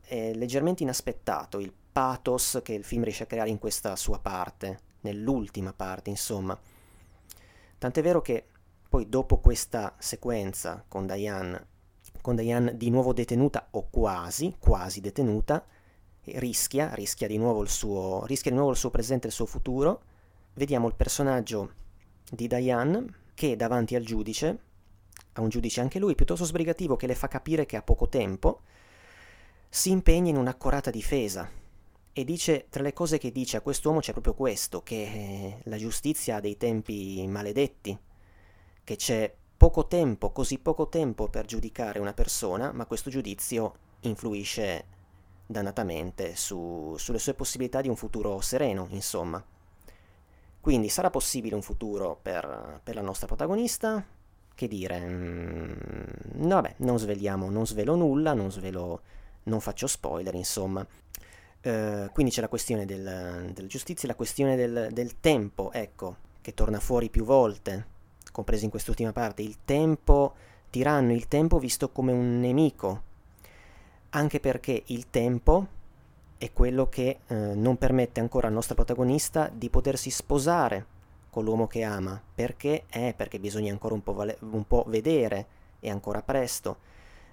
È 0.00 0.32
leggermente 0.32 0.82
inaspettato 0.82 1.58
il 1.60 1.72
pathos 1.92 2.60
che 2.62 2.72
il 2.72 2.84
film 2.84 3.04
riesce 3.04 3.24
a 3.24 3.26
creare 3.26 3.50
in 3.50 3.58
questa 3.58 3.94
sua 3.96 4.18
parte, 4.18 4.80
nell'ultima 5.02 5.74
parte, 5.74 6.08
insomma 6.08 6.58
Tant'è 7.78 8.02
vero 8.02 8.20
che 8.20 8.44
poi 8.88 9.08
dopo 9.08 9.38
questa 9.38 9.94
sequenza 9.98 10.84
con 10.88 11.06
Diane, 11.06 11.66
con 12.20 12.34
Diane 12.34 12.76
di 12.76 12.90
nuovo 12.90 13.12
detenuta 13.12 13.68
o 13.70 13.88
quasi, 13.88 14.56
quasi 14.58 15.00
detenuta, 15.00 15.64
rischia, 16.24 16.92
rischia 16.94 17.28
di, 17.28 17.38
nuovo 17.38 17.62
il 17.62 17.68
suo, 17.68 18.24
rischia 18.26 18.50
di 18.50 18.56
nuovo 18.56 18.72
il 18.72 18.78
suo 18.78 18.90
presente 18.90 19.26
e 19.26 19.30
il 19.30 19.34
suo 19.34 19.46
futuro, 19.46 20.02
vediamo 20.54 20.88
il 20.88 20.94
personaggio 20.94 21.72
di 22.30 22.48
Diane 22.48 23.06
che 23.34 23.54
davanti 23.54 23.94
al 23.94 24.02
giudice, 24.02 24.58
a 25.34 25.40
un 25.40 25.48
giudice 25.48 25.80
anche 25.80 26.00
lui 26.00 26.16
piuttosto 26.16 26.44
sbrigativo 26.44 26.96
che 26.96 27.06
le 27.06 27.14
fa 27.14 27.28
capire 27.28 27.64
che 27.64 27.76
ha 27.76 27.82
poco 27.82 28.08
tempo, 28.08 28.62
si 29.68 29.90
impegna 29.90 30.30
in 30.30 30.36
un'accorata 30.36 30.90
difesa 30.90 31.48
e 32.18 32.24
dice, 32.24 32.66
tra 32.68 32.82
le 32.82 32.92
cose 32.92 33.16
che 33.16 33.30
dice 33.30 33.58
a 33.58 33.60
quest'uomo 33.60 34.00
c'è 34.00 34.10
proprio 34.10 34.34
questo, 34.34 34.82
che 34.82 35.60
la 35.62 35.76
giustizia 35.76 36.34
ha 36.34 36.40
dei 36.40 36.56
tempi 36.56 37.24
maledetti, 37.28 37.96
che 38.82 38.96
c'è 38.96 39.32
poco 39.56 39.86
tempo, 39.86 40.32
così 40.32 40.58
poco 40.58 40.88
tempo 40.88 41.28
per 41.28 41.44
giudicare 41.44 42.00
una 42.00 42.14
persona, 42.14 42.72
ma 42.72 42.86
questo 42.86 43.08
giudizio 43.08 43.74
influisce 44.00 44.84
dannatamente 45.46 46.34
su, 46.34 46.96
sulle 46.98 47.20
sue 47.20 47.34
possibilità 47.34 47.82
di 47.82 47.88
un 47.88 47.94
futuro 47.94 48.40
sereno, 48.40 48.88
insomma. 48.90 49.40
Quindi 50.60 50.88
sarà 50.88 51.10
possibile 51.10 51.54
un 51.54 51.62
futuro 51.62 52.18
per, 52.20 52.80
per 52.82 52.96
la 52.96 53.00
nostra 53.00 53.28
protagonista? 53.28 54.04
Che 54.56 54.66
dire? 54.66 55.00
Mm, 55.06 56.48
vabbè, 56.48 56.74
non 56.78 56.98
sveliamo, 56.98 57.48
non 57.48 57.64
svelo 57.64 57.94
nulla, 57.94 58.32
non 58.32 58.50
svelo, 58.50 59.02
non 59.44 59.60
faccio 59.60 59.86
spoiler, 59.86 60.34
insomma. 60.34 60.84
Eh, 61.60 62.10
quindi 62.12 62.32
c'è 62.32 62.40
la 62.40 62.48
questione 62.48 62.86
del, 62.86 63.50
della 63.52 63.66
giustizia, 63.66 64.08
la 64.08 64.14
questione 64.14 64.56
del, 64.56 64.88
del, 64.92 65.20
tempo, 65.20 65.72
ecco, 65.72 66.16
che 66.40 66.54
torna 66.54 66.78
fuori 66.80 67.10
più 67.10 67.24
volte, 67.24 67.86
compreso 68.30 68.64
in 68.64 68.70
quest'ultima 68.70 69.12
parte, 69.12 69.42
il 69.42 69.58
tempo, 69.64 70.34
tiranno 70.70 71.12
il 71.12 71.26
tempo 71.28 71.58
visto 71.58 71.90
come 71.90 72.12
un 72.12 72.40
nemico, 72.40 73.02
anche 74.10 74.40
perché 74.40 74.84
il 74.86 75.10
tempo 75.10 75.66
è 76.38 76.52
quello 76.52 76.88
che 76.88 77.18
eh, 77.26 77.34
non 77.34 77.76
permette 77.76 78.20
ancora 78.20 78.46
al 78.46 78.52
nostro 78.52 78.76
protagonista 78.76 79.50
di 79.52 79.68
potersi 79.70 80.10
sposare 80.10 80.96
con 81.30 81.44
l'uomo 81.44 81.66
che 81.66 81.82
ama, 81.82 82.20
perché? 82.34 82.84
Eh, 82.88 83.12
perché 83.16 83.40
bisogna 83.40 83.72
ancora 83.72 83.94
un 83.94 84.02
po', 84.02 84.12
vale- 84.12 84.38
un 84.40 84.66
po' 84.66 84.84
vedere, 84.86 85.46
è 85.80 85.88
ancora 85.88 86.22
presto, 86.22 86.78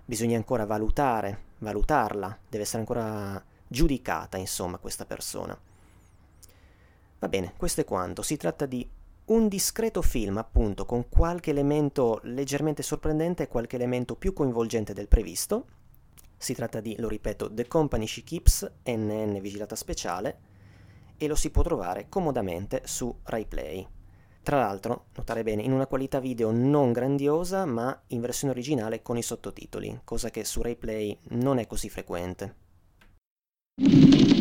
bisogna 0.03 0.35
ancora 0.35 0.65
valutare, 0.65 1.43
valutarla, 1.59 2.37
deve 2.49 2.63
essere 2.63 2.79
ancora 2.79 3.41
giudicata, 3.67 4.37
insomma, 4.37 4.77
questa 4.77 5.05
persona. 5.05 5.57
Va 7.19 7.27
bene, 7.27 7.53
questo 7.57 7.81
è 7.81 7.85
quanto. 7.85 8.21
Si 8.21 8.37
tratta 8.37 8.65
di 8.65 8.87
un 9.25 9.47
discreto 9.47 10.01
film, 10.01 10.37
appunto, 10.37 10.85
con 10.85 11.09
qualche 11.09 11.49
elemento 11.49 12.19
leggermente 12.23 12.83
sorprendente 12.83 13.43
e 13.43 13.47
qualche 13.47 13.75
elemento 13.75 14.15
più 14.15 14.33
coinvolgente 14.33 14.93
del 14.93 15.07
previsto. 15.07 15.65
Si 16.37 16.53
tratta 16.53 16.79
di, 16.79 16.95
lo 16.99 17.07
ripeto, 17.07 17.51
The 17.51 17.67
Company 17.67 18.05
She 18.05 18.23
Keeps, 18.23 18.71
NN 18.85 19.39
Vigilata 19.41 19.75
Speciale, 19.75 20.39
e 21.17 21.27
lo 21.27 21.35
si 21.35 21.49
può 21.49 21.63
trovare 21.63 22.07
comodamente 22.09 22.81
su 22.85 23.13
RaiPlay. 23.23 23.87
Tra 24.43 24.59
l'altro, 24.59 25.05
notare 25.15 25.41
bene, 25.41 25.63
in 25.63 25.71
una 25.71 25.87
qualità 25.87 26.19
video 26.19 26.51
non 26.51 26.91
grandiosa, 26.91 27.65
ma 27.65 27.99
in 28.09 28.21
versione 28.21 28.53
originale 28.53 29.01
con 29.01 29.17
i 29.17 29.23
sottotitoli, 29.23 30.01
cosa 30.03 30.29
che 30.29 30.43
su 30.43 30.61
RaiPlay 30.61 31.17
non 31.29 31.57
è 31.57 31.65
così 31.65 31.89
frequente. 31.89 32.64
Dunque, 33.77 34.34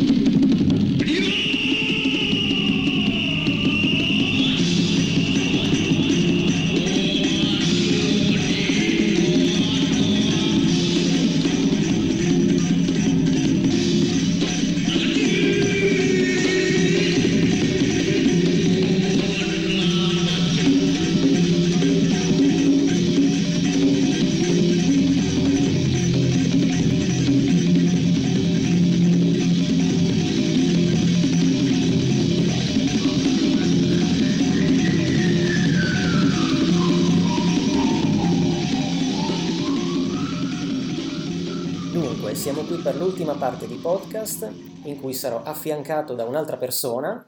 podcast 44.25 44.51
in 44.85 44.99
cui 44.99 45.13
sarò 45.13 45.43
affiancato 45.43 46.15
da 46.15 46.25
un'altra 46.25 46.57
persona 46.57 47.23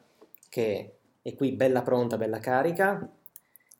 che 0.49 0.93
è 1.21 1.35
qui 1.35 1.51
bella 1.51 1.83
pronta, 1.83 2.17
bella 2.17 2.39
carica. 2.39 3.07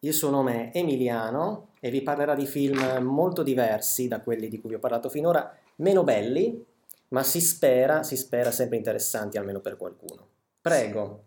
Il 0.02 0.14
suo 0.14 0.30
nome 0.30 0.70
è 0.70 0.78
Emiliano 0.78 1.70
e 1.80 1.90
vi 1.90 2.04
parlerà 2.04 2.36
di 2.36 2.46
film 2.46 2.80
molto 3.02 3.42
diversi 3.42 4.08
da 4.08 4.22
quelli 4.22 4.48
di 4.48 4.60
cui 4.60 4.70
vi 4.70 4.76
ho 4.76 4.80
parlato 4.80 5.10
finora, 5.10 5.52
meno 5.78 6.04
belli, 6.04 6.64
ma 7.10 7.24
si 7.24 7.42
spera, 7.42 8.04
si 8.04 8.16
spera 8.16 8.52
sempre 8.52 8.78
interessanti 8.78 9.38
almeno 9.38 9.62
per 9.62 9.78
qualcuno. 9.78 10.28
Prego. 10.62 11.24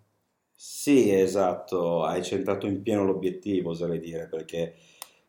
Sì, 0.54 1.12
esatto, 1.12 2.04
hai 2.04 2.22
centrato 2.22 2.66
in 2.66 2.82
pieno 2.82 3.04
l'obiettivo, 3.04 3.70
oserei 3.70 3.98
dire, 3.98 4.28
perché 4.28 4.74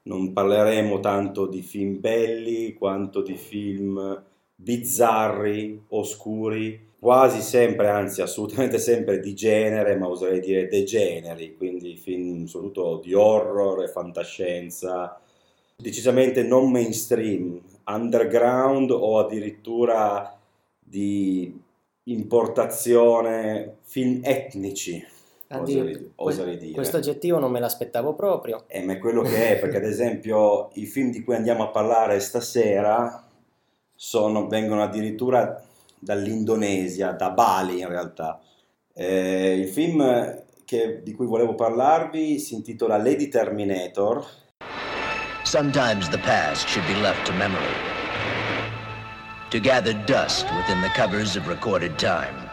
non 0.03 0.33
parleremo 0.33 0.99
tanto 0.99 1.47
di 1.47 1.61
film 1.61 1.99
belli 1.99 2.73
quanto 2.73 3.21
di 3.21 3.35
film 3.35 4.29
bizzarri, 4.61 5.85
oscuri, 5.89 6.89
quasi 6.99 7.41
sempre, 7.41 7.89
anzi 7.89 8.21
assolutamente 8.21 8.77
sempre 8.77 9.19
di 9.19 9.33
genere, 9.33 9.95
ma 9.95 10.07
oserei 10.07 10.39
dire 10.39 10.67
degeneri, 10.67 11.55
quindi 11.57 11.95
film 11.95 12.45
soprattutto 12.45 13.01
di 13.03 13.13
horror 13.13 13.83
e 13.83 13.87
fantascienza, 13.87 15.19
decisamente 15.75 16.43
non 16.43 16.69
mainstream, 16.69 17.59
underground 17.85 18.91
o 18.91 19.17
addirittura 19.17 20.37
di 20.79 21.59
importazione, 22.03 23.77
film 23.81 24.21
etnici. 24.23 25.03
Oserei, 25.53 26.11
oserei 26.15 26.57
dire. 26.57 26.73
Questo 26.73 26.97
aggettivo 26.97 27.39
non 27.39 27.51
me 27.51 27.59
l'aspettavo 27.59 28.13
proprio. 28.13 28.63
Eh, 28.67 28.83
ma 28.83 28.93
è 28.93 28.99
quello 28.99 29.21
che 29.23 29.57
è, 29.57 29.59
perché 29.59 29.77
ad 29.77 29.85
esempio 29.85 30.69
i 30.73 30.85
film 30.85 31.11
di 31.11 31.23
cui 31.23 31.35
andiamo 31.35 31.63
a 31.63 31.69
parlare 31.69 32.19
stasera 32.19 33.25
sono, 34.03 34.47
vengono 34.47 34.81
addirittura 34.81 35.61
dall'Indonesia, 35.99 37.11
da 37.11 37.29
Bali 37.29 37.81
in 37.81 37.87
realtà. 37.87 38.41
Eh, 38.95 39.59
il 39.59 39.67
film 39.67 40.43
che, 40.65 41.03
di 41.03 41.13
cui 41.13 41.27
volevo 41.27 41.53
parlarvi 41.53 42.39
si 42.39 42.55
intitola 42.55 42.97
Lady 42.97 43.27
Terminator. 43.27 44.25
Sometimes 45.43 46.09
the 46.09 46.17
past 46.17 46.67
should 46.67 46.85
be 46.87 46.99
left 46.99 47.23
to 47.27 47.33
memory, 47.33 47.75
to 49.51 49.59
gather 49.59 49.93
dust 50.05 50.47
within 50.55 50.81
the 50.81 50.89
covers 50.95 51.35
of 51.35 51.47
recorded 51.47 51.95
time. 51.99 52.49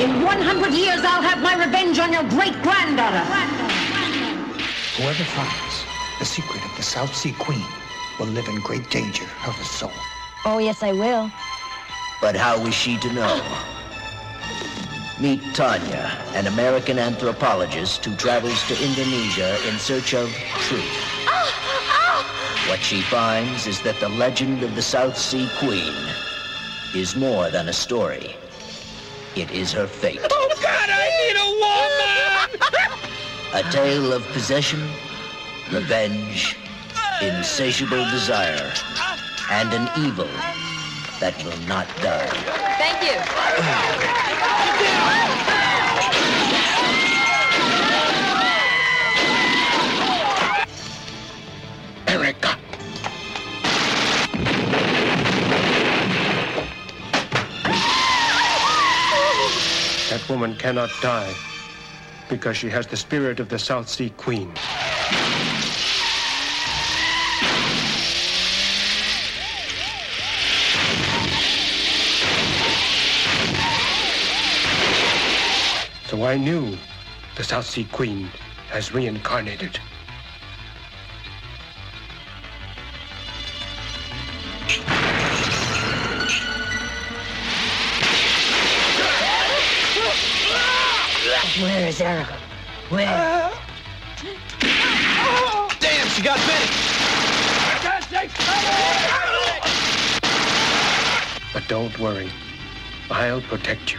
In 0.00 0.24
100 0.24 0.72
years, 0.72 1.04
I'll 1.04 1.22
have 1.22 1.40
my 1.40 1.54
revenge 1.54 2.00
on 2.00 2.12
your 2.12 2.24
great 2.24 2.60
granddaughter. 2.60 3.59
Whoever 5.00 5.24
finds 5.24 5.86
the 6.18 6.26
secret 6.26 6.62
of 6.62 6.76
the 6.76 6.82
South 6.82 7.16
Sea 7.16 7.32
Queen 7.38 7.64
will 8.18 8.26
live 8.26 8.46
in 8.48 8.60
great 8.60 8.90
danger 8.90 9.24
of 9.46 9.56
his 9.56 9.70
soul. 9.70 9.90
Oh, 10.44 10.58
yes, 10.58 10.82
I 10.82 10.92
will. 10.92 11.32
But 12.20 12.36
how 12.36 12.56
is 12.66 12.74
she 12.74 12.98
to 12.98 13.10
know? 13.14 13.42
Meet 15.18 15.40
Tanya, 15.54 16.22
an 16.34 16.48
American 16.48 16.98
anthropologist 16.98 18.04
who 18.04 18.14
travels 18.16 18.62
to 18.68 18.74
Indonesia 18.74 19.56
in 19.66 19.78
search 19.78 20.12
of 20.12 20.30
truth. 20.68 20.98
What 22.68 22.80
she 22.80 23.00
finds 23.00 23.66
is 23.66 23.80
that 23.80 23.98
the 24.00 24.10
legend 24.10 24.62
of 24.62 24.74
the 24.74 24.82
South 24.82 25.16
Sea 25.16 25.48
Queen 25.58 25.94
is 26.94 27.16
more 27.16 27.48
than 27.48 27.70
a 27.70 27.72
story. 27.72 28.36
It 29.34 29.50
is 29.50 29.72
her 29.72 29.86
fate. 29.86 30.20
Oh, 30.30 30.58
God, 30.62 30.99
A 33.52 33.64
tale 33.64 34.12
of 34.12 34.24
possession, 34.28 34.80
revenge, 35.72 36.56
insatiable 37.20 38.08
desire, 38.10 38.72
and 39.50 39.72
an 39.74 39.90
evil 39.98 40.28
that 41.18 41.34
will 41.42 41.58
not 41.66 41.88
die. 41.96 42.28
Thank 42.78 43.02
you. 43.02 43.18
Erica. 52.06 52.56
That 60.08 60.28
woman 60.28 60.54
cannot 60.54 60.90
die 61.02 61.34
because 62.30 62.56
she 62.56 62.70
has 62.70 62.86
the 62.86 62.96
spirit 62.96 63.40
of 63.40 63.48
the 63.48 63.58
South 63.58 63.88
Sea 63.88 64.10
Queen. 64.16 64.54
So 76.06 76.24
I 76.24 76.36
knew 76.38 76.76
the 77.36 77.44
South 77.44 77.66
Sea 77.66 77.84
Queen 77.92 78.28
has 78.70 78.94
reincarnated. 78.94 79.78
Where 91.90 91.96
is 91.96 92.02
Erica? 92.02 92.36
Where? 92.90 93.50
Damn, 95.80 96.08
she 96.10 96.22
got 96.22 96.38
bit! 96.46 96.70
But 101.52 101.66
don't 101.66 101.98
worry. 101.98 102.30
I'll 103.10 103.40
protect 103.40 103.92
you. 103.92 103.98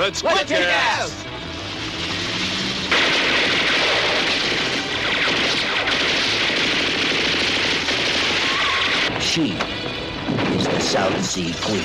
Let's, 0.00 0.24
Let's 0.24 0.38
kick 0.38 0.48
kick 0.48 0.66
ass! 0.66 1.12
She 9.22 9.52
is 10.56 10.64
the 10.68 10.80
South 10.80 11.22
Sea 11.22 11.52
Queen. 11.60 11.84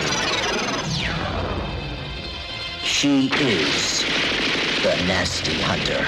She 2.85 3.29
is 3.35 4.05
the 4.81 4.95
Nasty 5.07 5.59
Hunter. 5.59 6.05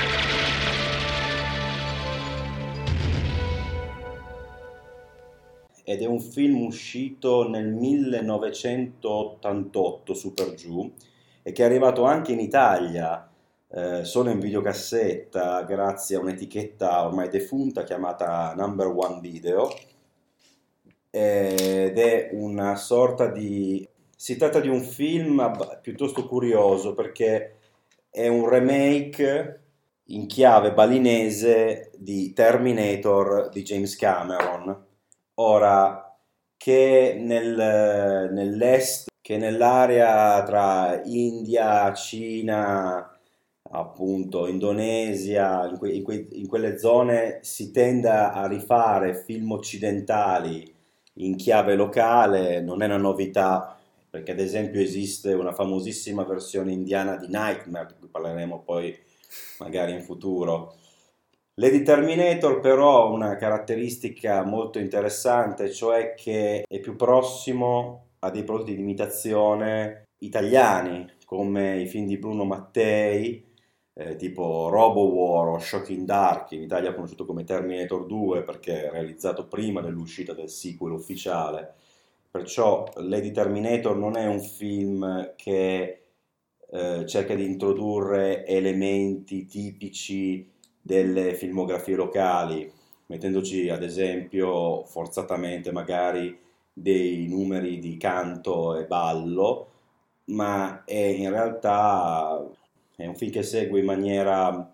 ed 5.83 6.01
è 6.01 6.05
un 6.05 6.19
film 6.19 6.63
uscito 6.63 7.47
nel 7.49 7.67
1988 7.67 10.13
su 10.13 10.33
per 10.33 10.53
giù 10.53 10.89
e 11.47 11.53
che 11.53 11.63
è 11.63 11.65
arrivato 11.65 12.03
anche 12.03 12.33
in 12.33 12.41
Italia 12.41 13.25
eh, 13.69 14.03
solo 14.03 14.31
in 14.31 14.39
videocassetta 14.39 15.63
grazie 15.63 16.17
a 16.17 16.19
un'etichetta 16.19 17.05
ormai 17.05 17.29
defunta 17.29 17.85
chiamata 17.85 18.53
Number 18.53 18.87
One 18.87 19.21
Video 19.21 19.73
ed 21.09 21.97
è 21.97 22.31
una 22.33 22.75
sorta 22.75 23.27
di... 23.27 23.87
si 24.13 24.35
tratta 24.35 24.59
di 24.59 24.67
un 24.67 24.81
film 24.81 25.79
piuttosto 25.81 26.27
curioso 26.27 26.93
perché 26.93 27.55
è 28.09 28.27
un 28.27 28.49
remake 28.49 29.61
in 30.07 30.27
chiave 30.27 30.73
balinese 30.73 31.91
di 31.95 32.33
Terminator 32.33 33.47
di 33.49 33.63
James 33.63 33.95
Cameron. 33.95 34.85
Ora, 35.35 36.13
che 36.57 37.15
nel, 37.17 38.29
nell'est, 38.33 39.07
che 39.27 39.35
nell'area 39.35 40.41
tra 40.43 41.01
India, 41.03 41.93
Cina, 41.93 43.19
appunto 43.71 44.47
Indonesia, 44.47 45.67
in, 45.67 45.77
que, 45.77 45.91
in, 45.91 46.01
que, 46.01 46.29
in 46.31 46.47
quelle 46.47 46.77
zone 46.77 47.39
si 47.41 47.71
tenda 47.71 48.31
a 48.31 48.47
rifare 48.47 49.21
film 49.25 49.51
occidentali 49.51 50.73
in 51.15 51.35
chiave 51.35 51.75
locale, 51.75 52.61
non 52.61 52.81
è 52.81 52.85
una 52.85 52.95
novità, 52.95 53.77
perché 54.09 54.31
ad 54.31 54.39
esempio 54.39 54.79
esiste 54.79 55.33
una 55.33 55.51
famosissima 55.51 56.23
versione 56.23 56.71
indiana 56.71 57.17
di 57.17 57.27
Nightmare, 57.27 57.87
di 57.87 57.95
cui 57.99 58.07
parleremo 58.07 58.61
poi 58.63 58.97
magari 59.59 59.91
in 59.91 60.03
futuro. 60.03 60.73
Lady 61.55 61.81
Terminator 61.81 62.61
però 62.61 63.01
ha 63.01 63.09
una 63.09 63.35
caratteristica 63.35 64.45
molto 64.45 64.79
interessante, 64.79 65.69
cioè 65.69 66.13
che 66.13 66.63
è 66.65 66.79
più 66.79 66.95
prossimo 66.95 68.06
a 68.27 68.31
dei 68.31 68.43
prodotti 68.43 68.75
di 68.75 68.81
imitazione 68.81 70.07
italiani, 70.19 71.09
come 71.25 71.81
i 71.81 71.87
film 71.87 72.05
di 72.05 72.17
Bruno 72.17 72.45
Mattei, 72.45 73.45
eh, 73.93 74.15
tipo 74.15 74.69
Robo 74.69 75.05
War 75.05 75.47
o 75.47 75.59
Shocking 75.59 76.05
Dark, 76.05 76.51
in 76.51 76.61
Italia 76.61 76.93
conosciuto 76.93 77.25
come 77.25 77.43
Terminator 77.43 78.05
2 78.05 78.43
perché 78.43 78.89
realizzato 78.91 79.47
prima 79.47 79.81
dell'uscita 79.81 80.33
del 80.33 80.49
sequel 80.49 80.93
ufficiale. 80.93 81.73
Perciò 82.29 82.87
Lady 82.97 83.31
Terminator 83.31 83.97
non 83.97 84.15
è 84.15 84.27
un 84.27 84.39
film 84.39 85.33
che 85.35 86.01
eh, 86.69 87.05
cerca 87.07 87.33
di 87.33 87.45
introdurre 87.45 88.45
elementi 88.45 89.45
tipici 89.45 90.51
delle 90.81 91.33
filmografie 91.33 91.95
locali, 91.95 92.71
mettendoci 93.07 93.69
ad 93.69 93.83
esempio 93.83 94.83
forzatamente 94.85 95.71
magari 95.71 96.37
dei 96.79 97.27
numeri 97.27 97.79
di 97.79 97.97
canto 97.97 98.75
e 98.75 98.85
ballo, 98.85 99.71
ma 100.25 100.83
è 100.85 100.95
in 100.95 101.29
realtà 101.29 102.45
è 102.95 103.05
un 103.07 103.15
film 103.15 103.31
che 103.31 103.43
segue 103.43 103.79
in 103.79 103.85
maniera 103.85 104.71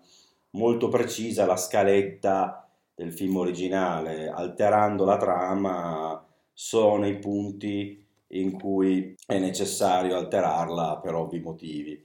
molto 0.50 0.88
precisa 0.88 1.46
la 1.46 1.56
scaletta 1.56 2.68
del 2.94 3.12
film 3.12 3.36
originale, 3.36 4.28
alterando 4.28 5.04
la 5.04 5.16
trama 5.16 6.26
solo 6.52 6.98
nei 6.98 7.18
punti 7.18 8.06
in 8.28 8.52
cui 8.52 9.16
è 9.26 9.38
necessario 9.38 10.16
alterarla 10.16 10.98
per 11.02 11.14
ovvi 11.14 11.40
motivi. 11.40 12.02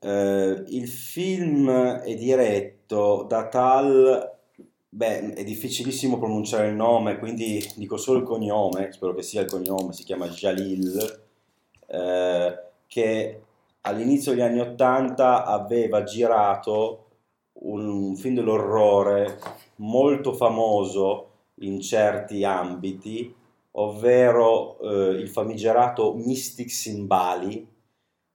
Eh, 0.00 0.64
il 0.66 0.88
film 0.88 1.70
è 1.70 2.14
diretto 2.14 3.24
da 3.28 3.48
tal, 3.48 4.38
beh, 4.90 5.34
è 5.34 5.44
difficilissimo 5.44 6.18
pronunciare 6.18 6.68
il 6.68 6.74
nome, 6.74 7.18
quindi 7.18 7.64
dico 7.76 7.96
solo 7.96 8.18
il 8.18 8.24
cognome, 8.24 8.92
spero 8.92 9.14
che 9.14 9.22
sia 9.22 9.42
il 9.42 9.48
cognome, 9.48 9.92
si 9.92 10.04
chiama 10.04 10.28
Jalil, 10.28 11.22
eh, 11.86 12.58
che 12.86 13.42
all'inizio 13.82 14.32
degli 14.32 14.40
anni 14.42 14.60
Ottanta 14.60 15.44
aveva 15.44 16.02
girato 16.02 17.06
un 17.62 18.16
film 18.16 18.34
dell'orrore 18.34 19.38
molto 19.76 20.32
famoso 20.32 21.28
in 21.60 21.80
certi 21.80 22.44
ambiti, 22.44 23.34
ovvero 23.72 24.78
eh, 24.80 25.20
il 25.20 25.28
famigerato 25.28 26.14
Mystics 26.14 26.86
in 26.86 27.06
Bali, 27.06 27.66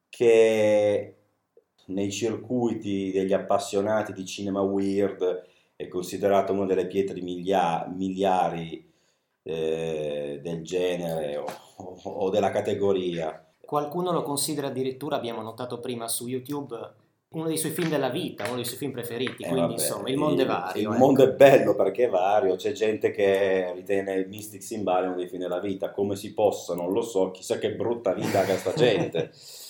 che 0.10 1.16
nei 1.88 2.12
circuiti 2.12 3.12
degli 3.12 3.34
appassionati 3.34 4.14
di 4.14 4.26
cinema 4.26 4.62
weird 4.62 5.44
è 5.76 5.88
considerato 5.88 6.54
una 6.54 6.66
delle 6.66 6.88
pietre 6.88 7.22
milia- 7.22 7.86
miliari 7.94 8.92
eh, 9.44 10.40
del 10.42 10.64
genere 10.64 11.38
o, 11.38 11.46
o, 11.78 12.00
o 12.04 12.30
della 12.30 12.50
categoria. 12.50 13.46
Qualcuno 13.66 14.12
lo 14.12 14.24
considera 14.24 14.68
addirittura, 14.68 15.18
abbiamo 15.18 15.42
notato 15.42 15.80
prima 15.80 16.08
su 16.08 16.28
YouTube, 16.28 16.78
uno 17.30 17.48
dei 17.48 17.58
suoi 17.58 17.72
film 17.72 17.90
della 17.90 18.10
vita, 18.10 18.46
uno 18.46 18.56
dei 18.56 18.66
suoi 18.66 18.78
film 18.78 18.92
preferiti, 18.92 19.44
Eh, 19.44 19.48
quindi 19.48 19.60
vabbè, 19.60 19.74
insomma 19.74 20.10
il 20.10 20.18
mondo 20.18 20.42
è 20.42 20.46
vario. 20.46 20.82
Il 20.82 20.88
ecco. 20.96 20.98
mondo 20.98 21.24
è 21.24 21.32
bello 21.34 21.76
perché 21.76 22.06
è 22.06 22.10
vario, 22.10 22.56
c'è 22.56 22.72
gente 22.72 23.12
che 23.12 23.74
ritiene 23.74 24.26
Mystics 24.26 24.70
in 24.72 24.84
Bali 24.84 25.08
uno 25.08 25.16
dei 25.16 25.28
film 25.28 25.42
della 25.42 25.60
vita, 25.60 25.92
come 25.92 26.16
si 26.16 26.34
possa, 26.34 26.76
non 26.76 26.92
lo 26.94 27.02
so, 27.02 27.32
chissà 27.32 27.58
che 27.58 27.74
brutta 27.74 28.14
vita 28.14 28.44
che 28.44 28.54
ha 28.54 28.58
sta 28.58 28.74
gente. 28.74 29.32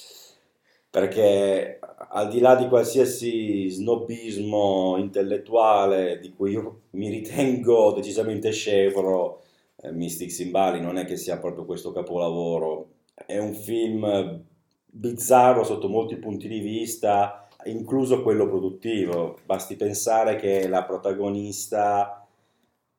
perché 0.95 1.77
al 1.81 2.29
di 2.29 2.39
là 2.39 2.55
di 2.55 2.69
qualsiasi 2.69 3.67
snobismo 3.67 4.95
intellettuale 4.97 6.19
di 6.19 6.33
cui 6.33 6.51
io 6.51 6.83
mi 6.91 7.09
ritengo 7.09 7.91
decisamente 7.91 8.53
scevro, 8.53 9.41
eh, 9.81 9.91
Mystics 9.91 10.39
in 10.39 10.51
Bali 10.51 10.79
non 10.79 10.97
è 10.97 11.03
che 11.03 11.17
sia 11.17 11.37
proprio 11.37 11.65
questo 11.65 11.91
capolavoro, 11.91 12.91
è 13.13 13.37
un 13.37 13.53
film 13.53 14.41
bizzarro 14.85 15.65
sotto 15.65 15.89
molti 15.89 16.15
punti 16.15 16.47
di 16.47 16.59
vista, 16.59 17.45
incluso 17.65 18.23
quello 18.23 18.47
produttivo. 18.47 19.37
Basti 19.43 19.75
pensare 19.75 20.37
che 20.37 20.65
la 20.69 20.85
protagonista 20.85 22.24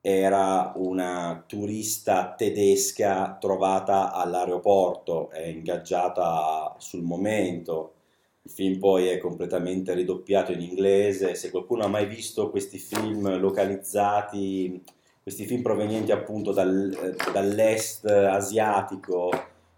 era 0.09 0.71
una 0.77 1.43
turista 1.45 2.33
tedesca 2.33 3.35
trovata 3.41 4.13
all'aeroporto 4.13 5.29
e 5.31 5.49
ingaggiata 5.49 6.77
sul 6.77 7.01
momento. 7.01 7.95
Il 8.43 8.51
film 8.51 8.79
poi 8.79 9.07
è 9.07 9.17
completamente 9.17 9.93
ridoppiato 9.93 10.53
in 10.53 10.61
inglese. 10.61 11.35
Se 11.35 11.51
qualcuno 11.51 11.83
ha 11.83 11.89
mai 11.89 12.05
visto 12.05 12.49
questi 12.49 12.77
film 12.77 13.37
localizzati, 13.37 14.81
questi 15.21 15.45
film 15.45 15.61
provenienti 15.61 16.13
appunto 16.13 16.53
dal- 16.53 17.17
dall'est 17.33 18.05
asiatico 18.05 19.29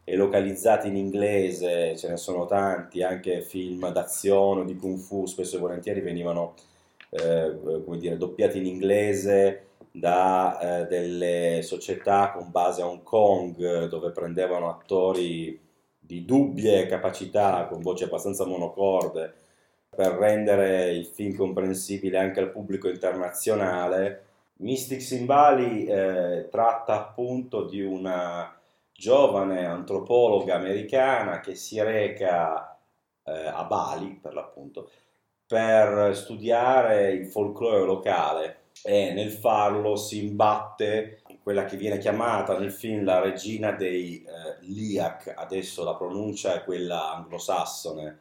e 0.03 0.15
localizzati 0.15 0.89
in 0.89 0.95
inglese, 0.95 1.97
ce 1.97 2.07
ne 2.07 2.17
sono 2.17 2.45
tanti, 2.45 3.01
anche 3.01 3.41
film 3.41 3.91
d'azione 3.91 4.63
di 4.63 4.75
kung 4.75 4.99
fu, 4.99 5.25
spesso 5.25 5.55
e 5.55 5.59
volentieri 5.59 6.01
venivano 6.01 6.53
eh, 7.09 7.81
come 7.83 7.97
dire, 7.97 8.15
doppiati 8.15 8.59
in 8.59 8.67
inglese 8.67 9.63
da 9.99 10.59
eh, 10.59 10.85
delle 10.87 11.61
società 11.61 12.31
con 12.31 12.51
base 12.51 12.81
a 12.81 12.87
Hong 12.87 13.03
Kong 13.03 13.87
dove 13.87 14.11
prendevano 14.11 14.69
attori 14.69 15.59
di 15.97 16.25
dubbie 16.25 16.87
capacità 16.87 17.67
con 17.67 17.81
voci 17.81 18.03
abbastanza 18.03 18.45
monocorde 18.45 19.33
per 19.89 20.13
rendere 20.13 20.91
il 20.91 21.05
film 21.05 21.35
comprensibile 21.35 22.17
anche 22.17 22.39
al 22.39 22.51
pubblico 22.51 22.89
internazionale. 22.89 24.25
Mystics 24.57 25.11
in 25.11 25.25
Bali 25.25 25.85
eh, 25.85 26.47
tratta 26.49 26.95
appunto 26.95 27.65
di 27.65 27.81
una 27.81 28.57
giovane 28.91 29.65
antropologa 29.65 30.55
americana 30.55 31.39
che 31.39 31.55
si 31.55 31.81
reca 31.81 32.77
eh, 33.23 33.31
a 33.31 33.63
Bali 33.63 34.19
per 34.21 34.33
l'appunto 34.33 34.89
per 35.49 36.15
studiare 36.15 37.11
il 37.11 37.25
folklore 37.25 37.83
locale 37.83 38.68
e 38.83 39.11
nel 39.13 39.31
farlo 39.31 39.95
si 39.95 40.25
imbatte 40.25 41.21
quella 41.41 41.65
che 41.65 41.77
viene 41.77 41.97
chiamata 41.97 42.57
nel 42.57 42.71
film 42.71 43.03
la 43.03 43.19
regina 43.19 43.71
dei 43.71 44.23
eh, 44.23 44.65
Liak, 44.65 45.33
adesso 45.35 45.83
la 45.83 45.95
pronuncia 45.95 46.53
è 46.55 46.63
quella 46.63 47.15
anglosassone, 47.15 48.19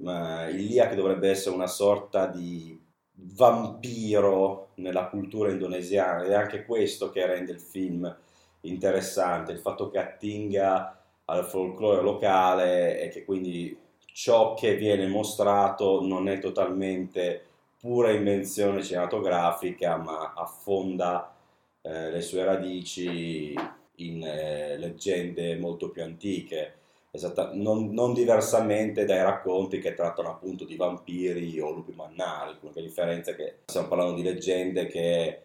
ma 0.00 0.46
il 0.48 0.64
Liak 0.64 0.94
dovrebbe 0.94 1.30
essere 1.30 1.54
una 1.54 1.66
sorta 1.66 2.26
di 2.26 2.78
vampiro 3.18 4.70
nella 4.74 5.06
cultura 5.06 5.50
indonesiana. 5.50 6.24
Ed 6.24 6.30
è 6.30 6.34
anche 6.34 6.64
questo 6.64 7.10
che 7.10 7.26
rende 7.26 7.52
il 7.52 7.60
film 7.60 8.14
interessante, 8.62 9.52
il 9.52 9.58
fatto 9.58 9.88
che 9.88 9.98
attinga 9.98 10.98
al 11.26 11.44
folklore 11.44 12.02
locale 12.02 13.00
e 13.00 13.08
che 13.08 13.24
quindi 13.24 13.76
ciò 14.12 14.54
che 14.54 14.76
viene 14.76 15.06
mostrato 15.06 16.00
non 16.02 16.28
è 16.28 16.38
totalmente 16.38 17.42
pura 17.78 18.10
invenzione 18.10 18.82
cinematografica, 18.82 19.96
ma 19.96 20.32
affonda 20.34 21.34
eh, 21.82 22.10
le 22.10 22.20
sue 22.20 22.44
radici 22.44 23.54
in 23.96 24.24
eh, 24.24 24.76
leggende 24.78 25.56
molto 25.56 25.90
più 25.90 26.02
antiche, 26.02 26.74
esatta- 27.10 27.50
non, 27.54 27.92
non 27.92 28.12
diversamente 28.12 29.04
dai 29.04 29.22
racconti 29.22 29.78
che 29.78 29.94
trattano 29.94 30.30
appunto 30.30 30.64
di 30.64 30.76
vampiri 30.76 31.58
o 31.60 31.70
lupi 31.70 31.92
mannari, 31.94 32.56
l'unica 32.60 32.80
differenza 32.80 33.30
è 33.32 33.36
che 33.36 33.58
stiamo 33.66 33.88
parlando 33.88 34.14
di 34.14 34.22
leggende 34.22 34.86
che 34.86 35.42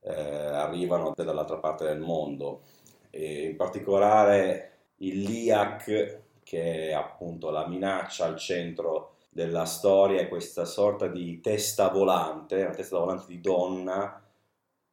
eh, 0.00 0.12
arrivano 0.12 1.12
dall'altra 1.16 1.56
parte 1.56 1.84
del 1.84 2.00
mondo. 2.00 2.62
E 3.10 3.44
in 3.44 3.56
particolare 3.56 4.72
il 4.98 5.22
LIAC, 5.22 6.20
che 6.42 6.88
è 6.88 6.92
appunto 6.92 7.50
la 7.50 7.66
minaccia 7.66 8.24
al 8.26 8.36
centro 8.36 9.15
della 9.36 9.66
storia, 9.66 10.18
è 10.18 10.28
questa 10.28 10.64
sorta 10.64 11.08
di 11.08 11.40
testa 11.42 11.90
volante, 11.90 12.62
una 12.62 12.70
testa 12.70 12.98
volante 12.98 13.26
di 13.28 13.38
donna, 13.42 14.24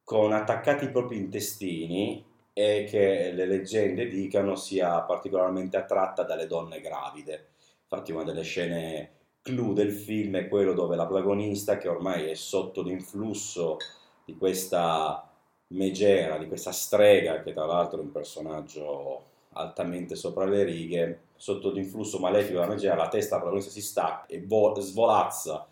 con 0.04 0.34
attaccati 0.34 0.84
i 0.84 0.90
propri 0.90 1.16
intestini 1.16 2.22
e 2.52 2.84
che 2.86 3.32
le 3.32 3.46
leggende 3.46 4.06
dicano 4.06 4.54
sia 4.54 5.00
particolarmente 5.00 5.78
attratta 5.78 6.24
dalle 6.24 6.46
donne 6.46 6.82
gravide. 6.82 7.52
Infatti 7.84 8.12
una 8.12 8.22
delle 8.22 8.42
scene 8.42 9.12
clou 9.40 9.72
del 9.72 9.92
film 9.92 10.36
è 10.36 10.46
quello 10.46 10.74
dove 10.74 10.94
la 10.94 11.06
protagonista, 11.06 11.78
che 11.78 11.88
ormai 11.88 12.28
è 12.28 12.34
sotto 12.34 12.82
l'influsso 12.82 13.78
di 14.26 14.36
questa 14.36 15.26
megera, 15.68 16.36
di 16.36 16.48
questa 16.48 16.70
strega, 16.70 17.42
che 17.42 17.54
tra 17.54 17.64
l'altro 17.64 17.98
è 17.98 18.02
un 18.02 18.12
personaggio 18.12 19.32
altamente 19.54 20.14
sopra 20.14 20.44
le 20.44 20.64
righe, 20.64 21.18
sotto 21.36 21.70
l'influsso 21.70 22.18
malefico 22.18 22.60
della 22.60 22.72
megera, 22.72 22.94
la 22.94 23.08
testa 23.08 23.36
protagonista 23.36 23.70
si 23.70 23.82
stacca 23.82 24.26
e 24.26 24.42
vo- 24.44 24.74
svolazza, 24.80 25.66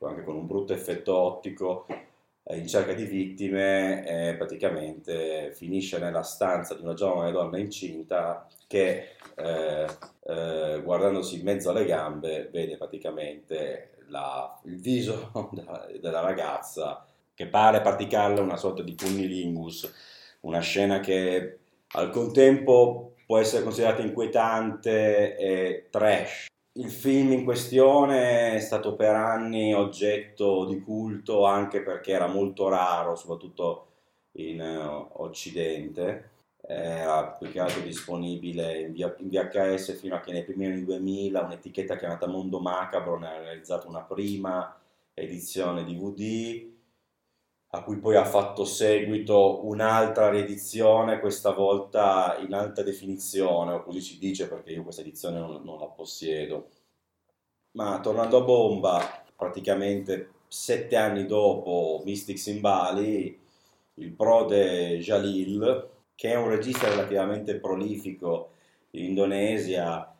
anche 0.00 0.22
con 0.22 0.36
un 0.36 0.46
brutto 0.46 0.72
effetto 0.72 1.16
ottico, 1.16 1.86
in 2.50 2.66
cerca 2.66 2.94
di 2.94 3.04
vittime 3.04 4.06
e 4.06 4.34
praticamente 4.36 5.52
finisce 5.54 5.98
nella 5.98 6.22
stanza 6.22 6.74
di 6.74 6.82
una 6.82 6.94
giovane 6.94 7.30
donna 7.30 7.58
incinta 7.58 8.46
che 8.66 9.16
eh, 9.34 9.86
eh, 10.26 10.80
guardandosi 10.82 11.38
in 11.38 11.44
mezzo 11.44 11.70
alle 11.70 11.84
gambe 11.84 12.48
vede 12.50 12.76
praticamente 12.78 13.96
la, 14.08 14.58
il 14.64 14.80
viso 14.80 15.30
della, 15.52 15.86
della, 16.00 16.20
ragazza 16.20 17.04
che 17.34 17.46
pare 17.46 17.82
praticarle 17.82 18.40
una 18.40 18.56
sorta 18.56 18.82
di 18.82 18.96
cunnilingus, 18.96 19.92
una 20.40 20.60
scena 20.60 21.00
che 21.00 21.58
al 21.92 22.10
contempo 22.10 23.12
può 23.28 23.36
essere 23.36 23.62
considerata 23.62 24.00
inquietante 24.00 25.36
e 25.36 25.88
trash, 25.90 26.46
il 26.78 26.90
film 26.90 27.32
in 27.32 27.44
questione 27.44 28.54
è 28.54 28.58
stato 28.58 28.96
per 28.96 29.14
anni 29.14 29.74
oggetto 29.74 30.64
di 30.64 30.80
culto 30.80 31.44
anche 31.44 31.82
perché 31.82 32.12
era 32.12 32.26
molto 32.26 32.68
raro, 32.68 33.16
soprattutto 33.16 33.88
in 34.38 34.62
uh, 34.62 35.20
Occidente. 35.22 36.30
Era 36.66 37.36
più 37.38 37.50
che 37.50 37.60
altro 37.60 37.82
disponibile 37.82 38.80
in 38.80 38.92
VHS 38.94 39.98
fino 39.98 40.14
a 40.14 40.20
che 40.20 40.32
nei 40.32 40.44
primi 40.44 40.64
anni 40.64 40.84
2000 40.84 41.42
un'etichetta 41.42 41.96
chiamata 41.96 42.26
Mondo 42.26 42.60
Macabro 42.60 43.18
ne 43.18 43.28
ha 43.28 43.38
realizzato 43.38 43.88
una 43.88 44.02
prima 44.02 44.74
edizione 45.12 45.84
DVD 45.84 46.77
a 47.70 47.82
cui 47.82 47.98
poi 47.98 48.16
ha 48.16 48.24
fatto 48.24 48.64
seguito 48.64 49.66
un'altra 49.66 50.30
riedizione, 50.30 51.20
questa 51.20 51.52
volta 51.52 52.36
in 52.40 52.54
alta 52.54 52.82
definizione, 52.82 53.72
o 53.74 53.82
così 53.82 54.00
si 54.00 54.18
dice 54.18 54.48
perché 54.48 54.72
io 54.72 54.82
questa 54.82 55.02
edizione 55.02 55.38
non, 55.38 55.62
non 55.64 55.78
la 55.78 55.86
possiedo. 55.86 56.70
Ma 57.72 58.00
tornando 58.00 58.38
a 58.38 58.42
bomba, 58.42 59.24
praticamente 59.36 60.32
sette 60.48 60.96
anni 60.96 61.26
dopo 61.26 62.00
Mystics 62.04 62.46
in 62.46 62.60
Bali, 62.60 63.38
il 63.94 64.12
prode 64.12 64.98
Jalil, 64.98 65.88
che 66.14 66.32
è 66.32 66.36
un 66.36 66.48
regista 66.48 66.88
relativamente 66.88 67.56
prolifico 67.56 68.52
in 68.92 69.04
Indonesia 69.04 70.16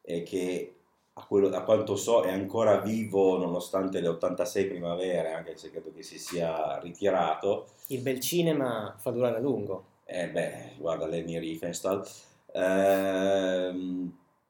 e 0.00 0.22
che 0.22 0.73
a, 1.16 1.24
quello, 1.26 1.48
a, 1.48 1.62
quanto 1.62 1.96
so 1.96 2.22
è 2.22 2.32
ancora 2.32 2.78
vivo 2.78 3.38
nonostante 3.38 4.00
le 4.00 4.08
86 4.08 4.66
primavere, 4.66 5.32
anche 5.32 5.56
se 5.56 5.70
credo 5.70 5.92
che 5.94 6.02
si 6.02 6.18
sia 6.18 6.78
ritirato. 6.80 7.66
Il 7.88 8.00
bel 8.00 8.20
cinema 8.20 8.94
fa 8.98 9.10
durare 9.10 9.36
a 9.36 9.40
lungo. 9.40 9.84
Eh 10.04 10.28
beh, 10.28 10.72
guarda 10.78 11.06
Lenny 11.06 11.38
Riefenstahl. 11.38 12.04
Eh, 12.52 13.68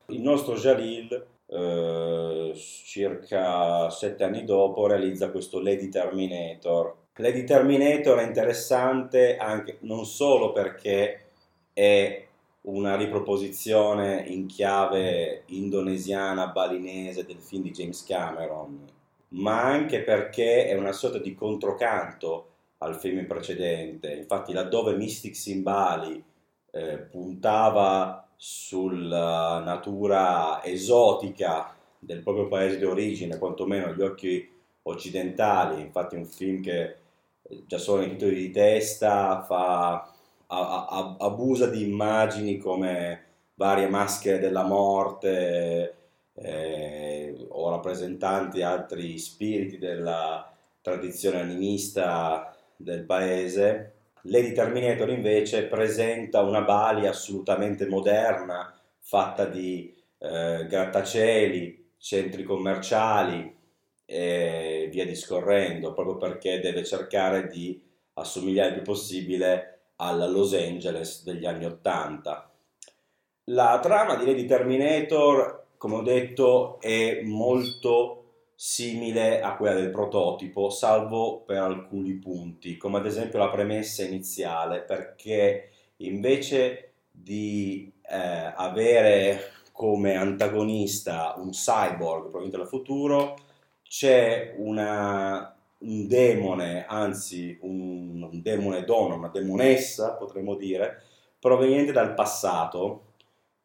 il 0.06 0.20
nostro 0.20 0.54
Jalil, 0.54 1.26
eh, 1.46 2.52
circa 2.54 3.90
sette 3.90 4.24
anni 4.24 4.44
dopo, 4.44 4.86
realizza 4.86 5.30
questo 5.30 5.60
Lady 5.60 5.88
Terminator. 5.88 7.02
Lady 7.16 7.44
Terminator 7.44 8.18
è 8.18 8.26
interessante 8.26 9.36
anche 9.36 9.78
non 9.80 10.04
solo 10.04 10.52
perché 10.52 11.26
è 11.72 12.26
una 12.64 12.96
riproposizione 12.96 14.24
in 14.26 14.46
chiave 14.46 15.42
indonesiana, 15.46 16.48
balinese 16.48 17.24
del 17.24 17.40
film 17.40 17.62
di 17.62 17.70
James 17.70 18.04
Cameron, 18.04 18.84
ma 19.28 19.62
anche 19.62 20.02
perché 20.02 20.68
è 20.68 20.74
una 20.74 20.92
sorta 20.92 21.18
di 21.18 21.34
controcanto 21.34 22.48
al 22.78 22.96
film 22.96 23.26
precedente. 23.26 24.12
Infatti, 24.12 24.52
laddove 24.52 24.96
Mystics 24.96 25.46
in 25.46 25.62
Bali 25.62 26.22
eh, 26.70 26.98
puntava 26.98 28.26
sulla 28.36 29.60
natura 29.64 30.62
esotica 30.64 31.74
del 31.98 32.22
proprio 32.22 32.48
paese 32.48 32.78
di 32.78 32.84
origine, 32.84 33.38
quantomeno 33.38 33.86
agli 33.86 34.02
occhi 34.02 34.50
occidentali, 34.82 35.80
infatti 35.80 36.14
è 36.14 36.18
un 36.18 36.26
film 36.26 36.62
che 36.62 36.96
già 37.66 37.78
solo 37.78 38.00
nei 38.00 38.10
titoli 38.10 38.34
di 38.34 38.50
testa 38.50 39.42
fa 39.42 40.13
a, 40.47 40.86
a, 40.86 41.16
abusa 41.18 41.66
di 41.66 41.82
immagini 41.82 42.59
come 42.59 43.24
varie 43.55 43.88
maschere 43.88 44.38
della 44.38 44.64
morte 44.64 45.95
eh, 46.34 47.47
o 47.49 47.70
rappresentanti 47.70 48.62
altri 48.62 49.18
spiriti 49.18 49.78
della 49.78 50.51
tradizione 50.80 51.40
animista 51.40 52.55
del 52.76 53.05
paese. 53.05 53.92
Lady 54.22 54.53
Terminator 54.53 55.11
invece 55.11 55.64
presenta 55.64 56.40
una 56.40 56.62
Bali 56.62 57.07
assolutamente 57.07 57.86
moderna, 57.86 58.74
fatta 58.99 59.45
di 59.45 59.95
eh, 60.18 60.66
grattacieli, 60.66 61.92
centri 61.99 62.42
commerciali 62.42 63.55
e 64.07 64.88
via 64.90 65.07
discorrendo, 65.07 65.92
proprio 65.92 66.16
perché 66.16 66.61
deve 66.61 66.84
cercare 66.84 67.47
di 67.47 67.80
assomigliare 68.14 68.68
il 68.68 68.74
più 68.74 68.82
possibile 68.82 69.74
alla 69.97 70.26
Los 70.26 70.55
Angeles 70.55 71.22
degli 71.24 71.47
anni 71.47 71.64
Ottanta. 71.64 72.51
La 73.49 73.78
trama 73.80 74.16
di 74.16 74.47
Terminator, 74.47 75.66
come 75.76 75.97
ho 75.97 76.03
detto, 76.03 76.80
è 76.80 77.20
molto 77.22 78.20
simile 78.55 79.42
a 79.42 79.57
quella 79.57 79.74
del 79.74 79.90
prototipo, 79.90 80.70
salvo 80.70 81.40
per 81.40 81.59
alcuni 81.59 82.14
punti, 82.14 82.76
come 82.76 82.99
ad 82.99 83.07
esempio 83.07 83.38
la 83.38 83.51
premessa 83.51 84.05
iniziale, 84.05 84.80
perché 84.80 85.70
invece 85.97 86.92
di 87.11 87.92
eh, 88.09 88.53
avere 88.55 89.53
come 89.72 90.14
antagonista 90.14 91.34
un 91.36 91.51
cyborg 91.51 92.22
proveniente 92.22 92.57
dal 92.57 92.68
futuro, 92.68 93.36
c'è 93.82 94.55
una 94.57 95.53
un 95.85 96.07
demone, 96.07 96.85
anzi 96.87 97.57
un, 97.62 98.28
un 98.30 98.43
demone 98.43 98.85
donna, 98.85 99.14
una 99.14 99.28
demonessa 99.28 100.12
potremmo 100.14 100.55
dire, 100.55 101.03
proveniente 101.39 101.93
dal 101.93 102.14
passato, 102.14 103.12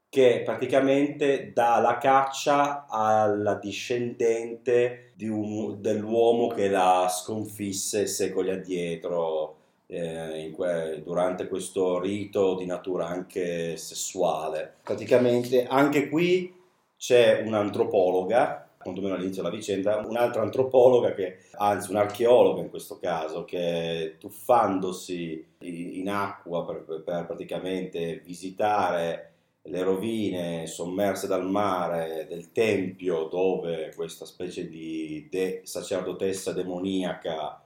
che 0.09 0.41
praticamente 0.43 1.51
dà 1.53 1.79
la 1.79 1.97
caccia 1.97 2.87
alla 2.87 3.55
discendente 3.55 5.11
di 5.15 5.27
un, 5.27 5.79
dell'uomo 5.79 6.47
che 6.47 6.67
la 6.67 7.07
sconfisse 7.09 8.07
secoli 8.07 8.49
addietro 8.49 9.57
eh, 9.85 10.51
que- 10.55 11.01
durante 11.03 11.47
questo 11.47 11.99
rito 11.99 12.55
di 12.55 12.65
natura 12.65 13.07
anche 13.07 13.77
sessuale. 13.77 14.77
Praticamente 14.83 15.65
anche 15.65 16.09
qui 16.09 16.53
c'è 16.97 17.41
un'antropologa 17.45 18.68
quantomeno 18.89 19.15
all'inizio 19.15 19.41
della 19.41 19.55
vicenda, 19.55 20.05
un'altra 20.05 20.41
antropologa, 20.41 21.13
che, 21.13 21.37
anzi 21.57 21.91
un'archeologa 21.91 22.61
in 22.61 22.69
questo 22.69 22.97
caso, 22.99 23.45
che 23.45 24.15
tuffandosi 24.19 25.45
in 25.59 26.09
acqua 26.09 26.65
per, 26.65 27.01
per 27.03 27.25
praticamente 27.25 28.21
visitare 28.23 29.25
le 29.63 29.83
rovine 29.83 30.67
sommerse 30.67 31.27
dal 31.27 31.45
mare 31.45 32.25
del 32.27 32.51
tempio 32.51 33.25
dove 33.25 33.93
questa 33.95 34.25
specie 34.25 34.67
di 34.67 35.27
de- 35.29 35.61
sacerdotessa 35.63 36.53
demoniaca 36.53 37.61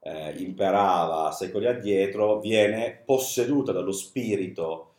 eh, 0.00 0.34
imperava 0.38 1.30
secoli 1.32 1.66
addietro, 1.66 2.40
viene 2.40 3.02
posseduta 3.04 3.72
dallo 3.72 3.92
spirito 3.92 4.91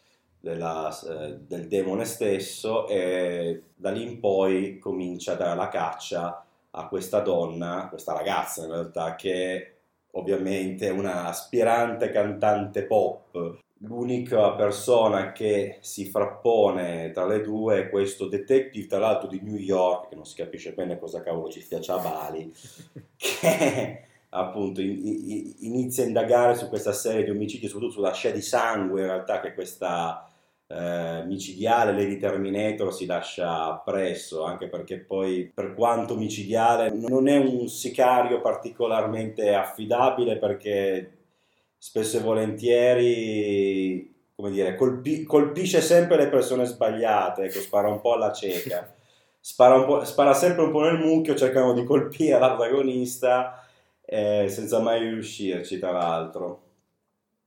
della, 0.43 0.93
eh, 1.07 1.37
del 1.39 1.69
demone 1.69 2.03
stesso 2.03 2.85
e 2.89 3.63
da 3.73 3.91
lì 3.91 4.03
in 4.03 4.19
poi 4.19 4.77
comincia 4.77 5.31
a 5.31 5.35
dare 5.35 5.55
la 5.55 5.69
caccia 5.69 6.45
a 6.71 6.87
questa 6.89 7.21
donna, 7.21 7.87
questa 7.87 8.11
ragazza 8.11 8.65
in 8.65 8.71
realtà, 8.71 9.15
che 9.15 9.75
ovviamente 10.11 10.87
è 10.87 10.91
una 10.91 11.27
aspirante 11.27 12.11
cantante 12.11 12.83
pop. 12.83 13.59
L'unica 13.85 14.51
persona 14.55 15.31
che 15.31 15.77
si 15.79 16.09
frappone 16.09 17.11
tra 17.11 17.25
le 17.25 17.39
due 17.39 17.77
è 17.79 17.89
questo 17.89 18.27
detective, 18.27 18.87
tra 18.87 18.99
l'altro 18.99 19.29
di 19.29 19.39
New 19.41 19.55
York, 19.55 20.09
che 20.09 20.15
non 20.15 20.25
si 20.25 20.35
capisce 20.35 20.73
bene 20.73 20.99
cosa 20.99 21.21
cavolo 21.21 21.49
ci 21.49 21.61
stia 21.61 21.79
a 21.87 21.97
Bali, 21.99 22.53
che 23.15 24.01
appunto 24.29 24.81
in- 24.81 24.99
in- 25.05 25.53
inizia 25.59 26.03
a 26.03 26.07
indagare 26.07 26.55
su 26.55 26.67
questa 26.67 26.91
serie 26.91 27.23
di 27.23 27.29
omicidi, 27.29 27.67
soprattutto 27.67 27.93
sulla 27.93 28.13
scia 28.13 28.31
di 28.31 28.41
sangue 28.41 29.01
in 29.01 29.07
realtà 29.07 29.39
che 29.39 29.53
questa 29.53 30.27
eh, 30.73 31.23
micidiale 31.25 31.91
Lady 31.91 32.17
Terminator 32.17 32.93
si 32.93 33.05
lascia 33.05 33.65
appresso, 33.65 34.43
anche 34.43 34.67
perché 34.67 34.97
poi 34.97 35.51
per 35.53 35.73
quanto 35.75 36.15
micidiale 36.15 36.89
non 36.91 37.27
è 37.27 37.37
un 37.37 37.67
sicario 37.67 38.41
particolarmente 38.41 39.53
affidabile 39.53 40.37
perché 40.37 41.17
spesso 41.77 42.17
e 42.17 42.21
volentieri 42.21 44.11
come 44.35 44.49
dire, 44.49 44.75
colpi- 44.75 45.23
colpisce 45.23 45.79
sempre 45.79 46.17
le 46.17 46.27
persone 46.27 46.65
sbagliate, 46.65 47.43
ecco, 47.43 47.59
spara 47.59 47.87
un 47.87 48.01
po' 48.01 48.13
alla 48.13 48.31
cieca, 48.31 48.93
spara, 49.39 49.75
un 49.75 49.85
po', 49.85 50.03
spara 50.05 50.33
sempre 50.33 50.63
un 50.63 50.71
po' 50.71 50.81
nel 50.81 50.97
mucchio 50.97 51.35
cercando 51.35 51.73
di 51.73 51.83
colpire 51.83 52.39
l'antagonista 52.39 53.63
eh, 54.01 54.47
senza 54.49 54.79
mai 54.79 54.99
riuscirci, 54.99 55.79
tra 55.79 55.91
l'altro. 55.91 56.62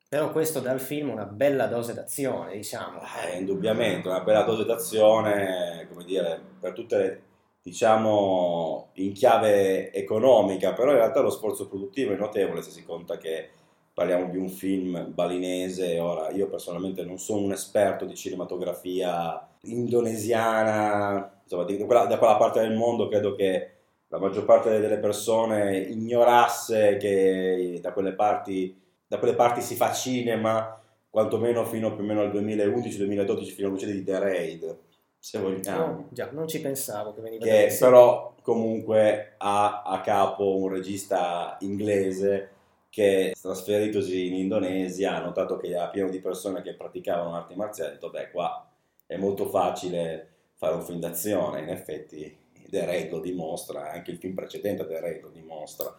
Però 0.08 0.30
questo 0.30 0.60
dà 0.60 0.70
al 0.70 0.80
film 0.80 1.10
una 1.10 1.24
bella 1.24 1.66
dose 1.66 1.92
d'azione, 1.92 2.52
diciamo. 2.52 3.00
Eh, 3.24 3.38
indubbiamente, 3.38 4.06
una 4.08 4.20
bella 4.20 4.42
dose 4.42 4.64
d'azione, 4.64 5.86
come 5.90 6.04
dire, 6.04 6.40
per 6.60 6.72
tutte 6.72 6.96
le, 6.96 7.22
diciamo, 7.60 8.90
in 8.94 9.12
chiave 9.12 9.92
economica, 9.92 10.72
però 10.72 10.92
in 10.92 10.98
realtà 10.98 11.20
lo 11.20 11.30
sforzo 11.30 11.66
produttivo 11.66 12.12
è 12.12 12.16
notevole 12.16 12.62
se 12.62 12.70
si 12.70 12.84
conta 12.84 13.18
che 13.18 13.50
parliamo 13.92 14.28
di 14.30 14.36
un 14.36 14.48
film 14.48 15.12
balinese, 15.12 15.98
ora 15.98 16.30
io 16.30 16.48
personalmente 16.48 17.02
non 17.02 17.18
sono 17.18 17.40
un 17.40 17.52
esperto 17.52 18.04
di 18.04 18.14
cinematografia 18.14 19.44
indonesiana, 19.62 21.40
insomma, 21.42 21.64
di 21.64 21.78
quella- 21.78 22.04
da 22.06 22.18
quella 22.18 22.36
parte 22.36 22.60
del 22.60 22.76
mondo 22.76 23.08
credo 23.08 23.34
che 23.34 23.70
la 24.08 24.18
maggior 24.18 24.44
parte 24.44 24.78
delle 24.78 24.98
persone 24.98 25.78
ignorasse 25.78 26.96
che 26.98 27.78
da 27.80 27.92
quelle 27.92 28.12
parti, 28.12 28.80
da 29.06 29.18
quelle 29.18 29.34
parti 29.34 29.60
si 29.60 29.74
fa 29.74 29.92
cinema, 29.92 30.80
quantomeno 31.08 31.64
fino 31.64 31.94
più 31.94 32.04
o 32.04 32.06
meno 32.06 32.20
al 32.20 32.30
2011-2012, 32.32 33.44
fino 33.46 33.68
all'uscita 33.68 33.92
di 33.92 34.04
The 34.04 34.18
Raid, 34.18 34.78
se 35.18 35.38
vogliamo. 35.38 35.84
Oh, 35.84 36.08
già, 36.10 36.30
non 36.32 36.46
ci 36.46 36.60
pensavo 36.60 37.12
che 37.12 37.20
veniva 37.20 37.44
che 37.44 37.74
però 37.78 38.34
comunque 38.42 39.34
ha 39.38 39.82
a 39.82 40.00
capo 40.00 40.56
un 40.56 40.68
regista 40.68 41.56
inglese 41.60 42.50
che 42.88 43.34
trasferitosi 43.38 44.28
in 44.28 44.34
Indonesia 44.34 45.16
ha 45.16 45.20
notato 45.20 45.56
che 45.56 45.70
era 45.70 45.88
pieno 45.88 46.08
di 46.10 46.20
persone 46.20 46.62
che 46.62 46.74
praticavano 46.74 47.34
arti 47.34 47.56
marziali 47.56 47.90
ha 47.90 47.92
detto 47.94 48.10
beh 48.10 48.30
qua 48.30 48.70
è 49.04 49.16
molto 49.16 49.46
facile 49.46 50.28
fare 50.54 50.76
un 50.76 50.82
film 50.82 51.00
d'azione 51.00 51.60
in 51.60 51.70
effetti 51.70 52.34
The 52.70 52.84
Raid 52.84 53.10
lo 53.10 53.18
dimostra 53.18 53.90
anche 53.90 54.12
il 54.12 54.18
film 54.18 54.34
precedente 54.34 54.86
The 54.86 55.00
Raid 55.00 55.22
lo 55.22 55.30
dimostra 55.30 55.92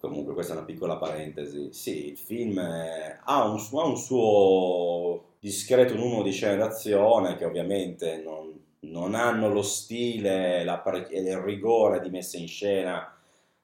comunque 0.00 0.34
questa 0.34 0.54
è 0.54 0.56
una 0.56 0.64
piccola 0.64 0.96
parentesi. 0.96 1.68
Sì 1.72 2.08
il 2.08 2.16
film 2.16 2.58
ha 2.58 3.44
un, 3.44 3.58
ha 3.58 3.84
un 3.84 3.96
suo 3.96 5.24
discreto 5.38 5.94
numero 5.94 6.22
di 6.22 6.32
scene 6.32 6.56
d'azione 6.56 7.36
che 7.36 7.44
ovviamente 7.44 8.20
non, 8.24 8.52
non 8.80 9.14
hanno 9.14 9.48
lo 9.48 9.62
stile 9.62 10.60
e 10.60 11.20
il 11.20 11.36
rigore 11.38 12.00
di 12.00 12.10
messa 12.10 12.38
in 12.38 12.48
scena 12.48 13.14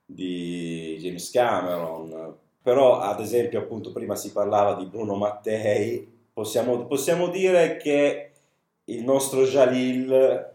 di 0.05 0.97
James 1.01 1.30
Cameron. 1.30 2.34
Però 2.62 3.01
ad 3.01 3.20
esempio 3.20 3.61
appunto 3.61 3.93
prima 3.93 4.14
si 4.14 4.32
parlava 4.32 4.74
di 4.74 4.87
Bruno 4.87 5.16
Mattei. 5.16 6.14
Possiamo, 6.32 6.87
possiamo 6.87 7.28
dire 7.28 7.76
che 7.76 8.30
il 8.84 9.03
nostro 9.03 9.45
Jalil 9.45 10.55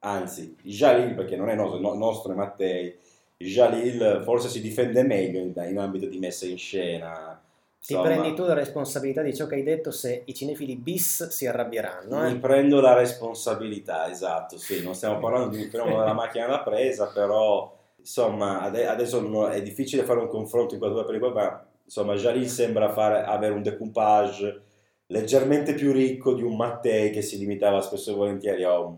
anzi 0.00 0.56
Jalil 0.62 1.14
perché 1.14 1.36
non 1.36 1.48
è 1.48 1.54
nostro, 1.54 1.80
no- 1.80 1.94
nostro 1.94 2.32
è 2.32 2.36
Mattei 2.36 2.94
Jalil 3.38 4.22
forse 4.24 4.48
si 4.48 4.60
difende 4.60 5.02
meglio 5.02 5.40
in, 5.40 5.52
in 5.68 5.78
ambito 5.78 6.06
di 6.06 6.18
messa 6.18 6.46
in 6.46 6.56
scena 6.58 7.40
Ti 7.86 7.92
Insomma, 7.92 8.14
prendi 8.14 8.34
tu 8.34 8.44
la 8.44 8.54
responsabilità 8.54 9.22
di 9.22 9.34
ciò 9.34 9.46
che 9.46 9.54
hai 9.56 9.62
detto 9.62 9.92
se 9.92 10.22
i 10.26 10.34
cinefili 10.34 10.74
bis 10.76 11.28
si 11.28 11.46
arrabbieranno. 11.46 12.20
Mi 12.22 12.32
Eh? 12.32 12.36
prendo 12.38 12.80
la 12.80 12.94
responsabilità, 12.94 14.10
esatto, 14.10 14.58
sì, 14.58 14.82
non 14.82 14.94
stiamo 14.94 15.20
parlando 15.20 15.54
di 15.54 15.62
un 15.62 15.70
fenomeno 15.70 15.98
della 16.00 16.12
macchina 16.12 16.46
da 16.48 16.62
presa, 16.62 17.06
però 17.12 17.72
insomma 17.98 18.60
ade- 18.62 18.86
adesso 18.88 19.48
è 19.50 19.62
difficile 19.62 20.02
fare 20.02 20.18
un 20.18 20.26
confronto 20.28 20.74
in 20.74 20.80
queste 20.80 20.96
due 20.96 21.06
pellicole, 21.06 21.32
ma 21.34 21.66
insomma 21.84 22.14
Jalil 22.14 22.48
sembra 22.48 22.90
fare, 22.92 23.22
avere 23.22 23.52
un 23.52 23.62
decoupage 23.62 24.62
leggermente 25.06 25.74
più 25.74 25.92
ricco 25.92 26.34
di 26.34 26.42
un 26.42 26.56
Mattei 26.56 27.10
che 27.10 27.22
si 27.22 27.38
limitava 27.38 27.80
spesso 27.82 28.10
e 28.10 28.14
volentieri 28.14 28.64
a 28.64 28.80
un, 28.80 28.96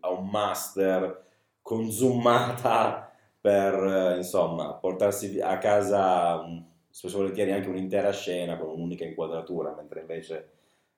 a 0.00 0.10
un 0.10 0.28
master 0.28 1.22
con 1.62 1.88
zoomata 1.90 3.12
per 3.44 3.74
eh, 4.14 4.16
insomma 4.16 4.72
portarsi 4.74 5.38
a 5.40 5.58
casa 5.58 6.42
mm, 6.46 6.58
spesso 6.88 7.18
volentieri 7.18 7.52
anche 7.52 7.68
un'intera 7.68 8.10
scena 8.12 8.56
con 8.56 8.70
un'unica 8.70 9.04
inquadratura, 9.04 9.74
mentre 9.74 10.00
invece 10.00 10.50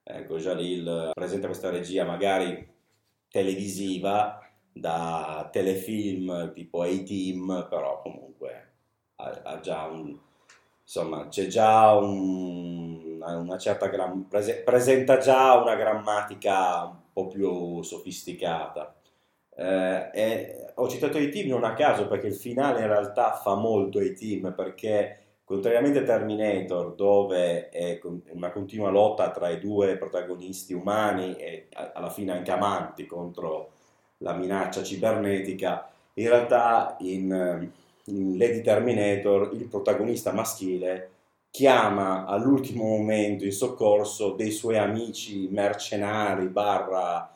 ecco, 0.04 0.36
Jalil 0.38 1.10
presenta 1.12 1.46
questa 1.48 1.70
regia 1.70 2.04
magari 2.04 2.64
televisiva 3.28 4.40
da 4.72 5.48
telefilm 5.50 6.52
tipo 6.52 6.82
A-Team, 6.82 7.66
però 7.68 8.00
comunque 8.02 8.70
ha, 9.16 9.58
già 9.60 9.84
un 9.86 10.16
insomma 10.82 11.26
c'è 11.28 11.46
già 11.48 11.94
un- 11.94 13.20
una 13.20 13.58
certa 13.58 13.88
gram- 13.88 14.28
prese- 14.28 14.62
presenta 14.62 15.18
già 15.18 15.54
una 15.56 15.74
grammatica 15.74 16.84
un 16.84 16.96
po' 17.12 17.26
più 17.28 17.82
sofisticata. 17.82 18.94
Eh, 19.58 20.10
e 20.12 20.70
ho 20.74 20.88
citato 20.88 21.16
A-Team 21.16 21.48
non 21.48 21.64
a 21.64 21.72
caso 21.72 22.06
perché 22.06 22.26
il 22.26 22.34
finale 22.34 22.80
in 22.80 22.88
realtà 22.88 23.32
fa 23.32 23.54
molto 23.54 23.98
A-Team 23.98 24.52
perché 24.54 25.18
contrariamente 25.44 26.00
a 26.00 26.02
Terminator 26.02 26.94
dove 26.94 27.70
è 27.70 28.00
una 28.32 28.50
continua 28.50 28.90
lotta 28.90 29.30
tra 29.30 29.48
i 29.48 29.58
due 29.58 29.96
protagonisti 29.96 30.74
umani 30.74 31.36
e 31.36 31.68
alla 31.94 32.10
fine 32.10 32.32
anche 32.32 32.50
amanti 32.50 33.06
contro 33.06 33.70
la 34.18 34.34
minaccia 34.34 34.82
cibernetica, 34.82 35.88
in 36.14 36.28
realtà 36.28 36.96
in, 37.00 37.70
in 38.04 38.36
Lady 38.36 38.60
Terminator 38.60 39.50
il 39.54 39.68
protagonista 39.68 40.32
maschile 40.32 41.10
chiama 41.50 42.26
all'ultimo 42.26 42.84
momento 42.84 43.44
in 43.44 43.52
soccorso 43.52 44.32
dei 44.32 44.50
suoi 44.50 44.78
amici 44.78 45.48
mercenari 45.50 46.48
barra 46.48 47.30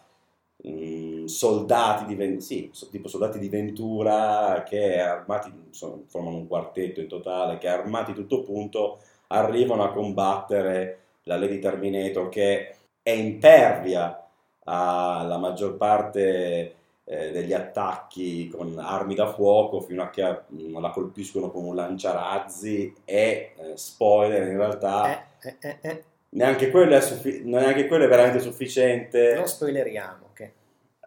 mm, 0.66 1.24
soldati 1.26 2.04
di, 2.06 2.14
Ven- 2.14 2.40
sì, 2.40 2.70
tipo 2.90 3.08
soldati 3.08 3.38
di 3.38 3.48
Ventura 3.48 4.62
che 4.66 4.98
armati, 5.00 5.52
sono- 5.70 6.04
formano 6.08 6.36
un 6.36 6.46
quartetto 6.48 7.00
in 7.00 7.08
totale, 7.08 7.58
che 7.58 7.68
armati 7.68 8.12
tutto 8.14 8.42
punto 8.42 9.00
arrivano 9.28 9.84
a 9.84 9.92
combattere 9.92 10.98
la 11.24 11.36
Lady 11.36 11.58
Terminator 11.58 12.28
che 12.28 12.74
è 13.02 13.10
impervia 13.10 14.24
alla 14.64 15.38
maggior 15.38 15.76
parte 15.76 16.74
eh, 17.04 17.30
degli 17.32 17.52
attacchi 17.52 18.48
con 18.48 18.78
armi 18.78 19.14
da 19.14 19.32
fuoco 19.32 19.80
fino 19.80 20.02
a 20.02 20.10
che 20.10 20.42
mm, 20.52 20.78
la 20.78 20.90
colpiscono 20.90 21.50
con 21.50 21.64
un 21.64 21.74
lanciarazzi 21.74 22.94
e 23.04 23.52
eh, 23.56 23.76
spoiler 23.76 24.46
in 24.48 24.56
realtà 24.56 25.26
Eh, 25.40 25.56
eh, 25.60 25.78
eh, 25.80 26.04
neanche, 26.30 26.70
quello 26.70 26.94
è 26.94 27.00
suffi- 27.00 27.42
neanche 27.44 27.86
quello 27.86 28.04
è 28.04 28.08
veramente 28.08 28.38
sufficiente 28.40 29.34
non 29.34 29.46
spoileriamo. 29.48 30.28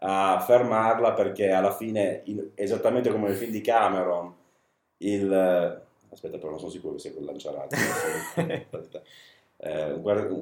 A 0.06 0.40
fermarla 0.46 1.14
perché 1.14 1.52
alla 1.52 1.72
fine, 1.72 2.22
in- 2.26 2.50
esattamente 2.56 3.10
come 3.10 3.28
nel 3.30 3.38
film 3.38 3.52
di 3.52 3.62
Cameron, 3.62 4.34
il... 4.98 5.82
Aspetta, 6.10 6.38
però 6.38 6.50
non 6.50 6.60
sono 6.60 6.72
sicuro 6.72 6.94
che 6.96 7.00
sia 7.00 7.14
quel 7.14 7.26
lanciarazzi. 7.26 7.76
Aspetta. 8.40 9.02
Eh, 9.58 9.98
guarda- 10.00 10.36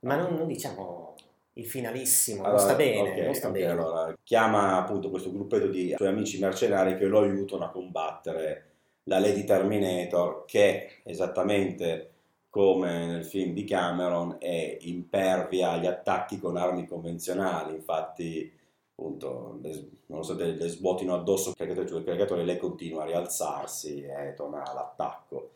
Ma 0.00 0.16
non, 0.16 0.34
non 0.34 0.46
diciamo 0.48 1.14
il 1.54 1.66
finalissimo, 1.66 2.38
non 2.42 2.46
allora, 2.50 2.62
sta 2.64 2.74
bene, 2.74 3.10
ok, 3.10 3.16
non 3.24 3.34
sta 3.34 3.46
ok, 3.46 3.52
bene. 3.52 3.70
allora, 3.70 4.14
chiama 4.24 4.76
appunto 4.78 5.08
questo 5.10 5.30
gruppetto 5.30 5.68
di 5.68 5.94
suoi 5.96 6.08
amici 6.08 6.40
mercenari 6.40 6.96
che 6.96 7.04
lo 7.06 7.20
aiutano 7.20 7.64
a 7.64 7.70
combattere 7.70 8.64
la 9.04 9.20
Lady 9.20 9.44
Terminator 9.44 10.44
che 10.46 11.00
esattamente 11.04 12.10
come 12.50 13.06
nel 13.06 13.24
film 13.24 13.52
di 13.54 13.62
Cameron 13.64 14.36
è 14.40 14.76
impervia 14.80 15.70
agli 15.70 15.86
attacchi 15.86 16.40
con 16.40 16.56
armi 16.56 16.86
convenzionali 16.86 17.74
infatti 17.74 18.52
appunto 18.96 19.58
le, 19.60 19.90
nonostante 20.06 20.44
le 20.52 20.68
svuotino 20.68 21.14
addosso 21.14 21.50
il 21.50 21.56
caricatore, 21.56 21.88
cioè 21.88 21.98
il 21.98 22.04
caricatore 22.04 22.44
lei 22.44 22.56
continua 22.56 23.02
a 23.02 23.06
rialzarsi 23.06 24.02
e 24.02 24.34
torna 24.34 24.64
all'attacco. 24.64 25.50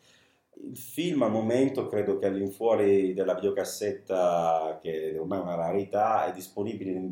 Il 0.61 0.77
film 0.77 1.23
al 1.23 1.31
momento 1.31 1.87
credo 1.87 2.17
che 2.17 2.25
all'infuori 2.27 3.13
della 3.13 3.33
videocassetta 3.33 4.79
che 4.81 5.17
ormai 5.17 5.39
è 5.39 5.41
una 5.41 5.55
rarità 5.55 6.25
è 6.25 6.33
disponibile 6.33 6.91
in, 6.91 7.11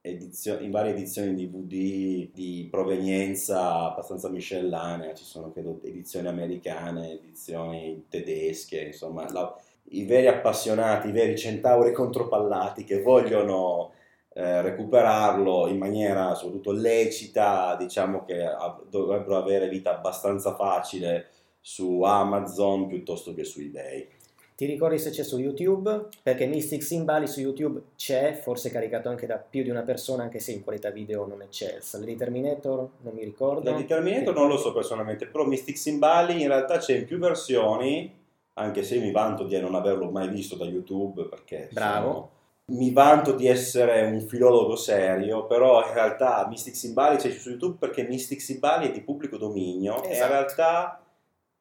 edizio- 0.00 0.60
in 0.60 0.70
varie 0.70 0.92
edizioni 0.92 1.34
DVD 1.34 2.30
di 2.32 2.68
provenienza 2.70 3.90
abbastanza 3.90 4.28
miscellanea. 4.28 5.14
Ci 5.14 5.24
sono 5.24 5.52
credo 5.52 5.80
edizioni 5.82 6.28
americane 6.28 7.12
edizioni 7.14 8.06
tedesche 8.08 8.80
insomma 8.82 9.30
la- 9.32 9.56
i 9.92 10.04
veri 10.04 10.28
appassionati 10.28 11.08
i 11.08 11.12
veri 11.12 11.36
centauri 11.36 11.92
contropallati 11.92 12.84
che 12.84 13.02
vogliono 13.02 13.92
eh, 14.32 14.62
recuperarlo 14.62 15.66
in 15.66 15.78
maniera 15.78 16.34
soprattutto 16.34 16.72
lecita, 16.72 17.76
diciamo 17.78 18.24
che 18.24 18.44
ha- 18.44 18.80
dovrebbero 18.88 19.36
avere 19.36 19.68
vita 19.68 19.96
abbastanza 19.96 20.54
facile 20.54 21.28
su 21.60 22.02
Amazon 22.02 22.86
piuttosto 22.86 23.34
che 23.34 23.44
su 23.44 23.60
eBay. 23.60 24.08
Ti 24.54 24.66
ricordi 24.66 24.98
se 24.98 25.08
c'è 25.10 25.22
su 25.24 25.38
YouTube? 25.38 26.08
Perché 26.22 26.44
Mystics 26.46 26.90
in 26.90 27.06
Bali 27.06 27.26
su 27.26 27.40
YouTube 27.40 27.80
c'è, 27.96 28.34
forse 28.34 28.70
caricato 28.70 29.08
anche 29.08 29.26
da 29.26 29.36
più 29.36 29.62
di 29.62 29.70
una 29.70 29.80
persona, 29.82 30.22
anche 30.22 30.38
se 30.38 30.52
in 30.52 30.62
qualità 30.62 30.90
video 30.90 31.26
non 31.26 31.40
è 31.40 31.46
eccelsa. 31.46 31.98
Lady 31.98 32.14
Terminator 32.14 32.88
non 33.00 33.14
mi 33.14 33.24
ricordo. 33.24 33.70
Lady 33.70 33.86
Terminator 33.86 34.34
non 34.34 34.48
lo 34.48 34.58
so 34.58 34.74
personalmente, 34.74 35.26
però 35.26 35.44
Mystics 35.46 35.86
in 35.86 35.98
Bali 35.98 36.42
in 36.42 36.48
realtà 36.48 36.76
c'è 36.76 36.94
in 36.94 37.06
più 37.06 37.18
versioni, 37.18 38.14
anche 38.54 38.82
se 38.82 38.98
mi 38.98 39.10
vanto 39.10 39.44
di 39.44 39.58
non 39.58 39.74
averlo 39.74 40.10
mai 40.10 40.28
visto 40.28 40.56
da 40.56 40.66
YouTube 40.66 41.24
perché 41.24 41.70
Bravo. 41.72 42.12
sono- 42.12 42.30
mi 42.70 42.92
vanto 42.92 43.32
di 43.32 43.46
essere 43.46 44.02
un 44.02 44.20
filologo 44.22 44.76
serio, 44.76 45.46
però 45.46 45.86
in 45.86 45.92
realtà 45.92 46.46
Mystics 46.48 46.82
in 46.84 46.92
Bali 46.94 47.16
c'è 47.16 47.30
su 47.30 47.50
YouTube 47.50 47.76
perché 47.78 48.04
Mystics 48.04 48.48
in 48.50 48.58
Bali 48.60 48.88
è 48.88 48.92
di 48.92 49.02
pubblico 49.02 49.36
dominio 49.36 50.02
e 50.02 50.06
in 50.06 50.12
Esatto. 50.12 50.32
realtà 50.32 51.00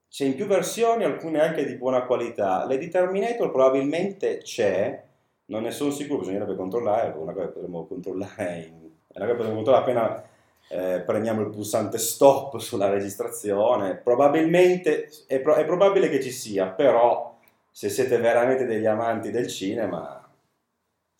c'è 0.09 0.25
in 0.25 0.35
più 0.35 0.45
versioni, 0.47 1.03
alcune 1.03 1.39
anche 1.41 1.65
di 1.65 1.75
buona 1.75 2.03
qualità. 2.05 2.65
Lady 2.65 2.87
Terminator 2.89 3.51
probabilmente 3.51 4.37
c'è, 4.39 5.03
non 5.45 5.63
ne 5.63 5.71
sono 5.71 5.91
sicuro, 5.91 6.19
bisognerebbe 6.19 6.55
controllare, 6.55 7.11
è 7.11 7.15
una 7.15 7.33
cosa 7.33 7.45
che 7.47 7.51
potremmo 7.53 7.85
controllare, 7.85 8.55
in- 8.67 8.89
è 9.07 9.17
una 9.17 9.25
cosa 9.25 9.31
che 9.31 9.33
potremmo 9.35 9.55
controllare 9.55 9.83
appena 9.83 10.23
eh, 10.71 10.99
premiamo 11.01 11.41
il 11.41 11.49
pulsante 11.49 11.97
stop 11.97 12.57
sulla 12.57 12.89
registrazione. 12.89 13.95
Probabilmente 13.95 15.09
è, 15.27 15.39
pro- 15.39 15.55
è 15.55 15.65
probabile 15.65 16.09
che 16.09 16.21
ci 16.21 16.31
sia, 16.31 16.67
però 16.67 17.35
se 17.71 17.89
siete 17.89 18.17
veramente 18.17 18.65
degli 18.65 18.85
amanti 18.85 19.31
del 19.31 19.47
cinema, 19.47 20.18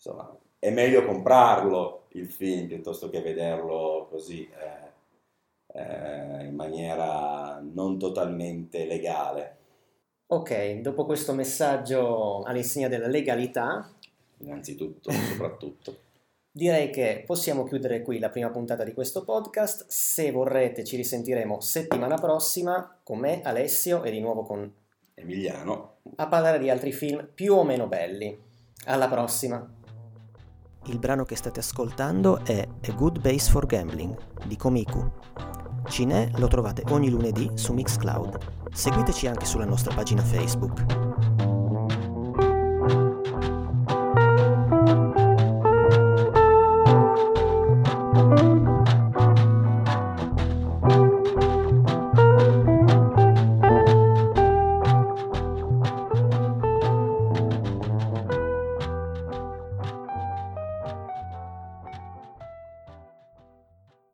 insomma, 0.00 0.34
è 0.58 0.70
meglio 0.70 1.04
comprarlo 1.04 2.06
il 2.12 2.30
film 2.30 2.66
piuttosto 2.66 3.10
che 3.10 3.20
vederlo 3.20 4.08
così 4.10 4.48
eh, 4.48 5.78
eh, 5.78 6.44
in 6.44 6.54
maniera 6.54 7.60
non 7.62 7.98
totalmente 7.98 8.86
legale. 8.86 9.58
Ok, 10.28 10.80
dopo 10.80 11.04
questo 11.04 11.32
messaggio 11.34 12.42
all'insegna 12.42 12.88
della 12.88 13.08
legalità, 13.08 13.92
Innanzitutto, 14.38 15.10
soprattutto. 15.12 15.96
direi 16.50 16.90
che 16.90 17.24
possiamo 17.26 17.64
chiudere 17.64 18.00
qui 18.00 18.18
la 18.18 18.30
prima 18.30 18.48
puntata 18.48 18.84
di 18.84 18.94
questo 18.94 19.22
podcast. 19.22 19.86
Se 19.88 20.30
vorrete 20.30 20.82
ci 20.82 20.96
risentiremo 20.96 21.60
settimana 21.60 22.14
prossima 22.16 22.98
con 23.02 23.18
me, 23.18 23.42
Alessio 23.42 24.02
e 24.02 24.10
di 24.10 24.20
nuovo 24.20 24.44
con 24.44 24.72
Emiliano. 25.14 25.96
a 26.16 26.26
parlare 26.26 26.58
di 26.58 26.70
altri 26.70 26.92
film 26.92 27.28
più 27.34 27.54
o 27.54 27.64
meno 27.64 27.86
belli. 27.86 28.48
Alla 28.86 29.08
prossima! 29.08 29.78
Il 30.86 30.98
brano 30.98 31.24
che 31.24 31.36
state 31.36 31.60
ascoltando 31.60 32.44
è 32.44 32.66
A 32.88 32.92
Good 32.92 33.20
Base 33.20 33.50
for 33.50 33.66
Gambling 33.66 34.16
di 34.46 34.56
Komiku. 34.56 35.10
Cinè 35.86 36.30
lo 36.36 36.48
trovate 36.48 36.84
ogni 36.88 37.10
lunedì 37.10 37.50
su 37.54 37.72
Mixcloud. 37.72 38.38
Seguiteci 38.72 39.26
anche 39.26 39.44
sulla 39.44 39.66
nostra 39.66 39.94
pagina 39.94 40.22
Facebook. 40.22 41.49